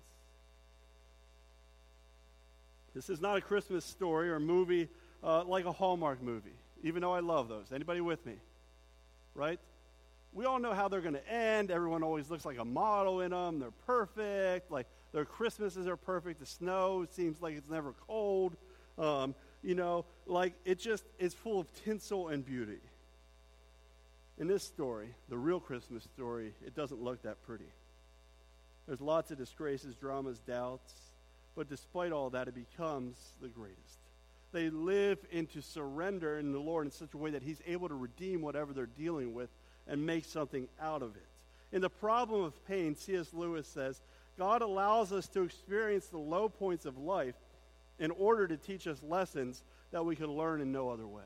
This 2.95 3.11
is 3.11 3.21
not 3.21 3.37
a 3.37 3.41
Christmas 3.41 3.85
story 3.85 4.31
or 4.31 4.39
movie 4.39 4.89
uh, 5.25 5.43
like 5.45 5.65
a 5.65 5.73
Hallmark 5.73 6.23
movie, 6.23 6.55
even 6.85 7.03
though 7.03 7.13
I 7.13 7.21
love 7.21 7.49
those. 7.49 7.73
Anybody 7.75 8.01
with 8.01 8.25
me? 8.25 8.35
Right? 9.35 9.59
We 10.33 10.45
all 10.45 10.61
know 10.61 10.73
how 10.73 10.87
they're 10.87 11.01
going 11.01 11.15
to 11.15 11.29
end. 11.29 11.73
Everyone 11.73 12.05
always 12.05 12.31
looks 12.31 12.45
like 12.45 12.59
a 12.59 12.65
model 12.65 13.23
in 13.23 13.33
them. 13.33 13.59
They're 13.59 13.73
perfect. 13.87 14.71
Like 14.71 14.87
their 15.13 15.25
Christmases 15.25 15.89
are 15.89 15.97
perfect. 15.97 16.39
The 16.39 16.47
snow 16.47 17.07
seems 17.11 17.43
like 17.43 17.57
it's 17.57 17.69
never 17.69 17.93
cold. 18.07 18.57
Um, 18.97 19.35
you 19.63 19.75
know, 19.75 20.05
like 20.27 20.55
it 20.65 20.79
just 20.79 21.05
is 21.19 21.35
full 21.35 21.61
of 21.61 21.67
tinsel 21.85 22.29
and 22.29 22.45
beauty. 22.45 22.81
In 24.39 24.47
this 24.47 24.63
story, 24.63 25.09
the 25.29 25.37
real 25.37 25.59
Christmas 25.59 26.05
story, 26.05 26.53
it 26.65 26.75
doesn't 26.75 27.03
look 27.03 27.23
that 27.23 27.43
pretty. 27.45 27.73
There's 28.87 29.01
lots 29.01 29.31
of 29.31 29.39
disgraces, 29.39 29.97
dramas, 29.97 30.39
doubts, 30.47 30.95
but 31.57 31.69
despite 31.69 32.13
all 32.13 32.31
that, 32.31 32.49
it 32.49 32.55
becomes 32.55 33.17
the 33.43 33.49
greatest. 33.49 33.99
They 34.53 34.71
live 34.71 35.19
into 35.31 35.61
surrender 35.61 36.39
in 36.39 36.53
the 36.53 36.61
Lord 36.61 36.87
in 36.87 36.93
such 36.93 37.13
a 37.13 37.19
way 37.19 37.31
that 37.31 37.43
He's 37.43 37.61
able 37.67 37.89
to 37.89 37.95
redeem 37.95 38.41
whatever 38.41 38.73
they're 38.73 38.87
dealing 38.87 39.35
with 39.35 39.51
and 39.87 40.07
make 40.07 40.25
something 40.25 40.69
out 40.81 41.03
of 41.03 41.17
it. 41.17 41.27
In 41.73 41.83
the 41.83 41.91
problem 41.91 42.45
of 42.45 42.67
pain, 42.67 42.95
C.S. 42.97 43.35
Lewis 43.35 43.67
says, 43.67 44.01
God 44.39 44.63
allows 44.63 45.13
us 45.13 45.27
to 45.29 45.43
experience 45.43 46.07
the 46.07 46.19
low 46.19 46.49
points 46.49 46.87
of 46.87 46.97
life 46.97 47.35
in 47.99 48.11
order 48.13 48.47
to 48.47 48.57
teach 48.57 48.87
us 48.87 49.03
lessons 49.03 49.63
that 49.91 50.05
we 50.05 50.17
can 50.17 50.27
learn 50.27 50.61
in 50.61 50.73
no 50.73 50.91
other 50.91 51.07
way. 51.07 51.23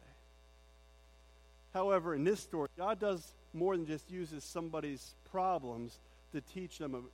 However, 1.74 2.14
in 2.14 2.24
this 2.24 2.40
story, 2.40 2.68
God 2.76 2.98
does 2.98 3.34
more 3.52 3.76
than 3.76 3.86
just 3.86 4.10
uses 4.10 4.44
somebody's 4.44 5.14
problems 5.30 5.98
to 6.32 6.40
teach 6.40 6.78
them 6.78 7.08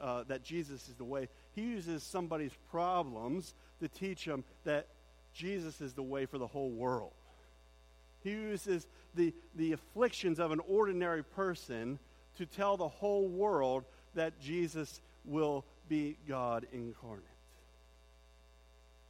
uh, 0.00 0.24
that 0.24 0.44
Jesus 0.44 0.88
is 0.88 0.94
the 0.94 1.04
way. 1.04 1.28
He 1.54 1.62
uses 1.62 2.02
somebody's 2.02 2.52
problems 2.70 3.54
to 3.80 3.88
teach 3.88 4.24
them 4.24 4.44
that 4.64 4.86
Jesus 5.32 5.80
is 5.80 5.94
the 5.94 6.02
way 6.02 6.26
for 6.26 6.38
the 6.38 6.46
whole 6.46 6.70
world. 6.70 7.12
He 8.22 8.30
uses 8.30 8.86
the, 9.14 9.32
the 9.56 9.72
afflictions 9.72 10.38
of 10.38 10.52
an 10.52 10.60
ordinary 10.68 11.24
person 11.24 11.98
to 12.36 12.46
tell 12.46 12.76
the 12.76 12.88
whole 12.88 13.28
world 13.28 13.84
that 14.14 14.40
Jesus 14.40 15.00
will 15.24 15.64
be 15.88 16.16
God 16.28 16.66
incarnate. 16.72 17.24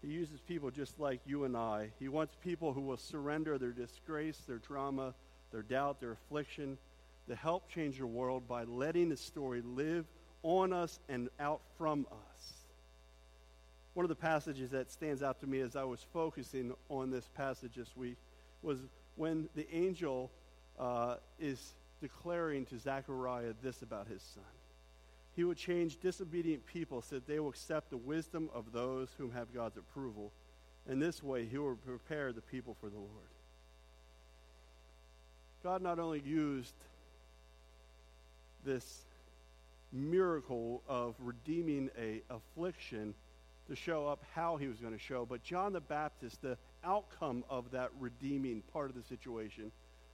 He 0.02 0.08
uses 0.08 0.40
people 0.40 0.70
just 0.70 0.98
like 0.98 1.20
you 1.26 1.44
and 1.44 1.56
I. 1.56 1.90
He 1.98 2.08
wants 2.08 2.34
people 2.42 2.72
who 2.72 2.80
will 2.80 2.96
surrender 2.96 3.58
their 3.58 3.72
disgrace, 3.72 4.38
their 4.46 4.58
trauma, 4.58 5.14
their 5.52 5.62
doubt, 5.62 6.00
their 6.00 6.12
affliction, 6.12 6.78
to 7.28 7.36
help 7.36 7.68
change 7.68 7.98
the 7.98 8.06
world 8.06 8.48
by 8.48 8.64
letting 8.64 9.10
the 9.10 9.16
story 9.16 9.62
live 9.62 10.06
on 10.42 10.72
us 10.72 10.98
and 11.08 11.28
out 11.38 11.60
from 11.76 12.06
us. 12.10 12.52
One 13.92 14.04
of 14.04 14.08
the 14.08 14.14
passages 14.14 14.70
that 14.70 14.90
stands 14.90 15.22
out 15.22 15.40
to 15.40 15.46
me 15.46 15.60
as 15.60 15.76
I 15.76 15.84
was 15.84 16.04
focusing 16.12 16.72
on 16.88 17.10
this 17.10 17.28
passage 17.36 17.74
this 17.76 17.94
week 17.96 18.16
was 18.62 18.78
when 19.16 19.48
the 19.54 19.66
angel 19.74 20.30
uh, 20.78 21.16
is 21.38 21.74
declaring 22.00 22.64
to 22.66 22.78
Zechariah 22.78 23.52
this 23.62 23.82
about 23.82 24.06
his 24.06 24.22
son. 24.22 24.42
He 25.36 25.44
will 25.44 25.54
change 25.54 25.98
disobedient 26.00 26.66
people 26.66 27.02
so 27.02 27.16
that 27.16 27.26
they 27.26 27.38
will 27.38 27.50
accept 27.50 27.90
the 27.90 27.96
wisdom 27.96 28.50
of 28.52 28.72
those 28.72 29.08
whom 29.16 29.32
have 29.32 29.54
God's 29.54 29.76
approval. 29.76 30.32
In 30.88 30.98
this 30.98 31.22
way, 31.22 31.46
he 31.46 31.58
will 31.58 31.76
prepare 31.76 32.32
the 32.32 32.40
people 32.40 32.76
for 32.80 32.88
the 32.88 32.98
Lord. 32.98 33.30
God 35.62 35.82
not 35.82 35.98
only 35.98 36.20
used 36.20 36.74
this 38.64 39.02
miracle 39.92 40.82
of 40.88 41.14
redeeming 41.18 41.90
a 41.98 42.22
affliction 42.30 43.14
to 43.68 43.76
show 43.76 44.06
up 44.08 44.22
how 44.34 44.56
he 44.56 44.66
was 44.66 44.78
going 44.78 44.92
to 44.92 44.98
show, 44.98 45.24
but 45.24 45.42
John 45.42 45.72
the 45.72 45.80
Baptist, 45.80 46.42
the 46.42 46.56
outcome 46.82 47.44
of 47.48 47.70
that 47.70 47.90
redeeming 47.98 48.62
part 48.72 48.90
of 48.90 48.96
the 48.96 49.02
situation, 49.02 49.70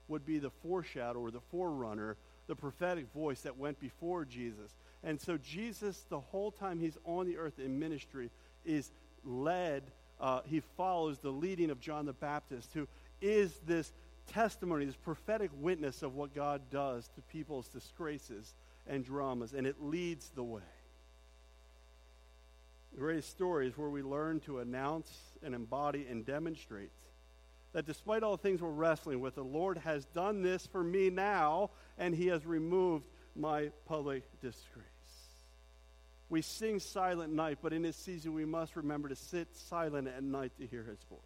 would 0.09 0.27
be 0.27 0.39
the 0.39 0.51
foreshadow 0.51 1.21
or 1.21 1.31
the 1.31 1.41
forerunner, 1.51 2.17
the 2.49 2.55
prophetic 2.55 3.07
voice 3.13 3.41
that 3.43 3.57
went 3.57 3.81
before 3.81 4.25
Jesus 4.25 4.75
and 5.07 5.21
so 5.21 5.39
Jesus, 5.39 6.05
the 6.11 6.19
whole 6.19 6.51
time 6.51 6.81
he's 6.81 6.99
on 7.05 7.27
the 7.27 7.39
earth 7.39 7.61
in 7.61 7.79
ministry, 7.79 8.29
is 8.65 8.91
led, 9.25 9.85
uh, 10.21 10.41
he 10.45 10.59
follows 10.77 11.21
the 11.21 11.31
leading 11.31 11.71
of 11.71 11.81
John 11.81 12.07
the 12.07 12.13
Baptist, 12.13 12.71
who 12.75 12.89
is 13.23 13.57
this 13.65 13.93
testimony, 14.27 14.85
this 14.85 14.97
prophetic 14.97 15.53
witness 15.61 16.03
of 16.03 16.17
what 16.17 16.35
God 16.35 16.61
does 16.73 17.09
to 17.15 17.23
people's 17.23 17.69
disgraces 17.69 18.53
and 18.85 19.05
dramas, 19.05 19.55
and 19.55 19.65
it 19.65 19.77
leads 19.81 20.31
the 20.31 20.43
way. 20.43 20.63
The 22.93 22.99
greatest 22.99 23.31
story 23.31 23.69
is 23.69 23.79
where 23.79 23.91
we 23.91 24.03
learn 24.03 24.41
to 24.41 24.59
announce 24.59 25.09
and 25.41 25.55
embody 25.55 26.05
and 26.11 26.27
demonstrate 26.27 26.91
that 27.73 27.87
despite 27.87 28.25
all 28.25 28.37
the 28.37 28.43
things 28.43 28.61
we're 28.61 28.71
wrestling 28.71 29.21
with, 29.21 29.37
the 29.37 29.45
Lord 29.45 29.79
has 29.79 30.05
done 30.07 30.43
this 30.43 30.67
for 30.67 30.83
me 30.83 31.11
now, 31.11 31.71
and 31.97 32.13
He 32.13 32.27
has 32.27 32.45
removed 32.45 33.07
my 33.37 33.71
public 33.87 34.25
disgrace. 34.41 34.96
We 36.29 36.43
sing 36.43 36.81
Silent 36.81 37.33
Night, 37.33 37.59
but 37.63 37.73
in 37.73 37.83
this 37.83 37.97
season 37.97 38.35
we 38.35 38.45
must 38.45 38.77
remember 38.77 39.09
to 39.09 39.17
sit 39.17 39.55
silent 39.55 40.09
at 40.09 40.23
night 40.23 40.53
to 40.59 40.67
hear 40.67 40.83
his 40.83 41.03
voice. 41.09 41.21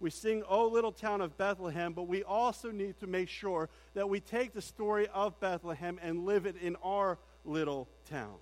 We 0.00 0.10
sing, 0.10 0.42
O 0.48 0.68
Little 0.68 0.92
Town 0.92 1.22
of 1.22 1.38
Bethlehem, 1.38 1.94
but 1.94 2.08
we 2.08 2.24
also 2.24 2.70
need 2.70 2.98
to 3.00 3.06
make 3.06 3.28
sure 3.28 3.70
that 3.94 4.08
we 4.08 4.20
take 4.20 4.52
the 4.52 4.60
story 4.60 5.08
of 5.08 5.40
Bethlehem 5.40 5.98
and 6.02 6.26
live 6.26 6.44
it 6.44 6.56
in 6.60 6.76
our 6.82 7.18
little 7.44 7.88
towns. 8.10 8.40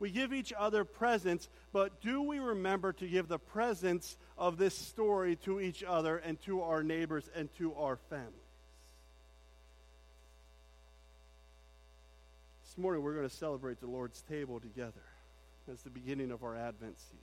We 0.00 0.10
give 0.10 0.32
each 0.32 0.52
other 0.52 0.84
presents, 0.84 1.48
but 1.72 2.00
do 2.02 2.22
we 2.22 2.38
remember 2.38 2.92
to 2.94 3.06
give 3.06 3.26
the 3.26 3.38
presents 3.38 4.16
of 4.36 4.58
this 4.58 4.74
story 4.74 5.36
to 5.44 5.60
each 5.60 5.82
other 5.82 6.18
and 6.18 6.40
to 6.42 6.62
our 6.62 6.82
neighbors 6.82 7.28
and 7.34 7.48
to 7.56 7.74
our 7.74 7.96
families? 8.10 8.34
Morning 12.78 13.02
we're 13.02 13.14
going 13.14 13.28
to 13.28 13.34
celebrate 13.34 13.80
the 13.80 13.88
Lord's 13.88 14.22
table 14.22 14.60
together 14.60 15.02
as 15.70 15.82
the 15.82 15.90
beginning 15.90 16.30
of 16.30 16.44
our 16.44 16.54
Advent 16.54 16.96
season. 17.00 17.18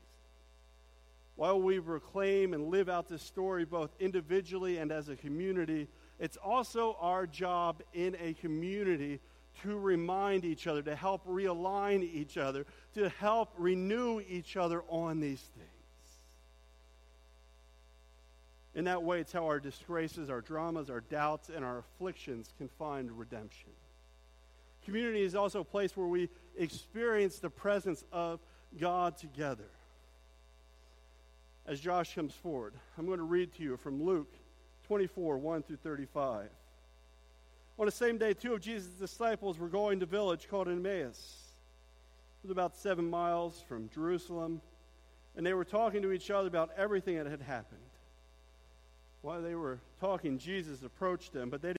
While 1.38 1.62
we 1.62 1.80
proclaim 1.80 2.54
and 2.54 2.68
live 2.68 2.90
out 2.90 3.08
this 3.08 3.22
story 3.22 3.64
both 3.64 3.90
individually 4.02 4.80
and 4.80 4.92
as 4.92 5.08
a 5.08 5.16
community, 5.16 5.88
it's 6.20 6.36
also 6.36 6.98
our 7.00 7.26
job 7.26 7.82
in 7.94 8.18
a 8.22 8.34
community 8.34 9.22
to 9.64 9.80
remind 9.80 10.44
each 10.44 10.68
other, 10.68 10.82
to 10.82 10.94
help 10.94 11.26
realign 11.26 12.04
each 12.04 12.38
other, 12.38 12.66
to 12.96 13.08
help 13.08 13.54
renew 13.58 14.22
each 14.28 14.58
other 14.58 14.84
on 14.90 15.22
these 15.22 15.40
things. 15.40 15.70
In 18.76 18.84
that 18.84 19.04
way, 19.04 19.22
it's 19.22 19.32
how 19.32 19.46
our 19.46 19.62
disgraces, 19.62 20.30
our 20.30 20.42
dramas, 20.42 20.90
our 20.90 21.00
doubts, 21.00 21.48
and 21.48 21.64
our 21.64 21.78
afflictions 21.78 22.54
can 22.58 22.68
find 22.78 23.10
redemption. 23.18 23.72
Community 24.86 25.24
is 25.24 25.36
also 25.36 25.62
a 25.62 25.66
place 25.66 25.98
where 25.98 26.08
we 26.08 26.30
experience 26.58 27.40
the 27.40 27.50
presence 27.50 28.04
of 28.12 28.40
God 28.80 29.18
together. 29.18 29.70
As 31.68 31.80
Josh 31.80 32.14
comes 32.14 32.34
forward, 32.34 32.74
I'm 32.98 33.08
going 33.08 33.18
to 33.18 33.24
read 33.24 33.54
to 33.56 33.64
you 33.64 33.78
from 33.78 34.04
Luke 34.04 34.32
24, 34.86 35.38
1 35.40 35.64
through 35.64 35.78
35. 35.78 36.50
On 37.80 37.86
the 37.86 37.92
same 37.92 38.20
day, 38.20 38.34
two 38.34 38.54
of 38.54 38.62
Jesus' 38.62 38.92
disciples 38.94 39.58
were 39.58 39.68
going 39.68 40.00
to 40.00 40.06
a 40.06 40.08
village 40.08 40.48
called 40.48 40.68
Emmaus. 40.68 41.38
It 42.44 42.48
was 42.48 42.52
about 42.52 42.78
seven 42.78 43.10
miles 43.10 43.64
from 43.68 43.90
Jerusalem, 43.90 44.62
and 45.36 45.44
they 45.46 45.54
were 45.54 45.66
talking 45.66 46.04
to 46.04 46.12
each 46.12 46.30
other 46.30 46.48
about 46.48 46.70
everything 46.78 47.18
that 47.18 47.26
had 47.26 47.42
happened. 47.42 47.80
While 49.24 49.42
they 49.42 49.56
were 49.56 49.80
talking, 50.00 50.38
Jesus 50.38 50.84
approached 50.84 51.34
them, 51.34 51.50
but 51.50 51.64
they 51.64 51.74